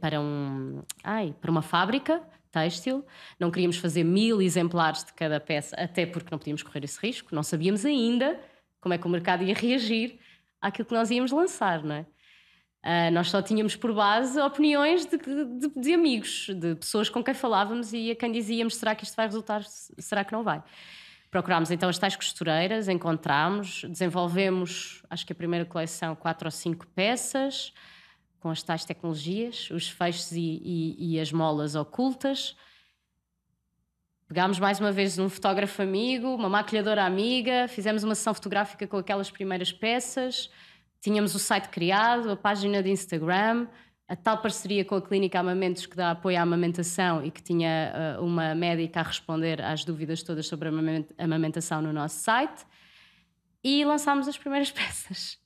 para, 0.00 0.20
um, 0.20 0.82
ai, 1.04 1.34
para 1.40 1.50
uma 1.50 1.62
fábrica 1.62 2.22
têxtil, 2.50 3.04
não 3.38 3.50
queríamos 3.50 3.76
fazer 3.76 4.02
mil 4.02 4.40
exemplares 4.42 5.04
de 5.04 5.12
cada 5.12 5.38
peça, 5.38 5.76
até 5.76 6.04
porque 6.06 6.28
não 6.30 6.38
podíamos 6.38 6.62
correr 6.62 6.82
esse 6.84 6.98
risco, 7.00 7.34
não 7.34 7.42
sabíamos 7.42 7.84
ainda 7.84 8.40
como 8.80 8.94
é 8.94 8.98
que 8.98 9.06
o 9.06 9.10
mercado 9.10 9.44
ia 9.44 9.54
reagir 9.54 10.18
àquilo 10.60 10.86
que 10.88 10.94
nós 10.94 11.10
íamos 11.10 11.30
lançar, 11.30 11.84
não 11.84 11.94
é? 11.94 12.06
Ah, 12.82 13.10
nós 13.10 13.28
só 13.28 13.42
tínhamos 13.42 13.76
por 13.76 13.92
base 13.94 14.40
opiniões 14.40 15.04
de, 15.04 15.18
de- 15.18 15.80
de 15.80 15.92
amigos, 15.92 16.46
de 16.48 16.74
pessoas 16.76 17.10
com 17.10 17.22
quem 17.22 17.34
falávamos 17.34 17.92
e 17.92 18.10
a 18.10 18.16
quem 18.16 18.32
dizíamos: 18.32 18.76
será 18.76 18.94
que 18.94 19.04
isto 19.04 19.14
vai 19.14 19.26
resultar? 19.26 19.62
Será 19.64 20.24
que 20.24 20.32
não 20.32 20.42
vai? 20.42 20.62
Procurámos 21.30 21.70
então 21.70 21.88
as 21.88 21.96
tais 21.98 22.16
costureiras, 22.16 22.88
encontramos, 22.88 23.84
desenvolvemos, 23.84 25.02
acho 25.08 25.24
que 25.24 25.32
a 25.32 25.36
primeira 25.36 25.64
coleção, 25.64 26.16
quatro 26.16 26.48
ou 26.48 26.50
cinco 26.50 26.86
peças, 26.88 27.72
com 28.40 28.50
as 28.50 28.62
tais 28.62 28.84
tecnologias, 28.84 29.70
os 29.70 29.88
feixes 29.88 30.32
e, 30.32 30.40
e- 30.40 31.14
e 31.14 31.20
as 31.20 31.30
molas 31.30 31.74
ocultas. 31.76 32.56
Pegámos 34.26 34.58
mais 34.58 34.80
uma 34.80 34.90
vez 34.90 35.18
um 35.18 35.28
fotógrafo 35.28 35.82
amigo, 35.82 36.26
uma 36.34 36.48
maquilhadora 36.48 37.04
amiga, 37.04 37.68
fizemos 37.68 38.02
uma 38.02 38.14
sessão 38.14 38.34
fotográfica 38.34 38.86
com 38.86 38.96
aquelas 38.96 39.30
primeiras 39.30 39.72
peças, 39.72 40.50
tínhamos 41.00 41.34
o 41.34 41.38
site 41.38 41.68
criado, 41.68 42.30
a 42.30 42.36
página 42.36 42.82
de 42.82 42.90
Instagram, 42.90 43.68
a 44.10 44.16
tal 44.16 44.38
parceria 44.38 44.84
com 44.84 44.96
a 44.96 45.00
Clínica 45.02 45.38
Amamentos 45.38 45.86
que 45.86 45.94
dá 45.96 46.10
apoio 46.10 46.36
à 46.36 46.42
amamentação 46.42 47.24
e 47.24 47.30
que 47.30 47.40
tinha 47.42 48.16
ah, 48.18 48.20
uma 48.20 48.54
médica 48.56 48.98
a 49.00 49.02
responder 49.04 49.62
às 49.62 49.84
dúvidas 49.84 50.22
todas 50.22 50.46
sobre 50.48 50.68
a 50.68 50.70
amament- 50.72 51.10
amamentação 51.16 51.80
no 51.80 51.92
nosso 51.92 52.16
site 52.18 52.66
e 53.62 53.84
lançámos 53.84 54.26
as 54.26 54.36
primeiras 54.36 54.70
peças. 54.72 55.38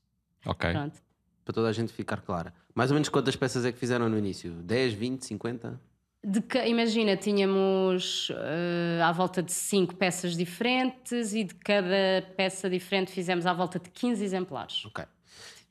Ok. 0.46 0.70
Pronto. 0.72 0.98
Para 1.44 1.54
toda 1.54 1.68
a 1.68 1.72
gente 1.72 1.92
ficar 1.92 2.22
clara. 2.22 2.54
Mais 2.74 2.90
ou 2.90 2.94
menos 2.94 3.10
quantas 3.10 3.36
peças 3.36 3.66
é 3.66 3.70
que 3.72 3.78
fizeram 3.78 4.08
no 4.08 4.18
início? 4.18 4.50
10, 4.50 4.94
20, 4.94 5.22
50? 5.26 5.78
De 6.26 6.40
que- 6.40 6.66
imagina, 6.66 7.18
tínhamos 7.18 8.32
eh, 8.34 9.00
à 9.02 9.12
volta 9.12 9.42
de 9.42 9.52
5 9.52 9.94
peças 9.96 10.34
diferentes 10.34 11.34
e 11.34 11.44
de 11.44 11.54
cada 11.56 12.22
peça 12.34 12.70
diferente 12.70 13.10
fizemos 13.12 13.44
à 13.44 13.52
volta 13.52 13.78
de 13.78 13.90
15 13.90 14.24
exemplares. 14.24 14.86
Ok. 14.86 15.04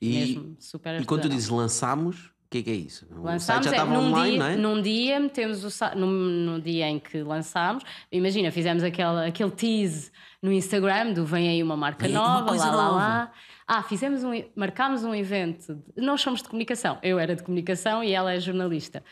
E, 0.00 0.10
Mesmo, 0.18 0.56
super 0.60 1.00
e 1.00 1.04
quando 1.04 1.22
tu 1.22 1.28
dizes 1.28 1.48
lançámos, 1.48 2.30
que 2.54 2.58
é 2.58 2.62
que 2.62 2.70
é 2.70 2.74
isso? 2.74 3.06
O 3.10 3.22
Lançámos 3.22 3.44
site 3.44 3.64
já 3.64 3.70
é, 3.70 3.74
estava 3.74 3.92
num, 3.92 4.08
online, 4.08 4.30
dia, 4.30 4.38
não 4.38 4.46
é? 4.46 4.56
num 4.56 4.82
dia 4.82 5.20
metemos 5.20 5.64
o 5.64 5.96
no, 5.96 6.06
no 6.06 6.60
dia 6.60 6.88
em 6.88 7.00
que 7.00 7.20
lançámos, 7.22 7.82
imagina, 8.12 8.50
fizemos 8.52 8.84
aquele, 8.84 9.26
aquele 9.26 9.50
tease 9.50 10.12
no 10.40 10.52
Instagram 10.52 11.12
do 11.12 11.24
vem 11.24 11.48
aí 11.48 11.62
uma 11.62 11.76
marca 11.76 12.06
Vem 12.06 12.16
uma 12.16 12.28
nova, 12.28 12.48
coisa 12.48 12.66
lá, 12.66 12.76
lá, 12.76 12.84
nova. 12.84 12.98
lá. 12.98 13.32
Ah, 13.66 13.82
fizemos 13.82 14.22
um, 14.22 14.30
marcámos 14.54 15.02
um 15.02 15.14
evento. 15.14 15.82
nós 15.96 16.20
somos 16.20 16.42
de 16.42 16.48
comunicação. 16.48 16.98
Eu 17.02 17.18
era 17.18 17.34
de 17.34 17.42
comunicação 17.42 18.04
e 18.04 18.12
ela 18.12 18.32
é 18.32 18.38
jornalista. 18.38 19.02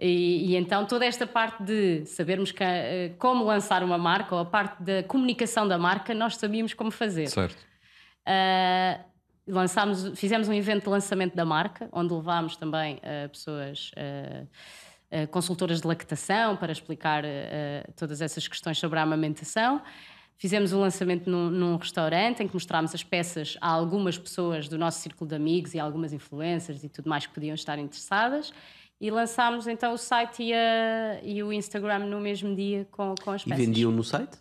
E, 0.00 0.50
e 0.52 0.56
então 0.56 0.86
toda 0.86 1.04
esta 1.04 1.26
parte 1.26 1.62
de 1.62 2.06
sabermos 2.06 2.50
que, 2.50 2.64
eh, 2.64 3.12
como 3.18 3.44
lançar 3.44 3.82
uma 3.82 3.98
marca 3.98 4.34
ou 4.34 4.40
a 4.40 4.44
parte 4.44 4.82
da 4.82 5.02
comunicação 5.02 5.68
da 5.68 5.76
marca, 5.76 6.14
nós 6.14 6.36
sabíamos 6.36 6.72
como 6.72 6.90
fazer. 6.90 7.28
Certo. 7.28 7.58
Uh, 8.26 9.04
lançámos, 9.48 10.18
fizemos 10.18 10.48
um 10.48 10.52
evento 10.52 10.84
de 10.84 10.90
lançamento 10.90 11.34
da 11.34 11.44
marca, 11.44 11.88
onde 11.92 12.12
levámos 12.14 12.56
também 12.56 12.96
uh, 12.96 13.28
pessoas, 13.28 13.90
uh, 13.96 14.46
uh, 15.22 15.28
consultoras 15.28 15.80
de 15.80 15.86
lactação, 15.86 16.56
para 16.56 16.70
explicar 16.72 17.24
uh, 17.24 17.92
todas 17.96 18.20
essas 18.20 18.46
questões 18.46 18.78
sobre 18.78 18.98
a 18.98 19.02
amamentação. 19.02 19.80
Fizemos 20.36 20.72
um 20.72 20.78
lançamento 20.80 21.28
num, 21.28 21.50
num 21.50 21.76
restaurante 21.76 22.42
em 22.42 22.46
que 22.46 22.54
mostrámos 22.54 22.94
as 22.94 23.02
peças 23.02 23.56
a 23.60 23.68
algumas 23.68 24.16
pessoas 24.16 24.68
do 24.68 24.78
nosso 24.78 25.00
círculo 25.00 25.28
de 25.28 25.34
amigos 25.34 25.74
e 25.74 25.80
algumas 25.80 26.12
influencers 26.12 26.84
e 26.84 26.88
tudo 26.88 27.08
mais 27.08 27.26
que 27.26 27.34
podiam 27.34 27.54
estar 27.54 27.76
interessadas. 27.78 28.52
E 29.00 29.10
lançámos 29.10 29.66
então 29.66 29.92
o 29.94 29.98
site 29.98 30.42
e, 30.44 30.52
a- 30.52 31.20
e 31.24 31.42
o 31.42 31.52
Instagram 31.52 32.00
no 32.00 32.20
mesmo 32.20 32.54
dia 32.54 32.86
com, 32.90 33.14
com 33.22 33.30
as 33.32 33.42
E 33.42 33.48
peças. 33.48 33.64
vendiam 33.64 33.90
no 33.90 34.04
site? 34.04 34.38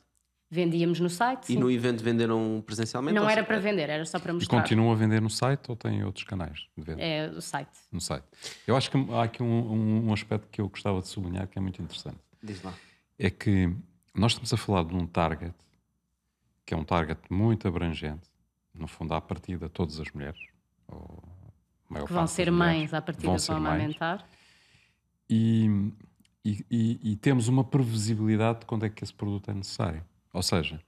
Vendíamos 0.50 1.00
no 1.02 1.10
site. 1.10 1.44
E 1.44 1.48
sim. 1.48 1.58
no 1.60 1.70
evento 1.70 2.02
venderam 2.02 2.64
presencialmente? 2.66 3.16
Não 3.20 3.30
era 3.30 3.44
para 3.44 3.60
vender, 3.60 3.90
era 3.90 4.06
só 4.06 4.18
para 4.18 4.32
E 4.32 4.36
mostrar. 4.36 4.62
continuam 4.62 4.92
a 4.92 4.96
vender 4.96 5.22
no 5.22 5.30
site 5.30 5.70
ou 5.70 5.76
têm 5.76 6.04
outros 6.06 6.24
canais 6.24 6.66
de 6.78 6.84
venda? 6.84 7.02
É 7.02 7.28
o 7.30 7.42
site. 7.42 7.78
No 7.92 8.00
site. 8.00 8.26
Eu 8.66 8.78
acho 8.78 8.90
que 8.90 8.98
há 9.14 9.24
aqui 9.24 9.44
um, 9.44 9.46
um- 9.74 10.08
um 10.08 10.14
aspecto 10.14 10.48
que 10.50 10.62
eu 10.62 10.70
gostava 10.70 11.02
de 11.02 11.08
sublinhar 11.10 11.48
que 11.48 11.58
é 11.60 11.62
muito 11.62 11.82
interessante. 11.82 12.20
Diz 12.42 12.62
lá. 12.64 12.74
É 13.20 13.30
que 13.30 13.76
nós 14.16 14.32
estamos 14.32 14.54
a 14.54 14.58
falar 14.58 14.84
de 14.86 14.96
um 14.96 15.06
target 15.06 15.54
que 16.66 16.74
é 16.74 16.78
um 16.78 16.84
target 16.84 17.20
muito 17.30 17.68
abrangente, 17.68 18.30
no 18.74 18.88
fundo, 18.88 19.14
à 19.14 19.22
partida, 19.22 19.68
todas 19.70 20.00
as 20.00 20.10
mulheres. 20.12 20.40
Ou 20.88 21.24
a 21.90 21.94
maior 21.94 22.06
que 22.08 22.14
vão 22.14 22.26
ser 22.28 22.52
mulheres 22.52 22.80
mães 22.82 22.94
à 22.94 23.02
partida 23.02 23.26
vão 23.28 23.34
para 23.36 23.40
ser 23.40 23.52
mães. 23.54 23.66
amamentar. 23.66 24.28
e, 25.30 25.92
e- 26.46 26.66
e- 26.72 27.12
e 27.12 27.16
temos 27.18 27.50
uma 27.50 27.64
previsibilidade 27.66 28.62
de 28.62 28.66
quando 28.66 28.86
é 28.86 28.90
que 28.90 29.04
esse 29.04 29.14
produto 29.14 29.52
é 29.52 29.54
necessário. 29.54 30.02
Ou 30.34 30.44
seja, 30.44 30.80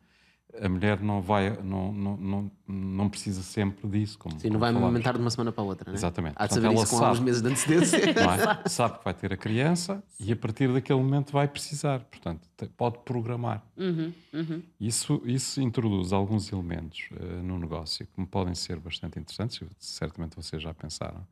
a 0.62 0.68
mulher 0.68 1.00
não 1.00 1.22
vai, 1.22 1.56
não, 1.62 1.92
não, 1.94 2.18
não, 2.18 2.52
não 2.68 3.10
precisa 3.10 3.44
sempre 3.44 3.88
disso. 3.88 4.18
Como, 4.18 4.40
Sim, 4.40 4.48
não 4.48 4.54
como 4.54 4.60
vai 4.60 4.70
falámos. 4.70 4.90
amamentar 4.90 5.14
de 5.14 5.20
uma 5.20 5.30
semana 5.30 5.52
para 5.52 5.64
a 5.64 5.68
outra, 5.68 5.86
não 5.86 5.94
é? 5.94 5.96
Exatamente. 5.96 6.34
Há 6.38 6.48
de 6.48 6.50
Portanto, 6.50 6.64
saber 6.64 6.74
ela 6.74 6.84
isso 6.84 6.92
com 6.92 6.98
sabe. 6.98 7.06
alguns 7.06 7.20
meses 7.20 7.42
de 7.42 7.48
antecedência. 7.48 8.14
não 8.14 8.34
é? 8.34 8.64
Sabe 8.68 8.98
que 8.98 9.06
vai 9.06 9.14
ter 9.14 9.34
a 9.34 9.38
criança 9.38 10.04
e 10.20 10.32
a 10.32 10.36
partir 10.36 10.74
daquele 10.74 11.00
momento 11.00 11.32
vai 11.32 11.48
precisar. 11.48 12.00
Portanto, 12.00 12.48
pode 12.76 12.98
programar. 13.06 13.64
Uhum, 13.78 14.12
uhum. 14.34 14.64
Isso, 14.80 15.22
isso 15.24 15.62
introduz 15.62 16.12
alguns 16.12 16.52
elementos 16.52 17.10
eh, 17.16 17.42
no 17.44 17.60
negócio 17.60 18.08
que 18.08 18.20
me 18.20 18.26
podem 18.26 18.56
ser 18.56 18.80
bastante 18.80 19.20
interessantes, 19.20 19.62
certamente 19.78 20.36
vocês 20.36 20.62
já 20.62 20.74
pensaram. 20.74 21.26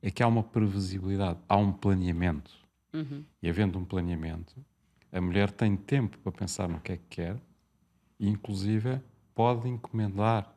É 0.00 0.10
que 0.10 0.22
há 0.22 0.26
uma 0.26 0.42
previsibilidade, 0.42 1.38
há 1.48 1.56
um 1.56 1.70
planeamento. 1.72 2.50
Uhum. 2.94 3.24
E 3.42 3.48
havendo 3.48 3.78
um 3.78 3.84
planeamento, 3.84 4.54
a 5.14 5.20
mulher 5.20 5.50
tem 5.50 5.76
tempo 5.76 6.18
para 6.18 6.32
pensar 6.32 6.68
no 6.68 6.80
que 6.80 6.92
é 6.92 6.96
que 6.96 7.04
quer 7.08 7.36
e, 8.18 8.28
inclusive, 8.28 9.00
pode 9.34 9.68
encomendar 9.68 10.52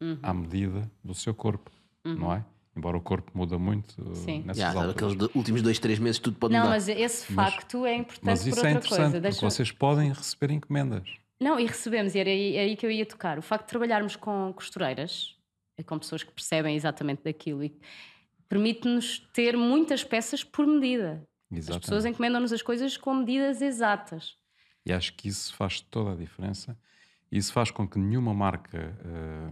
Uhum. 0.00 0.18
à 0.22 0.32
medida 0.34 0.90
do 1.02 1.14
seu 1.14 1.34
corpo, 1.34 1.70
não 2.04 2.32
é? 2.32 2.44
Embora 2.76 2.96
o 2.98 3.00
corpo 3.00 3.30
muda 3.34 3.58
muito 3.58 3.94
eh, 4.10 4.14
Sim. 4.14 4.42
nessas 4.44 4.62
alturas. 4.64 4.90
aqueles 4.90 5.14
do- 5.14 5.30
últimos 5.34 5.62
dois, 5.62 5.78
três 5.78 5.98
meses 5.98 6.18
tudo 6.20 6.36
pode 6.38 6.52
Não, 6.52 6.60
mudar. 6.60 6.72
mas 6.72 6.86
esse 6.88 7.32
facto 7.32 7.86
é 7.86 7.94
importante 7.94 8.24
Mas 8.24 8.42
por 8.42 8.48
isso 8.48 8.56
outra 8.58 8.68
é 8.68 8.72
interessante, 8.74 9.00
coisa. 9.02 9.20
Deixa- 9.20 9.40
vocês 9.50 9.72
podem 9.72 10.12
receber 10.12 10.52
encomendas. 10.52 11.08
Não, 11.40 11.58
e 11.58 11.64
recebemos, 11.66 12.14
e 12.14 12.18
era 12.18 12.28
aí, 12.28 12.56
é 12.56 12.60
aí 12.60 12.76
que 12.76 12.84
eu 12.84 12.90
ia 12.90 13.06
tocar. 13.06 13.38
O 13.38 13.42
facto 13.42 13.64
de 13.64 13.70
trabalharmos 13.70 14.14
com 14.16 14.52
costureiras 14.54 15.34
com 15.86 15.98
pessoas 15.98 16.22
que 16.22 16.32
percebem 16.32 16.74
exatamente 16.76 17.22
daquilo 17.24 17.64
e 17.64 17.74
permite-nos 18.48 19.18
ter 19.32 19.56
muitas 19.56 20.04
peças 20.04 20.44
por 20.44 20.66
medida. 20.66 21.22
As 21.50 21.58
Exatamente. 21.58 21.82
pessoas 21.82 22.04
encomendam-nos 22.04 22.52
as 22.52 22.62
coisas 22.62 22.96
com 22.96 23.14
medidas 23.14 23.62
exatas. 23.62 24.36
E 24.84 24.92
acho 24.92 25.14
que 25.14 25.28
isso 25.28 25.54
faz 25.54 25.80
toda 25.80 26.12
a 26.12 26.16
diferença. 26.16 26.78
Isso 27.30 27.52
faz 27.52 27.70
com 27.70 27.86
que 27.88 27.98
nenhuma 27.98 28.32
marca 28.34 28.96
eh, 29.04 29.50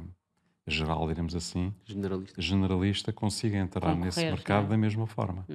geral, 0.67 1.07
diremos 1.09 1.35
assim, 1.35 1.75
Generalista. 1.85 2.41
generalista, 2.41 3.13
consiga 3.13 3.57
entrar 3.59 3.81
Concorrer, 3.91 4.05
nesse 4.05 4.25
mercado 4.25 4.63
não 4.63 4.67
é? 4.67 4.71
da 4.71 4.77
mesma 4.77 5.07
forma. 5.07 5.47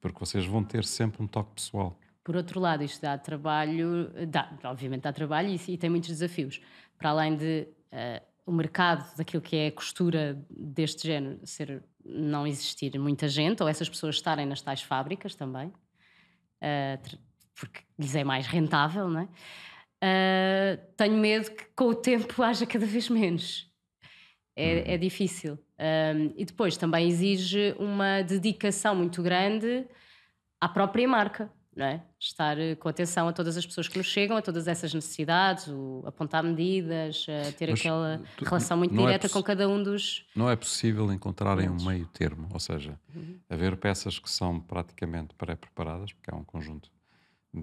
Porque 0.00 0.18
vocês 0.18 0.44
vão 0.44 0.62
ter 0.64 0.84
sempre 0.84 1.22
um 1.22 1.26
toque 1.26 1.54
pessoal. 1.54 1.98
Por 2.24 2.36
outro 2.36 2.60
lado, 2.60 2.82
isto 2.84 3.00
dá 3.00 3.16
trabalho, 3.18 4.10
dá, 4.28 4.52
obviamente 4.64 5.02
dá 5.02 5.12
trabalho 5.12 5.48
e, 5.48 5.72
e 5.72 5.76
tem 5.78 5.90
muitos 5.90 6.08
desafios. 6.08 6.60
Para 6.98 7.10
além 7.10 7.36
de 7.36 7.66
eh, 7.90 8.22
o 8.44 8.52
mercado 8.52 9.16
daquilo 9.16 9.42
que 9.42 9.56
é 9.56 9.66
a 9.68 9.72
costura 9.72 10.44
deste 10.50 11.06
género 11.06 11.38
ser, 11.44 11.82
não 12.04 12.46
existir 12.46 12.98
muita 12.98 13.28
gente, 13.28 13.62
ou 13.62 13.68
essas 13.68 13.88
pessoas 13.88 14.16
estarem 14.16 14.46
nas 14.46 14.60
tais 14.60 14.82
fábricas 14.82 15.34
também, 15.34 15.72
eh, 16.60 16.98
porque 17.54 17.80
lhes 17.98 18.14
é 18.14 18.24
mais 18.24 18.46
rentável, 18.46 19.08
não 19.08 19.20
é? 19.20 19.28
Eh, 20.02 20.80
tenho 20.96 21.16
medo 21.16 21.50
que 21.52 21.64
com 21.76 21.86
o 21.86 21.94
tempo 21.94 22.42
haja 22.42 22.66
cada 22.66 22.86
vez 22.86 23.08
menos. 23.08 23.70
É, 24.54 24.94
é 24.94 24.98
difícil. 24.98 25.58
Um, 25.78 26.34
e 26.36 26.44
depois 26.44 26.76
também 26.76 27.08
exige 27.08 27.74
uma 27.78 28.22
dedicação 28.22 28.94
muito 28.94 29.22
grande 29.22 29.86
à 30.60 30.68
própria 30.68 31.08
marca, 31.08 31.50
não 31.76 31.86
é? 31.86 32.02
Estar 32.18 32.58
eh, 32.58 32.74
com 32.74 32.88
atenção 32.88 33.28
a 33.28 33.32
todas 33.32 33.56
as 33.56 33.64
pessoas 33.66 33.88
que 33.88 33.96
nos 33.96 34.06
chegam, 34.06 34.36
a 34.36 34.42
todas 34.42 34.68
essas 34.68 34.92
necessidades, 34.92 35.68
o 35.68 36.02
apontar 36.06 36.42
medidas, 36.44 37.26
a 37.28 37.52
ter 37.52 37.70
Mas 37.70 37.80
aquela 37.80 38.20
tu- 38.36 38.44
relação 38.44 38.76
muito 38.76 38.94
é 38.94 38.96
direta 38.98 39.22
possi- 39.22 39.34
com 39.34 39.42
cada 39.42 39.68
um 39.68 39.82
dos. 39.82 40.26
Não 40.36 40.50
é 40.50 40.56
possível 40.56 41.12
encontrarem 41.12 41.68
um 41.68 41.84
meio 41.84 42.06
termo, 42.08 42.48
ou 42.52 42.60
seja, 42.60 42.98
Uhum. 43.14 43.38
haver 43.48 43.76
peças 43.76 44.18
que 44.18 44.30
são 44.30 44.60
praticamente 44.60 45.34
pré-preparadas, 45.34 46.12
porque 46.12 46.30
é 46.30 46.34
um 46.34 46.44
conjunto 46.44 46.90
de, 47.52 47.62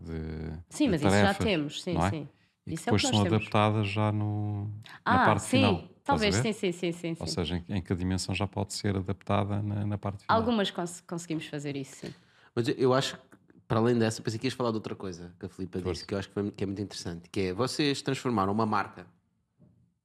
de 0.00 0.58
Sim, 0.70 0.86
de 0.86 0.90
mas 0.92 1.00
isso 1.00 1.10
já 1.10 1.10
tarefas, 1.10 1.46
temos, 1.46 1.82
sim, 1.82 1.98
é? 2.00 2.10
sim. 2.10 2.28
E 2.66 2.74
Isso 2.74 2.82
é 2.82 2.84
depois 2.86 3.02
que 3.02 3.08
são 3.08 3.22
temos. 3.22 3.36
adaptadas 3.38 3.88
já 3.88 4.10
no, 4.10 4.64
na 4.64 4.70
Ah, 5.04 5.24
parte 5.24 5.44
sim, 5.44 5.50
final. 5.58 5.88
Talvez, 6.04 6.34
sim, 6.36 6.52
sim, 6.52 6.72
sim, 6.72 6.92
sim. 6.92 7.16
Ou 7.18 7.26
sim. 7.26 7.32
seja, 7.32 7.56
em, 7.68 7.76
em 7.76 7.80
que 7.82 7.92
a 7.92 7.96
dimensão 7.96 8.34
já 8.34 8.46
pode 8.46 8.72
ser 8.74 8.96
adaptada 8.96 9.62
na, 9.62 9.84
na 9.86 9.98
parte 9.98 10.24
final. 10.24 10.38
Algumas 10.40 10.70
cons- 10.70 11.00
conseguimos 11.06 11.46
fazer 11.46 11.76
isso, 11.76 11.96
sim. 12.06 12.14
Mas 12.54 12.68
eu- 12.68 12.74
eu 12.76 12.94
acho 12.94 13.16
que, 13.18 13.22
para 13.66 13.78
além 13.80 13.98
dessa, 13.98 14.22
pensei 14.22 14.38
que 14.38 14.46
ias 14.46 14.54
falar 14.54 14.70
de 14.70 14.76
outra 14.76 14.94
coisa 14.94 15.32
que 15.38 15.46
a 15.46 15.48
Filipa 15.48 15.78
Força. 15.80 15.92
disse, 15.94 16.06
que 16.06 16.14
eu 16.14 16.18
acho 16.18 16.28
que, 16.28 16.34
foi- 16.34 16.50
que 16.50 16.62
é 16.64 16.66
muito 16.66 16.82
interessante, 16.82 17.28
que 17.30 17.40
é 17.40 17.52
vocês 17.52 18.00
transformaram 18.02 18.52
uma 18.52 18.66
marca 18.66 19.06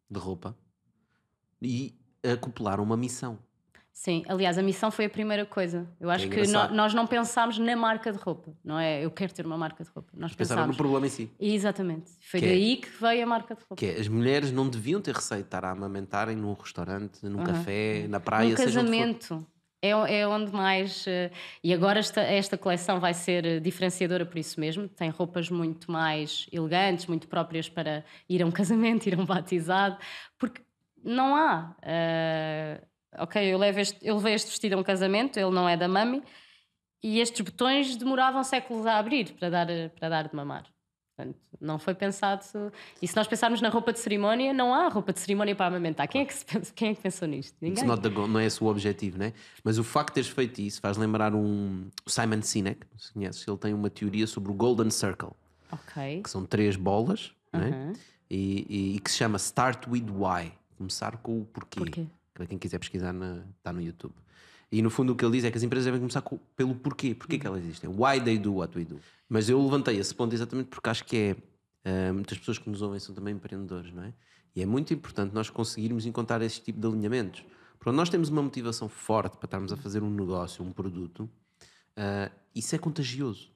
de 0.09 0.20
roupa 0.20 0.55
e 1.62 1.93
acoplaram 2.24 2.84
uma 2.84 2.97
missão. 2.97 3.38
Sim, 3.93 4.24
aliás, 4.28 4.57
a 4.57 4.64
missão 4.64 4.89
foi 4.89 5.05
a 5.05 5.09
primeira 5.09 5.45
coisa. 5.45 5.86
Eu 5.99 6.09
acho 6.09 6.28
que 6.30 6.47
no- 6.47 6.70
nós 6.74 6.93
não 6.93 7.05
pensámos 7.05 7.59
na 7.59 7.76
marca 7.76 8.12
de 8.12 8.18
roupa, 8.18 8.51
não 8.64 8.80
é? 8.80 9.03
Eu 9.05 9.12
quero 9.12 9.34
ter 9.34 9.45
uma 9.45 9.57
marca 9.57 9.84
de 9.84 9.89
roupa. 9.91 10.09
Nós 10.16 10.34
Pensaram 10.34 10.62
no 10.62 10.68
pensámos. 10.70 10.78
problema 10.78 11.05
em 11.05 11.09
si. 11.09 11.30
Exatamente. 11.39 12.09
Foi 12.22 12.39
Que 12.39 12.45
é- 12.45 12.49
daí 12.49 12.78
que 12.78 12.89
veio 12.89 13.24
a 13.24 13.26
marca 13.28 13.53
de 13.53 13.59
roupa. 13.62 13.76
Que 13.76 13.86
é, 13.88 13.99
as 13.99 14.07
mulheres 14.07 14.51
não 14.51 14.68
deviam 14.68 15.01
ter 15.01 15.14
receio 15.14 15.41
de 15.41 15.47
estar 15.47 15.64
a 15.66 15.72
amamentarem 15.72 16.36
num 16.38 16.53
restaurante, 16.53 17.24
num 17.26 17.43
café, 17.43 18.07
na 18.07 18.20
praia, 18.20 18.49
Num 18.51 18.57
seja 18.57 18.80
onde 18.80 18.89
for. 18.89 18.97
casamento. 18.97 19.47
É, 19.82 19.89
é 19.89 20.27
onde 20.27 20.51
mais. 20.51 21.05
eh, 21.07 21.32
E 21.63 21.73
agora 21.73 21.99
esta, 21.99 22.21
esta 22.21 22.57
coleção 22.57 22.99
vai 22.99 23.13
ser 23.13 23.45
eh, 23.45 23.59
diferenciadora 23.59 24.25
por 24.25 24.38
isso 24.38 24.59
mesmo. 24.59 24.88
Tem 24.88 25.09
roupas 25.09 25.49
muito 25.49 25.91
mais 25.91 26.45
elegantes, 26.51 27.07
muito 27.07 27.27
próprias 27.27 27.67
para 27.69 28.05
ir 28.29 28.43
a 28.43 28.45
um 28.45 28.51
casamento, 28.51 29.07
ir 29.07 29.15
a 29.15 29.21
um 29.21 29.25
batizado, 29.25 29.97
porque 30.38 30.61
não 31.03 31.36
há. 31.36 31.75
eh, 31.82 32.82
ok, 33.17 33.41
eu, 33.53 33.57
levo 33.57 33.79
este, 33.79 33.97
eu 34.07 34.15
levei 34.17 34.34
este 34.36 34.49
vestido 34.49 34.75
a 34.75 34.77
um 34.79 34.84
casamento, 34.84 35.38
ele 35.39 35.51
não 35.51 35.67
é 35.67 35.75
da 35.75 35.88
mami, 35.88 36.21
e 37.03 37.19
estes 37.19 37.41
botões 37.41 37.95
demoravam 37.97 38.43
séculos 38.43 38.86
a 38.88 38.97
abrir 38.99 39.34
para 39.34 39.49
dar, 39.49 39.67
para 39.99 40.09
dar 40.09 40.27
de 40.29 40.36
mamar. 40.36 40.65
Portanto, 41.16 41.38
não 41.59 41.78
foi 41.78 41.93
pensado. 41.93 42.43
E 43.01 43.07
se 43.07 43.16
nós 43.16 43.28
pensarmos 43.28 43.62
na 43.62 43.70
roupa 43.70 43.91
de 43.93 43.99
cerimónia, 43.99 44.53
não 44.53 44.74
há 44.74 44.88
roupa 44.88 45.12
de 45.14 45.20
cerimónia 45.20 45.55
para 45.55 45.68
amamentar. 45.68 46.07
Quem 46.07 46.22
é 46.22 46.26
que, 46.26 46.34
pensa- 46.45 46.74
quem 46.74 46.89
é 46.91 46.95
que 46.95 47.01
pensou 47.01 47.28
nisto? 47.28 47.55
Ninguém. 47.62 47.84
not 47.84 48.01
the 48.01 48.09
goal, 48.09 48.28
não 48.28 48.39
é 48.39 48.45
esse 48.45 48.64
o 48.64 48.68
objetivo, 48.68 49.18
né? 49.18 49.34
Mas 49.64 49.78
o 49.78 49.84
facto 49.84 50.09
de 50.09 50.14
teres 50.16 50.30
feito 50.30 50.62
isso 50.62 50.80
faz 50.82 50.97
lembrar 50.97 51.36
um 51.36 51.89
Simon 52.07 52.41
Sinek, 52.41 52.86
se 52.97 53.14
conheces, 53.14 53.45
ele 53.47 53.57
tem 53.57 53.74
uma 53.74 53.89
teoria 53.89 54.26
sobre 54.26 54.51
o 54.51 54.53
Golden 54.53 54.89
Circle, 54.89 55.32
Ok. 55.72 56.22
que 56.24 56.30
são 56.30 56.45
três 56.45 56.76
bolas, 56.76 57.32
né? 57.53 57.70
Uhum. 57.70 57.93
E, 58.30 58.66
e- 58.70 58.95
e 58.95 58.99
que 58.99 59.12
se 59.12 59.18
chama 59.18 59.36
Start 59.38 59.88
with 59.88 60.05
Why, 60.09 60.53
começar 60.78 61.18
com 61.18 61.41
o 61.41 61.45
porquê. 61.45 61.80
Porquê? 61.80 62.05
Para 62.34 62.45
quem 62.47 62.57
quiser 62.57 62.80
pesquisar, 62.80 63.14
está 63.57 63.74
no 63.74 63.82
YouTube. 63.82 64.14
E 64.72 64.82
no 64.82 64.89
fundo 64.89 65.11
o 65.13 65.15
que 65.15 65.26
ele 65.26 65.34
diz 65.34 65.43
é 65.43 65.51
que 65.51 65.57
as 65.57 65.63
empresas 65.63 65.86
devem 65.86 65.99
começar 65.99 66.22
com- 66.22 66.39
pelo 66.55 66.74
porquê, 66.76 67.13
porquê 67.13 67.38
que 67.38 67.45
elas 67.45 67.61
existem, 67.63 67.89
why 67.89 68.22
they 68.24 68.38
do 68.38 68.55
what 68.55 68.78
we 68.78 68.86
do. 68.86 68.99
Mas 69.28 69.49
eu 69.49 69.61
levantei 69.61 69.97
esse 69.97 70.15
ponto 70.15 70.34
exatamente 70.34 70.67
porque 70.67 70.89
acho 70.89 71.03
que 71.03 71.17
é, 71.17 71.36
ah, 72.09 72.13
muitas 72.13 72.38
pessoas 72.38 72.57
que 72.57 72.69
nos 72.69 72.82
ouvem 72.82 72.99
são 72.99 73.13
também 73.13 73.34
empreendedores, 73.36 73.91
não 73.93 74.03
é? 74.03 74.13
E 74.55 74.61
é 74.61 74.65
muito 74.65 74.93
importante 74.93 75.34
nós 75.34 75.49
conseguirmos 75.49 76.05
encontrar 76.05 76.41
esse 76.41 76.61
tipo 76.61 76.80
de 76.80 76.88
alinhamentos. 76.88 77.43
Porque 77.80 77.91
nós 77.95 78.09
temos 78.09 78.30
uma 78.30 78.41
motivação 78.41 78.88
forte 78.88 79.38
para 79.38 79.45
estarmos 79.47 79.74
a 79.74 79.78
fazer 79.78 80.03
um 80.03 80.09
negócio, 80.09 80.63
um 80.63 80.72
produto, 80.72 81.30
ah, 81.97 82.32
isso 82.55 82.74
é 82.76 82.78
contagioso. 82.78 83.49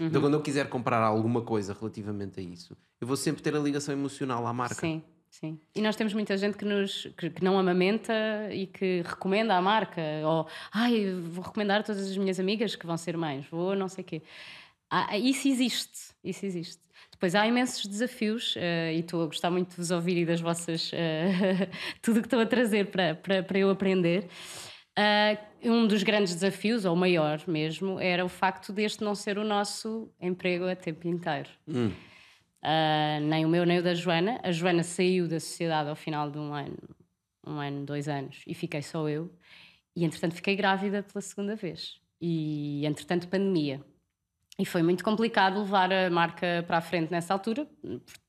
Então, 0.00 0.20
quando 0.20 0.34
eu 0.34 0.40
quiser 0.40 0.68
comprar 0.68 1.02
alguma 1.02 1.42
coisa 1.42 1.76
relativamente 1.78 2.40
a 2.40 2.42
isso, 2.42 2.76
eu 3.00 3.06
vou 3.06 3.16
sempre 3.16 3.42
ter 3.42 3.54
a 3.54 3.58
ligação 3.58 3.94
emocional 3.94 4.46
à 4.46 4.52
marca. 4.52 4.74
Sim, 4.74 5.02
sim. 5.40 5.60
E 5.74 5.80
nós 5.80 5.96
temos 5.96 6.12
muita 6.12 6.36
gente 6.36 6.56
que, 6.56 6.64
nos, 6.64 7.06
que, 7.16 7.30
que 7.30 7.44
não 7.44 7.58
amamenta 7.58 8.12
e 8.52 8.66
que 8.66 9.02
recomenda 9.04 9.54
a 9.54 9.62
marca. 9.62 10.00
Ou, 10.24 10.46
ai, 10.72 11.12
vou 11.12 11.44
recomendar 11.44 11.80
a 11.80 11.82
todas 11.82 12.10
as 12.10 12.16
minhas 12.16 12.38
amigas 12.38 12.76
que 12.76 12.86
vão 12.86 12.96
ser 12.96 13.16
mães, 13.16 13.46
vou 13.50 13.74
não 13.74 13.88
sei 13.88 14.02
o 14.02 14.06
quê. 14.06 14.22
Ah, 14.90 15.18
isso 15.18 15.48
existe, 15.48 16.14
isso 16.22 16.46
existe. 16.46 16.82
Depois 17.10 17.34
há 17.34 17.46
imensos 17.46 17.86
desafios 17.86 18.54
eh, 18.56 18.94
e 18.94 19.00
estou 19.00 19.22
a 19.22 19.26
gostar 19.26 19.50
muito 19.50 19.70
de 19.70 19.76
vos 19.76 19.90
ouvir 19.90 20.16
e 20.18 20.26
das 20.26 20.40
vossas. 20.40 20.90
eh, 20.92 21.68
tudo 22.02 22.20
que 22.20 22.26
estão 22.26 22.40
a 22.40 22.46
trazer 22.46 22.86
para, 22.86 23.14
para, 23.14 23.42
para 23.42 23.58
eu 23.58 23.70
aprender. 23.70 24.28
Ah, 24.96 25.36
um 25.62 25.86
dos 25.86 26.02
grandes 26.02 26.34
desafios, 26.34 26.84
ou 26.84 26.94
maior 26.94 27.42
mesmo, 27.48 27.98
era 27.98 28.24
o 28.24 28.28
facto 28.28 28.72
deste 28.72 29.02
não 29.02 29.14
ser 29.14 29.38
o 29.38 29.44
nosso 29.44 30.10
emprego 30.20 30.66
a 30.68 30.76
tempo 30.76 31.08
inteiro. 31.08 31.48
Ah, 32.64 33.20
nem 33.20 33.44
o 33.44 33.48
meu, 33.48 33.66
nem 33.66 33.78
o 33.78 33.82
da 33.82 33.92
Joana. 33.94 34.40
A 34.42 34.50
Joana 34.50 34.82
saiu 34.82 35.28
da 35.28 35.38
sociedade 35.38 35.90
ao 35.90 35.96
final 35.96 36.30
de 36.30 36.38
um 36.38 36.54
ano, 36.54 36.78
um 37.46 37.58
ano, 37.60 37.84
dois 37.84 38.08
anos, 38.08 38.42
e 38.46 38.54
fiquei 38.54 38.80
só 38.82 39.06
eu. 39.08 39.30
E 39.94 40.04
entretanto 40.04 40.34
fiquei 40.34 40.56
grávida 40.56 41.02
pela 41.02 41.20
segunda 41.20 41.54
vez. 41.54 42.00
E 42.20 42.86
entretanto, 42.86 43.28
pandemia. 43.28 43.84
E 44.58 44.64
foi 44.64 44.82
muito 44.82 45.04
complicado 45.04 45.58
levar 45.60 45.92
a 45.92 46.08
marca 46.08 46.64
para 46.66 46.78
a 46.78 46.80
frente 46.80 47.10
nessa 47.10 47.34
altura, 47.34 47.66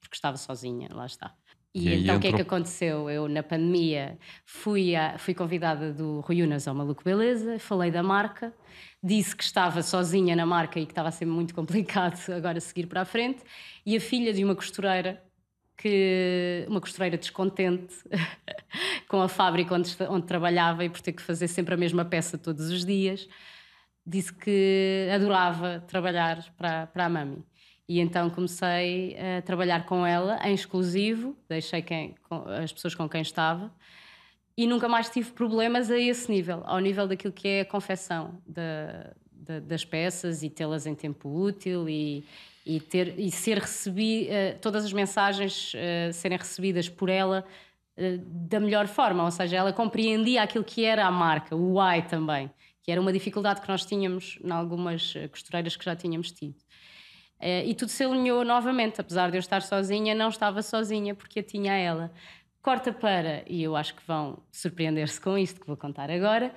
porque 0.02 0.16
estava 0.16 0.36
sozinha, 0.38 0.90
lá 0.92 1.06
está. 1.06 1.34
E, 1.76 1.90
E 1.90 2.04
então 2.04 2.16
o 2.16 2.20
que 2.22 2.28
é 2.28 2.34
que 2.34 2.42
aconteceu? 2.42 3.10
Eu, 3.10 3.28
na 3.28 3.44
pandemia, 3.44 4.18
fui, 4.46 4.96
a- 4.96 5.18
fui 5.18 5.34
convidada 5.34 5.92
do 5.94 6.22
Rui 6.22 6.42
Unas 6.42 6.68
ao 6.68 6.74
Maluco 6.74 7.04
Beleza, 7.04 7.60
falei 7.60 7.92
da 7.92 8.02
marca, 8.02 8.54
disse 9.04 9.36
que 9.36 9.44
estava 9.44 9.84
sozinha 9.84 10.36
na 10.38 10.46
marca 10.46 10.80
e 10.80 10.86
que 10.86 10.92
estava 10.94 11.10
a 11.10 11.12
ser 11.12 11.26
muito 11.26 11.54
complicado 11.54 12.18
agora 12.34 12.62
seguir 12.62 12.88
para 12.88 13.02
a 13.02 13.06
frente. 13.06 13.44
E 13.86 13.96
a 13.98 14.00
filha 14.00 14.32
de 14.34 14.44
uma 14.44 14.56
costureira, 14.56 15.22
que 15.78 16.66
uma 16.70 16.80
costureira 16.80 17.18
descontente 17.18 17.94
com 19.10 19.22
a 19.22 19.28
fábrica 19.28 19.76
onde, 19.76 19.94
onde 20.10 20.26
trabalhava 20.26 20.86
e 20.86 20.90
por 20.90 21.02
ter 21.02 21.12
que 21.12 21.22
fazer 21.22 21.50
sempre 21.50 21.74
a 21.74 21.78
mesma 21.78 22.06
peça 22.06 22.38
todos 22.38 22.70
os 22.70 22.86
dias, 22.86 23.28
disse 24.08 24.34
que 24.34 25.10
adorava 25.14 25.84
trabalhar 25.88 26.42
para, 26.58 26.88
para 26.88 27.06
a 27.06 27.10
Mami. 27.10 27.44
E 27.88 28.00
então 28.00 28.30
comecei 28.30 29.16
a 29.38 29.42
trabalhar 29.44 29.86
com 29.86 30.06
ela 30.06 30.40
em 30.48 30.54
exclusivo, 30.54 31.36
deixei 31.48 31.82
quem, 31.82 32.16
as 32.62 32.74
pessoas 32.74 32.96
com 32.96 33.08
quem 33.08 33.22
estava 33.22 33.72
e 34.58 34.66
nunca 34.66 34.88
mais 34.88 35.10
tive 35.10 35.32
problemas 35.32 35.92
a 35.92 36.00
esse 36.00 36.32
nível, 36.32 36.64
ao 36.66 36.80
nível 36.80 37.08
daquilo 37.08 37.34
que 37.34 37.48
é 37.48 37.62
a 37.62 37.66
confecção 37.66 38.42
da- 38.48 39.12
da- 39.32 39.60
das 39.60 39.84
peças 39.86 40.42
e 40.44 40.50
tê-las 40.50 40.88
em 40.88 40.96
tempo 40.96 41.30
útil 41.30 41.88
e, 41.90 42.24
e, 42.66 42.80
ter, 42.80 43.20
e 43.20 43.30
ser 43.30 43.60
recebi, 43.60 44.28
eh, 44.30 44.54
todas 44.62 44.84
as 44.86 44.94
mensagens 44.94 45.74
eh, 45.76 46.12
serem 46.14 46.38
recebidas 46.38 46.90
por 46.90 47.10
ela 47.10 47.46
eh, 47.98 48.18
da 48.24 48.60
melhor 48.60 48.88
forma, 48.88 49.24
ou 49.24 49.30
seja, 49.32 49.58
ela 49.58 49.72
compreendia 49.74 50.42
aquilo 50.42 50.64
que 50.64 50.84
era 50.86 51.06
a 51.06 51.12
marca, 51.12 51.56
o 51.56 51.78
why 51.80 52.02
também, 52.02 52.50
que 52.82 52.92
era 52.92 53.00
uma 53.00 53.14
dificuldade 53.14 53.62
que 53.62 53.68
nós 53.68 53.86
tínhamos 53.86 54.40
em 54.44 54.50
algumas 54.52 55.14
costureiras 55.30 55.76
que 55.76 55.86
já 55.86 55.96
tínhamos 55.96 56.32
tido. 56.32 56.56
Eh, 57.40 57.66
e 57.68 57.76
tudo 57.76 57.90
se 57.90 58.04
alinhou 58.04 58.44
novamente, 58.46 59.02
apesar 59.02 59.30
de 59.30 59.38
eu 59.38 59.40
estar 59.40 59.62
sozinha, 59.62 60.16
não 60.16 60.30
estava 60.30 60.62
sozinha 60.62 61.14
porque 61.16 61.40
a 61.40 61.44
tinha 61.44 61.74
ela. 61.74 62.12
Corta 62.62 62.92
para, 62.94 63.44
e 63.48 63.62
eu 63.64 63.76
acho 63.76 63.96
que 63.96 64.02
vão 64.08 64.42
surpreender-se 64.52 65.22
com 65.22 65.38
isto 65.38 65.60
que 65.62 65.68
vou 65.68 65.78
contar 65.78 66.10
agora, 66.10 66.54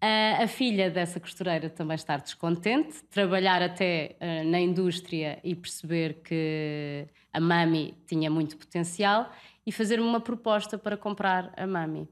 A, 0.00 0.42
a 0.44 0.48
filha 0.48 0.90
dessa 0.90 1.20
costureira 1.20 1.70
também 1.70 1.94
estar 1.94 2.20
descontente, 2.20 3.02
trabalhar 3.04 3.62
até 3.62 4.16
eh, 4.20 4.42
na 4.44 4.60
indústria 4.60 5.38
e 5.44 5.54
perceber 5.54 6.22
que 6.24 7.06
a 7.32 7.40
Mami 7.40 7.96
tinha 8.06 8.28
muito 8.30 8.56
potencial 8.56 9.30
e 9.64 9.70
fazer-me 9.70 10.04
uma 10.06 10.20
proposta 10.20 10.76
para 10.76 10.96
comprar 10.96 11.52
a 11.56 11.66
Mami. 11.66 12.08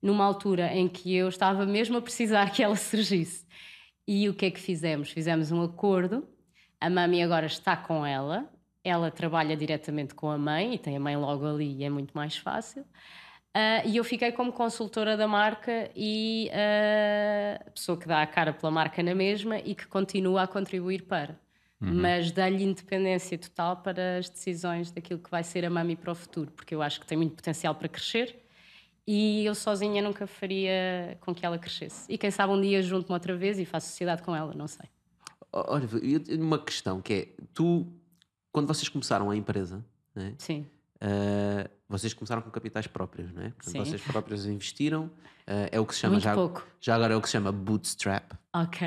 Numa 0.00 0.24
altura 0.24 0.72
em 0.74 0.88
que 0.88 1.14
eu 1.14 1.28
estava 1.28 1.66
mesmo 1.66 1.96
a 1.98 2.02
precisar 2.02 2.50
que 2.52 2.62
ela 2.62 2.76
surgisse. 2.76 3.46
E 4.06 4.28
o 4.28 4.34
que 4.34 4.46
é 4.46 4.50
que 4.50 4.60
fizemos? 4.60 5.10
Fizemos 5.10 5.50
um 5.52 5.62
acordo. 5.62 6.26
A 6.82 6.90
Mami 6.90 7.22
agora 7.22 7.46
está 7.46 7.76
com 7.76 8.04
ela. 8.04 8.48
Ela 8.82 9.08
trabalha 9.10 9.56
diretamente 9.56 10.14
com 10.14 10.28
a 10.28 10.36
mãe 10.36 10.74
e 10.74 10.78
tem 10.78 10.96
a 10.96 11.00
mãe 11.00 11.16
logo 11.16 11.46
ali 11.46 11.76
e 11.76 11.84
é 11.84 11.90
muito 11.90 12.12
mais 12.12 12.36
fácil. 12.36 12.84
Ah, 13.54 13.84
e 13.84 13.96
eu 13.96 14.04
fiquei 14.04 14.32
como 14.32 14.52
consultora 14.52 15.16
da 15.16 15.28
marca 15.28 15.90
e 15.94 16.50
a 16.52 17.70
pessoa 17.70 17.96
que 17.96 18.08
dá 18.08 18.22
a 18.22 18.26
cara 18.26 18.52
pela 18.52 18.72
marca 18.72 19.00
na 19.02 19.14
mesma 19.14 19.58
e 19.58 19.74
que 19.76 19.86
continua 19.86 20.42
a 20.42 20.46
contribuir 20.48 21.02
para. 21.02 21.38
Mas 21.78 22.30
dá-lhe 22.30 22.62
independência 22.64 23.36
total 23.38 23.76
para 23.76 24.18
as 24.18 24.28
decisões 24.28 24.92
daquilo 24.92 25.18
que 25.20 25.30
vai 25.30 25.42
ser 25.42 25.64
a 25.64 25.70
Mami 25.70 25.96
para 25.96 26.12
o 26.12 26.14
futuro, 26.14 26.50
porque 26.52 26.74
eu 26.74 26.82
acho 26.82 27.00
que 27.00 27.06
tem 27.06 27.18
muito 27.18 27.34
potencial 27.34 27.74
para 27.74 27.88
crescer 27.88 28.40
e 29.06 29.44
eu 29.44 29.54
sozinha 29.54 30.00
nunca 30.02 30.26
faria 30.26 31.16
com 31.20 31.34
que 31.34 31.44
ela 31.44 31.58
crescesse. 31.58 32.10
E 32.12 32.16
quem 32.16 32.30
sabe 32.30 32.52
um 32.52 32.60
dia 32.60 32.80
junto-me 32.82 33.14
outra 33.14 33.36
vez 33.36 33.58
e 33.58 33.64
faço 33.64 33.88
sociedade 33.88 34.22
com 34.22 34.34
ela, 34.34 34.54
não 34.54 34.68
sei. 34.68 34.91
Olha, 35.52 35.88
eu 36.02 36.20
tenho 36.20 36.42
uma 36.42 36.58
questão 36.58 37.00
que 37.02 37.12
é: 37.12 37.28
tu, 37.52 37.86
quando 38.50 38.66
vocês 38.66 38.88
começaram 38.88 39.30
a 39.30 39.36
empresa, 39.36 39.84
né, 40.14 40.34
Sim, 40.38 40.66
ah, 41.00 41.68
vocês 41.88 42.14
começaram 42.14 42.40
com 42.42 42.50
capitais 42.50 42.86
próprios, 42.86 43.32
não 43.32 43.42
é? 43.42 43.50
Portanto, 43.50 43.70
Sim. 43.72 43.78
vocês 43.80 44.00
próprios 44.02 44.46
investiram, 44.46 45.10
ah, 45.46 45.68
é 45.70 45.78
o 45.78 45.84
que 45.84 45.94
se 45.94 46.00
chama 46.00 46.12
Muito 46.14 46.24
já, 46.24 46.34
pouco. 46.34 46.66
já 46.80 46.94
agora 46.94 47.12
é 47.14 47.16
o 47.16 47.20
que 47.20 47.28
se 47.28 47.32
chama 47.32 47.52
bootstrap. 47.52 48.32
ok. 48.54 48.80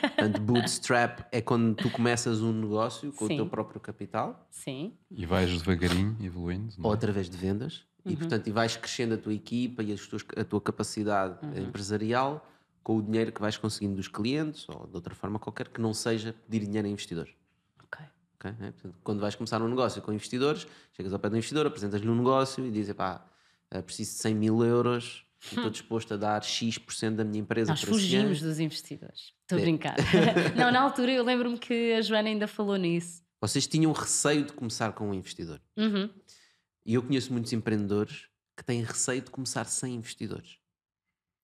Portanto, 0.00 0.40
bootstrap 0.42 1.20
é 1.30 1.40
quando 1.40 1.74
tu 1.76 1.88
começas 1.90 2.40
um 2.40 2.52
negócio 2.52 3.12
com 3.12 3.26
Sim. 3.28 3.34
o 3.34 3.36
teu 3.36 3.46
próprio 3.46 3.80
capital 3.80 4.46
Sim, 4.50 4.94
E 5.10 5.24
vais 5.26 5.50
devagarinho 5.62 6.16
evoluindo. 6.20 6.72
não 6.78 6.86
ou 6.86 6.92
é? 6.92 6.94
através 6.96 7.28
de 7.30 7.36
vendas 7.36 7.88
Uhum. 8.02 8.12
e, 8.12 8.16
portanto, 8.16 8.46
e 8.46 8.50
vais 8.50 8.76
crescendo 8.78 9.12
a 9.12 9.18
tua 9.18 9.34
equipa 9.34 9.82
e 9.82 9.92
as 9.92 10.06
tuas- 10.06 10.24
a 10.34 10.42
tua 10.42 10.58
capacidade 10.60 11.36
Uhum. 11.44 11.64
empresarial 11.64 12.44
com 12.90 12.96
o 12.98 13.02
dinheiro 13.02 13.30
que 13.30 13.40
vais 13.40 13.56
conseguindo 13.56 13.94
dos 13.94 14.08
clientes 14.08 14.68
ou 14.68 14.84
de 14.88 14.96
outra 14.96 15.14
forma 15.14 15.38
qualquer 15.38 15.68
que 15.68 15.80
não 15.80 15.94
seja 15.94 16.34
pedir 16.48 16.66
dinheiro 16.66 16.88
a 16.88 16.90
investidores. 16.90 17.32
ok. 17.84 18.04
ok? 18.34 18.50
É, 18.66 18.70
portanto, 18.72 18.98
quando 19.04 19.20
vais 19.20 19.36
começar 19.36 19.62
um 19.62 19.68
negócio 19.68 20.02
com 20.02 20.12
investidores, 20.12 20.66
chegas 20.92 21.12
ao 21.12 21.20
pé 21.20 21.30
do 21.30 21.36
investidor, 21.36 21.66
apresentas-lhe 21.68 22.08
um 22.08 22.16
negócio 22.16 22.66
e 22.66 22.70
dizes: 22.72 22.92
pá, 22.94 23.24
eh, 23.70 23.80
preciso 23.80 24.10
de 24.10 24.16
100 24.22 24.34
mil 24.34 24.64
euros 24.64 25.24
e 25.52 25.54
estou 25.54 25.70
disposto 25.70 26.14
a 26.14 26.16
dar 26.16 26.42
X% 26.42 27.14
da 27.14 27.22
minha 27.24 27.38
empresa 27.38 27.70
Nós 27.70 27.80
para 27.80 27.90
fugimos 27.92 28.38
ano." 28.42 28.48
dos 28.50 28.58
investidores. 28.58 29.32
Estou 29.42 29.56
a 29.56 29.60
É. 29.60 29.62
brincar. 29.64 29.96
não, 30.58 30.72
na 30.72 30.80
altura 30.80 31.12
eu 31.12 31.22
lembro-me 31.22 31.58
que 31.58 31.92
a 31.92 32.02
Joana 32.02 32.28
ainda 32.28 32.48
falou 32.48 32.76
nisso. 32.76 33.22
Vocês 33.40 33.68
tinham 33.68 33.92
receio 33.92 34.44
de 34.44 34.52
começar 34.52 34.92
com 34.94 35.10
um 35.10 35.14
investidor. 35.14 35.60
Uhum. 35.76 36.10
E 36.84 36.94
eu 36.94 37.02
conheço 37.04 37.32
muitos 37.32 37.52
empreendedores 37.52 38.28
que 38.56 38.64
têm 38.64 38.82
receio 38.82 39.22
de 39.22 39.30
começar 39.30 39.64
sem 39.66 39.94
investidores. 39.94 40.58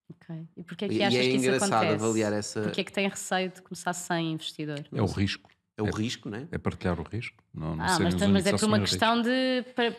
Ok. 0.08 0.46
E 0.56 0.62
porquê 0.62 0.84
é 0.84 0.88
E, 0.88 0.90
que 0.90 0.96
e 0.98 1.02
achas 1.04 1.18
é 1.18 1.22
que 1.22 1.28
isso 1.28 1.36
engraçado 1.46 1.72
acontece? 1.74 2.04
avaliar 2.04 2.32
essa. 2.32 2.62
Porquê 2.62 2.80
é 2.80 2.84
que 2.84 2.92
tem 2.92 3.08
receio 3.08 3.50
de 3.50 3.62
começar 3.62 3.92
sem 3.92 4.32
investidor? 4.32 4.84
É 4.92 5.02
o 5.02 5.06
risco. 5.06 5.50
É 5.76 5.82
o 5.82 5.90
risco, 5.90 6.28
não 6.30 6.38
é? 6.38 6.48
É 6.52 6.58
partilhar 6.58 6.98
o 6.98 7.02
risco. 7.02 7.42
Não, 7.52 7.76
não 7.76 7.84
Ah, 7.84 7.98
mas, 8.00 8.14
mas 8.14 8.46
é 8.46 8.50
por 8.52 8.64
uma 8.64 8.76
assumir 8.76 8.78
o 8.78 8.80
risco. 8.82 8.98
questão 8.98 9.20
de. 9.22 9.62
para- 9.74 9.96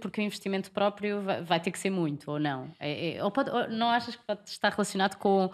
porque 0.00 0.20
o 0.20 0.24
investimento 0.24 0.70
próprio 0.70 1.22
vai, 1.22 1.42
vai 1.42 1.60
ter 1.60 1.70
que 1.72 1.78
ser 1.78 1.90
muito, 1.90 2.30
ou 2.30 2.38
não? 2.38 2.70
É- 2.78 3.16
é- 3.16 3.24
ou 3.24 3.30
pode- 3.32 3.50
ou 3.50 3.68
não 3.68 3.88
achas 3.90 4.14
que 4.14 4.22
pode 4.24 4.48
estar 4.48 4.70
relacionado 4.70 5.16
com 5.16 5.50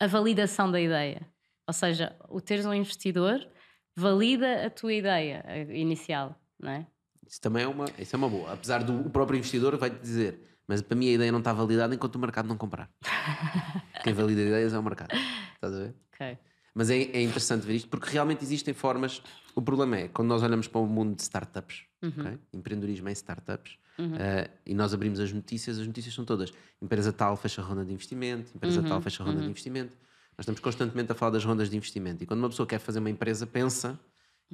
a 0.00 0.06
validação 0.06 0.70
da 0.70 0.80
ideia? 0.80 1.26
Ou 1.66 1.72
seja, 1.74 2.14
o 2.28 2.40
teres 2.40 2.66
um 2.66 2.74
investidor 2.74 3.44
valida 3.96 4.66
a 4.66 4.70
tua 4.70 4.92
ideia 4.92 5.42
eh, 5.48 5.62
inicial, 5.76 6.38
não 6.60 6.70
é? 6.70 6.86
Isso 7.26 7.40
também 7.40 7.64
é 7.64 7.66
uma, 7.66 7.86
isso 7.98 8.14
é 8.14 8.18
uma 8.18 8.28
boa. 8.28 8.52
Apesar 8.52 8.84
do 8.84 9.10
próprio 9.10 9.38
investidor 9.38 9.76
vai-te 9.76 9.98
dizer, 9.98 10.55
mas 10.66 10.82
para 10.82 10.96
mim 10.96 11.08
a 11.08 11.12
ideia 11.12 11.32
não 11.32 11.38
está 11.38 11.52
validada 11.52 11.94
enquanto 11.94 12.16
o 12.16 12.18
mercado 12.18 12.48
não 12.48 12.56
comprar. 12.56 12.90
Quem 14.02 14.12
valida 14.12 14.42
ideias 14.42 14.72
é 14.72 14.78
o 14.78 14.82
mercado. 14.82 15.14
Estás 15.54 15.74
a 15.74 15.78
ver? 15.78 15.94
Ok. 16.12 16.38
Mas 16.74 16.90
é, 16.90 16.96
é 16.96 17.22
interessante 17.22 17.66
ver 17.66 17.74
isto 17.74 17.88
porque 17.88 18.10
realmente 18.10 18.44
existem 18.44 18.74
formas. 18.74 19.22
O 19.54 19.62
problema 19.62 19.96
é 19.96 20.08
quando 20.08 20.28
nós 20.28 20.42
olhamos 20.42 20.68
para 20.68 20.80
o 20.80 20.86
mundo 20.86 21.16
de 21.16 21.22
startups, 21.22 21.84
ok? 22.02 22.38
empreendedorismo 22.52 23.08
em 23.08 23.12
startups, 23.12 23.78
eh, 23.98 24.50
e 24.66 24.74
nós 24.74 24.92
abrimos 24.92 25.18
as 25.18 25.32
notícias, 25.32 25.78
as 25.78 25.86
notícias 25.86 26.14
são 26.14 26.24
todas: 26.24 26.52
empresa 26.82 27.12
tal 27.12 27.36
fecha 27.36 27.62
ronda 27.62 27.84
de 27.84 27.92
investimento, 27.92 28.50
empresa 28.54 28.82
tal 28.82 29.00
fecha 29.00 29.24
ronda 29.24 29.40
de 29.40 29.48
investimento. 29.48 29.96
Nós 30.36 30.44
estamos 30.44 30.60
constantemente 30.60 31.10
a 31.12 31.14
falar 31.14 31.30
das 31.30 31.44
rondas 31.44 31.70
de 31.70 31.76
investimento. 31.76 32.22
E 32.22 32.26
quando 32.26 32.40
uma 32.40 32.50
pessoa 32.50 32.66
quer 32.66 32.78
fazer 32.78 32.98
uma 32.98 33.08
empresa, 33.08 33.46
pensa, 33.46 33.98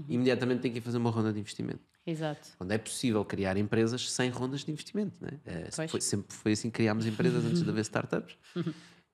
imediatamente 0.08 0.60
tem 0.60 0.70
que 0.70 0.78
ir 0.78 0.80
fazer 0.80 0.98
uma 0.98 1.10
ronda 1.10 1.32
de 1.32 1.40
investimento. 1.40 1.82
Exato. 2.06 2.48
Quando 2.58 2.72
é 2.72 2.78
possível 2.78 3.24
criar 3.24 3.56
empresas 3.56 4.10
sem 4.10 4.28
rondas 4.30 4.64
de 4.64 4.70
investimento. 4.72 5.16
Né? 5.20 5.38
Pois. 5.74 5.90
foi- 5.90 6.00
sempre 6.00 6.34
foi 6.34 6.52
assim 6.52 6.68
que 6.70 6.76
criámos 6.76 7.06
empresas 7.06 7.44
antes 7.44 7.62
de 7.62 7.68
haver 7.70 7.82
startups. 7.82 8.36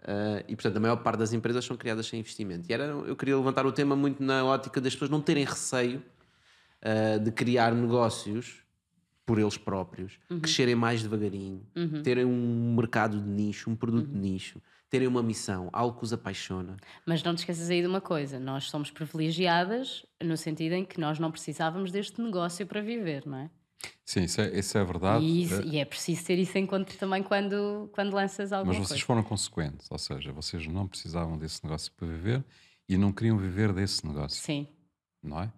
Eh, 0.02 0.44
e 0.48 0.54
portanto, 0.56 0.76
a 0.78 0.80
maior 0.80 0.96
parte 0.96 1.18
das 1.18 1.32
empresas 1.32 1.64
são 1.64 1.76
criadas 1.76 2.06
sem 2.06 2.20
investimento. 2.20 2.70
E 2.70 2.72
era, 2.72 2.84
eu 2.84 3.14
queria 3.16 3.36
levantar 3.36 3.66
o 3.66 3.72
tema 3.72 3.94
muito 3.94 4.22
na 4.22 4.44
ótica 4.44 4.80
das 4.80 4.94
pessoas 4.94 5.10
não 5.10 5.20
terem 5.20 5.44
receio 5.44 6.02
eh, 6.80 7.18
de 7.18 7.30
criar 7.30 7.74
negócios 7.74 8.62
por 9.26 9.38
eles 9.38 9.58
próprios, 9.58 10.18
crescerem 10.40 10.74
mais 10.74 11.02
devagarinho, 11.02 11.62
terem 12.02 12.24
um 12.24 12.74
mercado 12.74 13.20
de 13.20 13.28
nicho, 13.28 13.68
um 13.68 13.76
produto 13.76 14.06
de 14.08 14.16
nicho, 14.16 14.58
terem 14.90 15.06
uma 15.08 15.22
missão, 15.22 15.68
algo 15.72 15.98
que 15.98 16.04
os 16.04 16.12
apaixona. 16.12 16.76
Mas 17.06 17.22
não 17.22 17.34
te 17.34 17.38
esqueças 17.38 17.68
aí 17.70 17.80
de 17.82 17.86
uma 17.86 18.00
coisa: 18.00 18.38
nós 18.40 18.64
somos 18.70 18.90
privilegiadas 18.90 20.04
no 20.22 20.36
sentido 20.36 20.72
em 20.74 20.84
que 20.84 20.98
nós 21.00 21.18
não 21.18 21.30
precisávamos 21.30 21.90
deste 21.92 22.20
negócio 22.20 22.66
para 22.66 22.80
viver, 22.80 23.26
não 23.26 23.38
é? 23.38 23.50
Sim, 24.04 24.24
isso 24.24 24.40
é, 24.40 24.58
isso 24.58 24.76
é 24.76 24.84
verdade. 24.84 25.24
E, 25.24 25.42
isso- 25.44 25.60
eh, 25.62 25.64
e 25.66 25.78
é 25.78 25.84
preciso 25.84 26.24
ter 26.24 26.38
isso 26.38 26.56
em 26.58 26.66
conta 26.66 26.92
também 26.94 27.22
quando, 27.22 27.88
quando 27.92 28.12
lanças 28.14 28.52
alguma 28.52 28.72
Mas 28.72 28.78
vocês 28.88 29.00
coisa. 29.02 29.06
foram 29.06 29.22
consequentes, 29.22 29.86
ou 29.90 29.98
seja, 29.98 30.32
vocês 30.32 30.66
não 30.66 30.88
precisavam 30.88 31.38
desse 31.38 31.62
negócio 31.62 31.92
para 31.92 32.06
viver 32.08 32.44
e 32.88 32.96
não 32.96 33.12
queriam 33.12 33.38
viver 33.38 33.72
desse 33.72 34.04
negócio, 34.06 34.42
Sim, 34.42 34.66
não 35.22 35.40
é? 35.42 35.52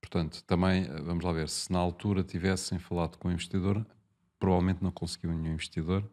Portanto, 0.00 0.42
também, 0.44 0.84
eh, 0.84 1.02
vamos 1.02 1.24
lá 1.24 1.32
ver, 1.32 1.48
se 1.48 1.70
na 1.72 1.78
altura 1.78 2.24
tivessem 2.24 2.78
falado 2.78 3.16
com 3.18 3.28
o 3.28 3.32
investidor, 3.32 3.86
provavelmente 4.38 4.82
não 4.82 4.90
conseguiam 4.90 5.34
nenhum 5.36 5.54
investidor, 5.54 6.08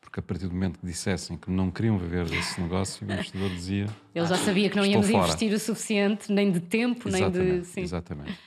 porque 0.00 0.20
a 0.20 0.22
partir 0.22 0.46
do 0.46 0.52
momento 0.54 0.78
que 0.78 0.86
dissessem 0.86 1.36
que 1.36 1.50
não 1.50 1.70
queriam 1.70 1.98
viver 1.98 2.24
desse 2.28 2.60
negócio, 2.60 3.06
o 3.06 3.12
investidor 3.12 3.50
dizia. 3.50 3.86
ele 4.14 4.26
já 4.26 4.36
sabia 4.36 4.70
que 4.70 4.76
não 4.76 4.84
íamos 4.86 5.08
fora. 5.10 5.24
investir 5.26 5.52
o 5.52 5.58
suficiente, 5.58 6.32
nem 6.32 6.50
de 6.50 6.60
tempo, 6.60 7.08
nem 7.08 7.30
de. 7.30 7.38
Exatamente, 7.38 7.66
Sim. 7.66 7.80
exatamente. 7.80 8.38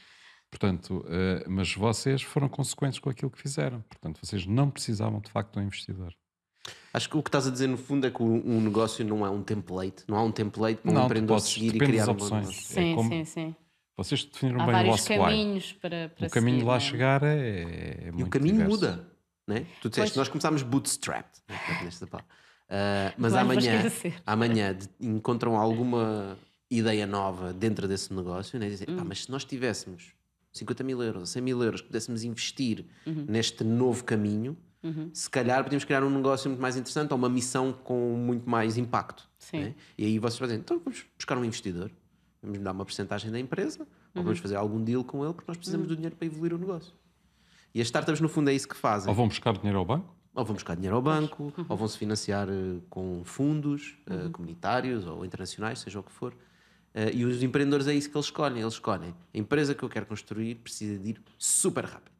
Portanto, 0.49 1.05
eh, 1.07 1.45
mas 1.47 1.73
vocês 1.73 2.21
foram 2.21 2.49
consequentes 2.49 2.99
com 2.99 3.09
aquilo 3.09 3.31
que 3.31 3.41
fizeram. 3.41 3.81
Portanto, 3.87 4.19
vocês 4.21 4.45
não 4.45 4.69
precisavam 4.69 5.19
de 5.21 5.31
facto 5.31 5.53
de 5.53 5.59
um 5.59 5.63
investidor. 5.63 6.13
Acho 6.93 7.09
que 7.09 7.17
o 7.17 7.23
que 7.23 7.29
estás 7.29 7.47
a 7.47 7.51
dizer 7.51 7.67
no 7.67 7.77
fundo 7.77 8.05
é 8.05 8.11
que 8.11 8.21
um 8.21 8.59
negócio 8.59 9.03
não 9.05 9.25
é 9.25 9.29
um 9.29 9.41
template, 9.41 10.03
não 10.07 10.17
há 10.17 10.23
um 10.23 10.31
template 10.31 10.81
para 10.81 10.91
um 10.91 10.93
Não, 10.93 11.05
empreendedor 11.05 11.37
podes- 11.37 11.53
seguir 11.53 11.75
e 11.75 11.79
criar 11.79 11.99
das 12.05 12.09
um 12.09 12.11
opções. 12.11 12.47
negócio. 12.47 12.63
Sim, 12.73 12.91
É 12.91 12.95
como- 12.95 13.09
sim, 13.09 13.25
sim. 13.25 13.55
Vocês 13.97 14.25
definiram 14.25 14.61
Há 14.61 14.65
bem 14.67 14.83
o 14.83 14.91
vosso 14.91 15.11
why. 15.11 15.19
caminhos 15.19 15.73
para, 15.73 16.09
para 16.09 16.27
O 16.27 16.29
caminho 16.29 16.57
de 16.57 16.61
seguir, 16.61 16.67
lá 16.67 16.73
não 16.73 16.77
é? 16.77 16.79
chegar 16.79 17.23
é, 17.23 17.49
é 18.05 18.07
E 18.07 18.11
muito 18.11 18.27
o 18.27 18.29
caminho 18.29 18.53
diverso. 18.57 18.75
muda. 18.77 19.10
Né? 19.47 19.65
Tu 19.81 19.89
disseste, 19.89 20.11
Pois. 20.13 20.15
nós 20.17 20.29
começámos 20.29 20.61
bootstrapped. 20.63 21.41
Portanto, 21.47 21.83
nesta. 21.83 22.07
Ah, 22.69 23.13
mas 23.17 23.33
amanhã, 23.33 23.83
amanhã 24.25 24.77
encontram 24.99 25.57
alguma 25.57 26.37
ideia 26.69 27.05
nova 27.05 27.51
dentro 27.51 27.87
desse 27.87 28.13
negócio 28.13 28.57
né? 28.57 28.67
e 28.67 28.69
dizem, 28.69 28.87
Hum. 28.89 28.97
"Pá, 28.97 29.03
mas 29.03 29.23
se 29.23 29.31
nós 29.31 29.43
tivéssemos 29.43 30.13
50 30.53 30.83
mil 30.83 31.01
euros, 31.03 31.29
100 31.31 31.41
mil 31.41 31.61
euros 31.63 31.81
que 31.81 31.87
pudéssemos 31.87 32.23
investir 32.23 32.85
Uhum. 33.05 33.25
neste 33.27 33.63
novo 33.63 34.03
caminho, 34.03 34.55
se 35.13 35.29
calhar 35.29 35.63
podíamos 35.63 35.83
criar 35.85 36.03
um 36.03 36.09
negócio 36.09 36.49
muito 36.49 36.59
mais 36.61 36.75
interessante 36.75 37.11
ou 37.11 37.17
uma 37.17 37.29
missão 37.29 37.71
com 37.71 38.15
muito 38.15 38.49
mais 38.49 38.77
impacto. 38.77 39.29
Né? 39.53 39.75
E 39.97 40.05
aí 40.05 40.17
vocês 40.17 40.39
fazem, 40.39 40.57
então 40.57 40.79
vamos 40.83 41.05
buscar 41.15 41.37
um 41.37 41.45
investidor, 41.45 41.91
vamos 42.41 42.57
dar 42.59 42.71
uma 42.71 42.83
porcentagem 42.85 43.29
da 43.31 43.39
empresa 43.39 43.85
ou 44.15 44.23
vamos 44.23 44.39
fazer 44.39 44.55
algum 44.55 44.81
deal 44.83 45.03
com 45.03 45.23
ele 45.23 45.33
porque 45.33 45.45
nós 45.49 45.57
precisamos 45.57 45.87
do 45.87 45.95
dinheiro 45.95 46.15
para 46.15 46.25
evoluir 46.25 46.53
o 46.53 46.57
negócio. 46.57 46.93
E 47.73 47.81
as 47.81 47.87
startups, 47.87 48.19
no 48.19 48.27
fundo, 48.27 48.49
é 48.49 48.53
isso 48.53 48.67
que 48.67 48.75
fazem. 48.75 49.09
Ou 49.09 49.15
vão 49.15 49.27
buscar 49.27 49.57
dinheiro 49.57 49.79
ao 49.79 49.85
banco? 49.85 50.13
Ou 50.33 50.45
vão 50.45 50.53
buscar 50.53 50.75
dinheiro 50.75 50.95
ao 50.95 51.01
banco, 51.01 51.53
ou 51.67 51.77
vão 51.77 51.87
se 51.87 51.97
financiar 51.97 52.47
eh, 52.49 52.79
com 52.89 53.21
fundos 53.25 53.97
eh, 54.07 54.29
comunitários 54.29 55.05
ou 55.05 55.25
internacionais, 55.25 55.79
seja 55.79 55.99
o 55.99 56.03
que 56.03 56.11
for. 56.11 56.33
Eh, 56.93 57.11
e 57.15 57.25
os 57.25 57.43
empreendedores 57.43 57.87
é 57.87 57.93
isso 57.93 58.09
que 58.09 58.15
eles 58.15 58.27
escolhem. 58.27 58.61
Eles 58.61 58.73
escolhem 58.73 59.13
a 59.33 59.37
empresa 59.37 59.75
que 59.75 59.83
eu 59.83 59.89
quero 59.89 60.05
construir 60.05 60.55
precisa 60.55 60.97
de 60.97 61.09
ir 61.09 61.21
super 61.37 61.85
rápido. 61.85 62.11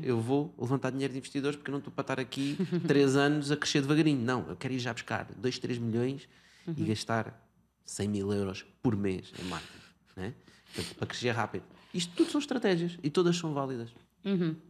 Eu 0.00 0.20
vou 0.20 0.54
levantar 0.58 0.90
dinheiro 0.90 1.12
de 1.12 1.18
investidores 1.18 1.56
porque 1.56 1.70
eu 1.70 1.72
não 1.72 1.78
estou 1.78 1.92
para 1.92 2.02
estar 2.02 2.20
aqui 2.20 2.56
três 2.86 3.16
anos 3.16 3.50
a 3.50 3.56
crescer 3.56 3.80
devagarinho. 3.80 4.20
Não, 4.20 4.48
eu 4.48 4.56
quero 4.56 4.74
ir 4.74 4.78
já 4.78 4.92
buscar 4.92 5.26
2, 5.36 5.58
3 5.58 5.78
milhões 5.78 6.28
e 6.76 6.84
gastar 6.84 7.48
100 7.84 8.08
mil 8.08 8.32
euros 8.32 8.64
por 8.82 8.96
mês 8.96 9.32
em 9.40 9.44
marketing. 9.44 9.78
Né? 10.16 10.34
Portanto, 10.74 10.96
para 10.96 11.06
crescer 11.06 11.30
rápido. 11.30 11.64
Isto 11.94 12.14
tudo 12.14 12.30
são 12.30 12.40
estratégias 12.40 12.98
e 13.02 13.08
todas 13.08 13.36
são 13.36 13.54
válidas. 13.54 13.90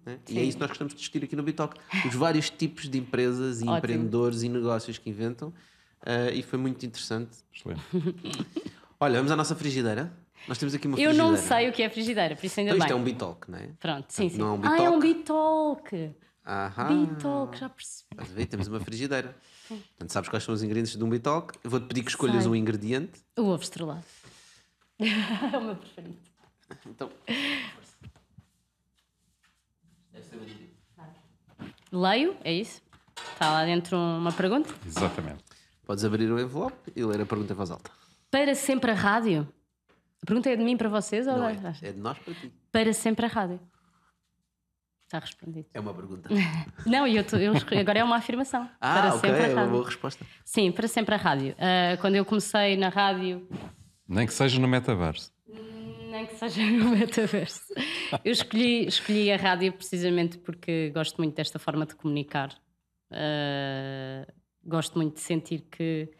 Né? 0.04 0.18
E 0.28 0.38
é 0.38 0.42
isso 0.42 0.56
que 0.56 0.60
nós 0.60 0.68
gostamos 0.70 0.92
de 0.92 0.98
discutir 1.00 1.24
aqui 1.24 1.34
no 1.34 1.42
Bitalk. 1.42 1.76
Os 2.06 2.14
vários 2.14 2.50
tipos 2.50 2.88
de 2.88 2.98
empresas 2.98 3.60
e 3.60 3.64
Ótimo. 3.64 3.78
empreendedores 3.78 4.42
e 4.42 4.48
negócios 4.48 4.98
que 4.98 5.08
inventam. 5.08 5.52
Ah, 6.04 6.30
e 6.30 6.42
foi 6.42 6.58
muito 6.58 6.84
interessante. 6.84 7.38
Excelente. 7.54 7.82
Olha, 9.00 9.16
vamos 9.16 9.30
à 9.32 9.36
nossa 9.36 9.54
frigideira. 9.54 10.12
Nós 10.46 10.58
temos 10.58 10.74
aqui 10.74 10.86
uma 10.86 10.96
Eu 10.98 11.10
frigideira. 11.10 11.30
não 11.30 11.36
sei 11.36 11.68
o 11.68 11.72
que 11.72 11.82
é 11.82 11.88
frigideira, 11.90 12.36
por 12.36 12.44
isso 12.46 12.60
ainda 12.60 12.70
Então 12.72 12.78
isto 12.86 12.88
bem. 12.94 12.98
é 12.98 13.00
um 13.00 13.04
bitalk, 13.04 13.50
não 13.50 13.58
é? 13.58 13.68
Pronto, 13.80 14.06
sim, 14.10 14.28
sim. 14.28 14.38
Não 14.38 14.46
é 14.48 14.50
um 14.52 14.60
ah, 14.62 14.78
é 14.82 14.90
um 14.90 15.00
bitalk? 15.00 15.90
bitalk. 15.90 16.14
Aham. 16.46 17.06
Bitalk, 17.06 17.58
já 17.58 17.68
percebi. 17.68 18.06
Estás 18.12 18.30
a 18.30 18.34
ver? 18.34 18.46
Temos 18.46 18.68
uma 18.68 18.78
frigideira. 18.80 19.36
Portanto, 19.68 20.10
sabes 20.12 20.28
quais 20.28 20.44
são 20.44 20.54
os 20.54 20.62
ingredientes 20.62 20.96
de 20.96 21.02
um 21.02 21.08
bitalk? 21.10 21.58
Eu 21.64 21.70
vou-te 21.70 21.86
pedir 21.86 22.04
que 22.04 22.10
escolhas 22.10 22.42
Sei. 22.42 22.52
um 22.52 22.54
ingrediente. 22.54 23.20
O 23.36 23.42
ovo 23.46 23.62
estrelado. 23.62 24.04
é 25.00 25.58
o 25.58 25.64
meu 25.64 25.76
preferido. 25.76 26.16
Então, 26.86 27.10
Leio, 31.92 32.36
é 32.44 32.52
isso? 32.52 32.82
Está 33.32 33.50
lá 33.52 33.64
dentro 33.64 33.96
uma 33.96 34.32
pergunta. 34.32 34.72
Exatamente. 34.86 35.44
podes 35.84 36.04
abrir 36.04 36.30
o 36.30 36.38
envelope 36.40 36.92
e 36.94 37.02
ler 37.04 37.20
a 37.20 37.26
pergunta 37.26 37.52
em 37.52 37.56
voz 37.56 37.70
alta. 37.70 37.90
Para 38.30 38.54
sempre 38.54 38.90
a 38.90 38.94
rádio? 38.94 39.46
A 40.22 40.26
pergunta 40.26 40.50
é 40.50 40.56
de 40.56 40.64
mim 40.64 40.76
para 40.76 40.88
vocês 40.88 41.26
ou 41.26 41.34
Não 41.36 41.54
da- 41.54 41.70
é? 41.70 41.88
É 41.88 41.92
de 41.92 41.98
nós 42.00 42.18
para 42.18 42.34
ti. 42.34 42.52
Para 42.72 42.92
sempre 42.92 43.24
a 43.26 43.28
rádio. 43.28 43.60
Está 45.04 45.20
respondido. 45.20 45.66
É 45.72 45.78
uma 45.78 45.94
pergunta. 45.94 46.28
Não, 46.84 47.06
eu, 47.06 47.22
tô- 47.24 47.36
eu 47.36 47.52
agora 47.78 48.00
é 48.00 48.04
uma 48.04 48.16
afirmação. 48.16 48.68
Ah, 48.80 48.94
para 48.94 49.14
ok, 49.14 49.20
sempre 49.30 49.42
é 49.42 49.46
a 49.46 49.48
uma 49.50 49.54
rádio. 49.60 49.70
boa 49.70 49.84
resposta. 49.86 50.26
Sim, 50.44 50.72
para 50.72 50.88
sempre 50.88 51.14
a 51.14 51.18
rádio. 51.18 51.54
Ah, 51.58 51.96
quando 52.00 52.16
eu 52.16 52.24
comecei 52.24 52.76
na 52.76 52.88
rádio, 52.88 53.48
Nem 54.08 54.26
que 54.26 54.32
seja 54.32 54.58
no 54.58 54.66
metaverso. 54.66 55.32
Que 56.26 56.36
seja 56.36 56.62
no 56.70 56.90
metaverso, 56.90 57.72
eu 58.24 58.32
escolhi, 58.32 58.86
escolhi 58.86 59.30
a 59.30 59.36
rádio 59.36 59.72
precisamente 59.72 60.38
porque 60.38 60.90
gosto 60.90 61.16
muito 61.18 61.34
desta 61.34 61.58
forma 61.58 61.86
de 61.86 61.94
comunicar. 61.94 62.50
Ah, 63.10 64.26
gosto 64.64 64.98
muito 64.98 65.14
de 65.14 65.20
sentir 65.20 65.60
que 65.70 66.10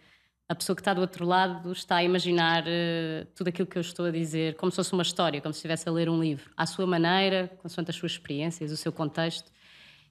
a 0.49 0.55
pessoa 0.55 0.77
que 0.77 0.81
está 0.81 0.95
do 0.95 1.01
outro 1.01 1.27
lado 1.27 1.73
está 1.73 1.97
a 1.97 2.05
imaginar 2.05 2.65
eh, 2.67 3.27
tudo 3.35 3.49
aquilo 3.49 3.67
que 3.67 3.77
eu 3.77 3.81
estou 3.81 4.07
a 4.07 4.11
dizer 4.11 4.55
como 4.55 4.71
se 4.71 4.77
fosse 4.77 4.93
uma 4.93 5.03
história, 5.03 5.41
como 5.41 5.53
se 5.53 5.59
estivesse 5.59 5.89
a 5.89 5.93
ler 5.93 6.09
um 6.09 6.21
livro, 6.21 6.51
à 6.57 6.65
sua 6.67 6.87
maneira, 6.87 7.49
consoante 7.61 7.91
as 7.91 7.97
suas 7.97 8.13
experiências, 8.13 8.71
o 8.71 8.77
seu 8.77 8.93
contexto. 8.93 9.51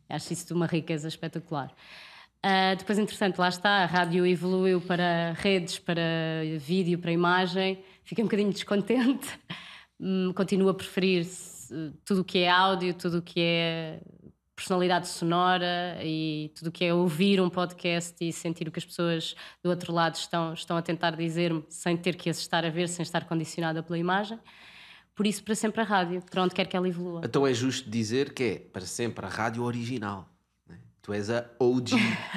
Acho 0.09 0.33
isso 0.33 0.47
de 0.47 0.53
uma 0.53 0.67
riqueza 0.67 1.07
espetacular. 1.07 1.73
Ah, 2.43 2.75
depois, 2.75 2.99
interessante, 2.99 3.39
lá 3.39 3.47
está, 3.47 3.83
a 3.83 3.85
rádio 3.85 4.25
evoluiu 4.25 4.79
para 4.81 5.33
redes, 5.37 5.79
para 5.79 6.03
vídeo, 6.59 6.99
para 6.99 7.11
imagem. 7.11 7.83
Fiquei 8.03 8.23
um 8.23 8.27
bocadinho 8.27 8.51
descontente. 8.51 9.27
Hum, 9.99 10.31
Continuo 10.33 10.69
a 10.69 10.73
preferir 10.73 11.23
se- 11.25 11.93
tudo 12.03 12.21
o 12.21 12.23
que 12.23 12.39
é 12.39 12.49
áudio, 12.49 12.93
tudo 12.93 13.19
o 13.19 13.21
que 13.21 13.39
é 13.39 14.01
personalidade 14.55 15.07
sonora 15.09 15.97
e 16.01 16.49
tudo 16.55 16.67
o 16.67 16.71
que 16.71 16.85
é 16.85 16.93
ouvir 16.93 17.41
um 17.41 17.49
podcast 17.49 18.15
e 18.21 18.31
sentir 18.31 18.67
o 18.67 18.71
que 18.71 18.79
as 18.79 18.85
pessoas 18.85 19.35
do 19.61 19.69
outro 19.69 19.91
lado 19.93 20.15
estão, 20.15 20.53
estão 20.53 20.77
a 20.77 20.81
tentar 20.81 21.11
dizer-me 21.15 21.63
sem 21.69 21.97
ter 21.97 22.15
que 22.15 22.29
estar 22.29 22.63
a 22.65 22.69
ver, 22.69 22.87
sem 22.87 23.03
estar 23.03 23.25
condicionada 23.25 23.83
pela 23.83 23.97
imagem. 23.97 24.39
Por 25.13 25.25
isso, 25.27 25.43
para 25.43 25.55
sempre 25.55 25.81
a 25.81 25.83
rádio, 25.83 26.21
para 26.29 26.41
onde 26.43 26.53
quer 26.55 26.67
que 26.67 26.75
ela 26.75 26.87
evolua. 26.87 27.21
Então 27.25 27.45
é 27.47 27.53
justo 27.53 27.89
dizer 27.89 28.33
que 28.33 28.43
é 28.43 28.55
para 28.59 28.85
sempre 28.85 29.25
a 29.25 29.29
rádio 29.29 29.63
original. 29.63 30.29
né? 30.67 30.77
Tu 31.01 31.11
és 31.13 31.29
a 31.29 31.49
OG. 31.59 31.93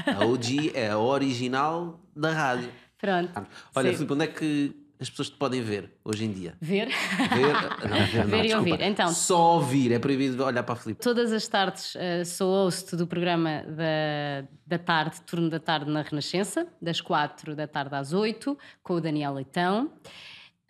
A 0.06 0.24
OG 0.24 0.72
é 0.74 0.90
a 0.90 0.98
original 0.98 2.00
da 2.16 2.32
rádio. 2.32 2.70
Pronto. 2.98 3.30
Olha, 3.76 3.90
Sim. 3.90 3.96
Filipe, 3.96 4.12
onde 4.12 4.24
é 4.24 4.26
que 4.26 4.77
as 5.00 5.08
pessoas 5.08 5.30
te 5.30 5.36
podem 5.36 5.62
ver 5.62 5.92
hoje 6.04 6.24
em 6.24 6.32
dia? 6.32 6.54
Ver. 6.60 6.88
Ver, 6.88 7.88
não, 7.88 8.06
ver, 8.06 8.18
não, 8.24 8.26
Ver 8.26 8.38
e 8.38 8.42
desculpa. 8.48 8.70
ouvir. 8.70 8.82
Então. 8.82 9.08
Só 9.12 9.54
ouvir, 9.56 9.92
é 9.92 9.98
proibido 9.98 10.44
olhar 10.44 10.62
para 10.62 10.72
a 10.74 10.76
Filipe. 10.76 11.00
Todas 11.02 11.32
as 11.32 11.46
tardes 11.46 11.94
eh, 11.96 12.24
sou 12.24 12.64
host 12.64 12.96
do 12.96 13.06
programa 13.06 13.62
da, 13.68 14.48
da 14.66 14.78
tarde, 14.78 15.20
turno 15.22 15.48
da 15.48 15.60
tarde 15.60 15.90
na 15.90 16.02
Renascença, 16.02 16.66
das 16.82 17.00
4 17.00 17.54
da 17.54 17.66
tarde 17.66 17.94
às 17.94 18.12
8, 18.12 18.58
com 18.82 18.94
o 18.94 19.00
Daniel 19.00 19.34
Leitão. 19.34 19.92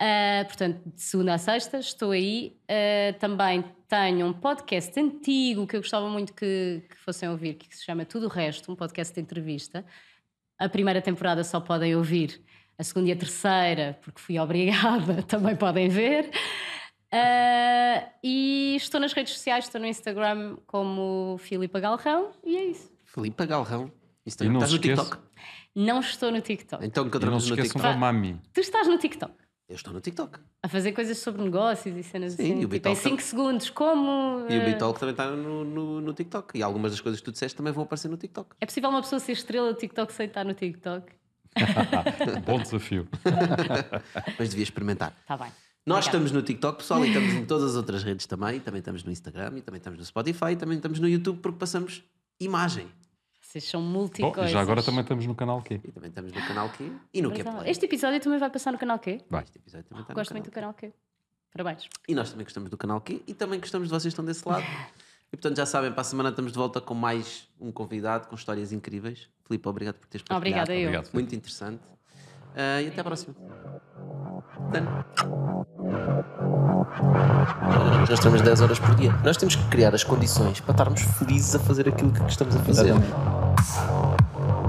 Ah, 0.01 0.45
portanto, 0.45 0.81
de 0.85 1.01
segunda 1.01 1.33
a 1.33 1.37
sexta 1.37 1.77
estou 1.79 2.11
aí. 2.11 2.55
Ah, 2.69 3.13
também 3.19 3.63
tenho 3.87 4.27
um 4.27 4.33
podcast 4.33 4.97
antigo 4.99 5.65
que 5.65 5.75
eu 5.75 5.81
gostava 5.81 6.07
muito 6.07 6.33
que, 6.33 6.83
que 6.87 6.97
fossem 6.99 7.27
ouvir, 7.27 7.55
que 7.55 7.75
se 7.75 7.83
chama 7.83 8.05
Tudo 8.05 8.27
o 8.27 8.29
Resto, 8.29 8.71
um 8.71 8.75
podcast 8.75 9.13
de 9.13 9.19
entrevista. 9.19 9.83
A 10.57 10.69
primeira 10.69 11.01
temporada 11.01 11.43
só 11.43 11.59
podem 11.59 11.95
ouvir, 11.95 12.41
a 12.79 12.83
segunda 12.83 13.09
e 13.09 13.11
a 13.11 13.15
terceira, 13.15 13.99
porque 14.01 14.21
fui 14.21 14.39
obrigada, 14.39 15.21
também 15.23 15.55
podem 15.55 15.89
ver. 15.89 16.31
Ah, 17.11 18.07
e 18.23 18.75
estou 18.77 19.01
nas 19.01 19.11
redes 19.11 19.33
sociais, 19.33 19.65
estou 19.65 19.81
no 19.81 19.87
Instagram 19.87 20.55
como 20.65 21.37
Filipa 21.39 21.79
Galrão 21.79 22.31
e 22.43 22.55
é 22.55 22.63
isso. 22.65 22.89
Filipe 23.03 23.45
Galrão. 23.45 23.91
E 24.25 24.29
Instagram. 24.29 24.53
Estás 24.53 24.71
no 24.71 24.79
TikTok? 24.79 25.17
Não 25.75 25.99
estou 25.99 26.31
no 26.31 26.39
TikTok. 26.39 26.85
Então 26.85 27.03
não 27.03 27.09
encontramos 27.09 27.43
se 27.43 27.49
no 27.49 27.55
esqueçam 27.55 27.81
TikTok. 27.81 27.93
da 27.93 27.99
Mami. 27.99 28.39
Tu 28.53 28.61
estás 28.61 28.87
no 28.87 28.97
TikTok 28.97 29.33
Eu 29.67 29.75
estou 29.75 29.93
no 29.93 29.99
TikTok. 30.01 30.39
a 30.63 30.67
fazer 30.67 30.91
coisas 30.93 31.17
sobre 31.17 31.41
negócios 31.41 31.97
e 31.97 32.03
cenas 32.03 32.33
Sim, 32.33 32.43
assim, 32.43 32.51
e 32.61 32.65
o 32.65 32.69
tipo, 32.69 32.75
em 32.75 32.77
Bitalk 32.77 33.01
5 33.01 33.21
segundos, 33.21 33.69
como. 33.69 34.45
E 34.49 34.57
o 34.57 34.61
eh, 34.61 34.65
Bitalk 34.65 34.99
também 34.99 35.13
está 35.13 35.29
no, 35.31 35.65
no, 35.65 36.01
no 36.01 36.13
TikTok. 36.13 36.57
E 36.57 36.63
algumas 36.63 36.91
das 36.91 37.01
coisas 37.01 37.19
que 37.19 37.25
tu 37.25 37.31
disseste 37.31 37.57
também 37.57 37.73
vão 37.73 37.83
aparecer 37.83 38.07
no 38.07 38.17
TikTok. 38.17 38.55
É 38.61 38.65
possível 38.65 38.89
uma 38.89 39.01
pessoa 39.01 39.19
ser 39.19 39.33
estrela 39.33 39.73
do 39.73 39.77
TikTok 39.79 40.13
sem 40.13 40.27
estar 40.27 40.45
no 40.45 40.53
TikTok? 40.53 41.18
Bom 42.45 42.59
desafio. 42.59 43.07
Mas 44.37 44.49
devia 44.49 44.63
experimentar. 44.63 45.13
Está 45.21 45.37
Tá 45.37 45.43
bem. 45.43 45.53
Nós 45.85 46.05
estamos 46.05 46.31
no 46.31 46.41
TikTok, 46.43 46.79
pessoal, 46.79 47.03
e 47.03 47.07
estamos 47.07 47.33
em 47.33 47.45
todas 47.45 47.71
as 47.71 47.75
outras 47.75 48.03
redes 48.03 48.27
também. 48.27 48.59
Também 48.59 48.79
estamos 48.79 49.03
no 49.03 49.11
Instagram, 49.11 49.57
e 49.57 49.61
também 49.61 49.79
estamos 49.79 49.97
no 49.97 50.05
Spotify, 50.05 50.51
e 50.51 50.55
também 50.55 50.77
estamos 50.77 50.99
no 50.99 51.07
YouTube, 51.07 51.39
porque 51.39 51.57
passamos 51.57 52.03
imagem. 52.39 52.87
Vocês 53.41 53.63
são 53.63 53.81
Bom, 53.81 53.87
multicoisas. 53.87 54.51
já 54.51 54.61
agora 54.61 54.83
também 54.83 55.01
estamos 55.01 55.25
no 55.25 55.33
canal 55.33 55.61
Q. 55.63 55.81
E 55.83 55.91
também 55.91 56.09
estamos 56.09 56.31
no 56.31 56.47
canal 56.47 56.69
Q 56.69 56.91
e 57.11 57.21
no 57.21 57.31
Q 57.31 57.43
Play. 57.43 57.71
Este 57.71 57.85
episódio 57.85 58.19
também 58.19 58.37
vai 58.37 58.49
passar 58.51 58.71
no 58.71 58.77
canal 58.77 58.99
Q? 58.99 59.21
Vai. 59.29 59.43
Este 59.43 59.57
episódio 59.57 59.87
também 59.87 60.03
está 60.03 60.13
Gosto 60.13 60.29
no 60.31 60.35
muito 60.35 60.45
do 60.45 60.53
canal 60.53 60.73
canal 60.73 60.91
Q. 60.91 60.97
Parabéns. 61.51 61.89
E 62.07 62.13
nós 62.13 62.29
também 62.29 62.43
gostamos 62.43 62.69
do 62.69 62.77
canal 62.77 63.01
Q 63.01 63.23
e 63.25 63.33
também 63.33 63.59
gostamos 63.59 63.87
de 63.87 63.91
vocês 63.91 64.03
que 64.03 64.07
estão 64.09 64.25
desse 64.25 64.47
lado. 64.47 64.63
E 65.31 65.37
portanto, 65.37 65.57
já 65.57 65.65
sabem, 65.67 65.91
para 65.91 66.01
a 66.01 66.03
semana 66.03 66.29
estamos 66.29 66.51
de 66.51 66.57
volta 66.57 66.81
com 66.81 66.95
mais 66.95 67.47
um 67.59 67.71
convidado 67.71 68.27
com 68.27 68.35
histórias 68.35 68.71
incríveis. 68.71 69.29
Filipe, 69.49 69.67
obrigado 69.67 69.95
por 69.95 70.07
teres 70.07 70.23
partilhado. 70.23 70.61
Obrigada, 70.61 70.75
eu. 70.75 70.89
Obrigado. 70.89 71.09
Muito 71.11 71.35
interessante. 71.35 71.81
Ah, 72.55 72.81
e 72.81 72.87
até 72.87 73.01
à 73.01 73.03
próxima. 73.03 73.35
Dano. 74.71 75.05
Nós 78.01 78.09
estamos 78.11 78.41
10 78.41 78.61
horas 78.61 78.79
por 78.79 78.93
dia. 78.95 79.11
Nós 79.23 79.37
temos 79.37 79.55
que 79.55 79.63
criar 79.69 79.95
as 79.95 80.03
condições 80.03 80.59
para 80.59 80.71
estarmos 80.71 81.01
felizes 81.01 81.55
a 81.55 81.59
fazer 81.59 81.89
aquilo 81.89 82.11
que 82.11 82.23
estamos 82.29 82.55
a 82.55 82.59
fazer. 82.59 82.93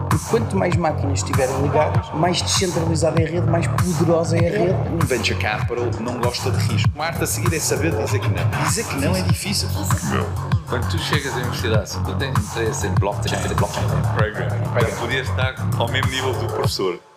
Porque 0.09 0.25
quanto 0.31 0.57
mais 0.57 0.75
máquinas 0.77 1.19
estiverem 1.19 1.61
ligadas, 1.63 2.11
mais 2.15 2.41
descentralizada 2.41 3.21
é 3.21 3.27
a 3.27 3.31
rede, 3.31 3.47
mais 3.47 3.67
poderosa 3.67 4.39
é 4.39 4.49
a 4.49 4.59
rede. 4.59 4.95
Um 4.95 4.99
venture 4.99 5.39
capital 5.39 5.91
não 6.01 6.19
gosta 6.19 6.51
de 6.51 6.59
risco. 6.73 6.91
Uma 6.95 7.05
arte 7.05 7.23
a 7.23 7.27
seguir 7.27 7.55
é 7.55 7.61
saber 7.61 7.95
dizer 7.95 8.19
que 8.19 8.29
não. 8.29 8.65
Dizer 8.65 8.87
que 8.87 8.97
não 8.97 9.15
é 9.15 9.23
difícil. 9.23 9.69
Quando 10.71 10.89
tu 10.89 10.99
chegas 11.01 11.35
à 11.35 11.39
universidade, 11.39 11.91
se 11.91 11.99
tu 12.05 12.15
tens 12.15 12.31
interesse 12.31 12.87
em 12.87 12.95
blockchain, 12.95 13.37
blockchain, 13.57 13.83
Program. 14.15 14.49
podias 15.01 15.29
estar 15.29 15.57
ao 15.77 15.89
mesmo 15.89 16.09
nível 16.13 16.33
do 16.33 16.47
professor. 16.47 17.10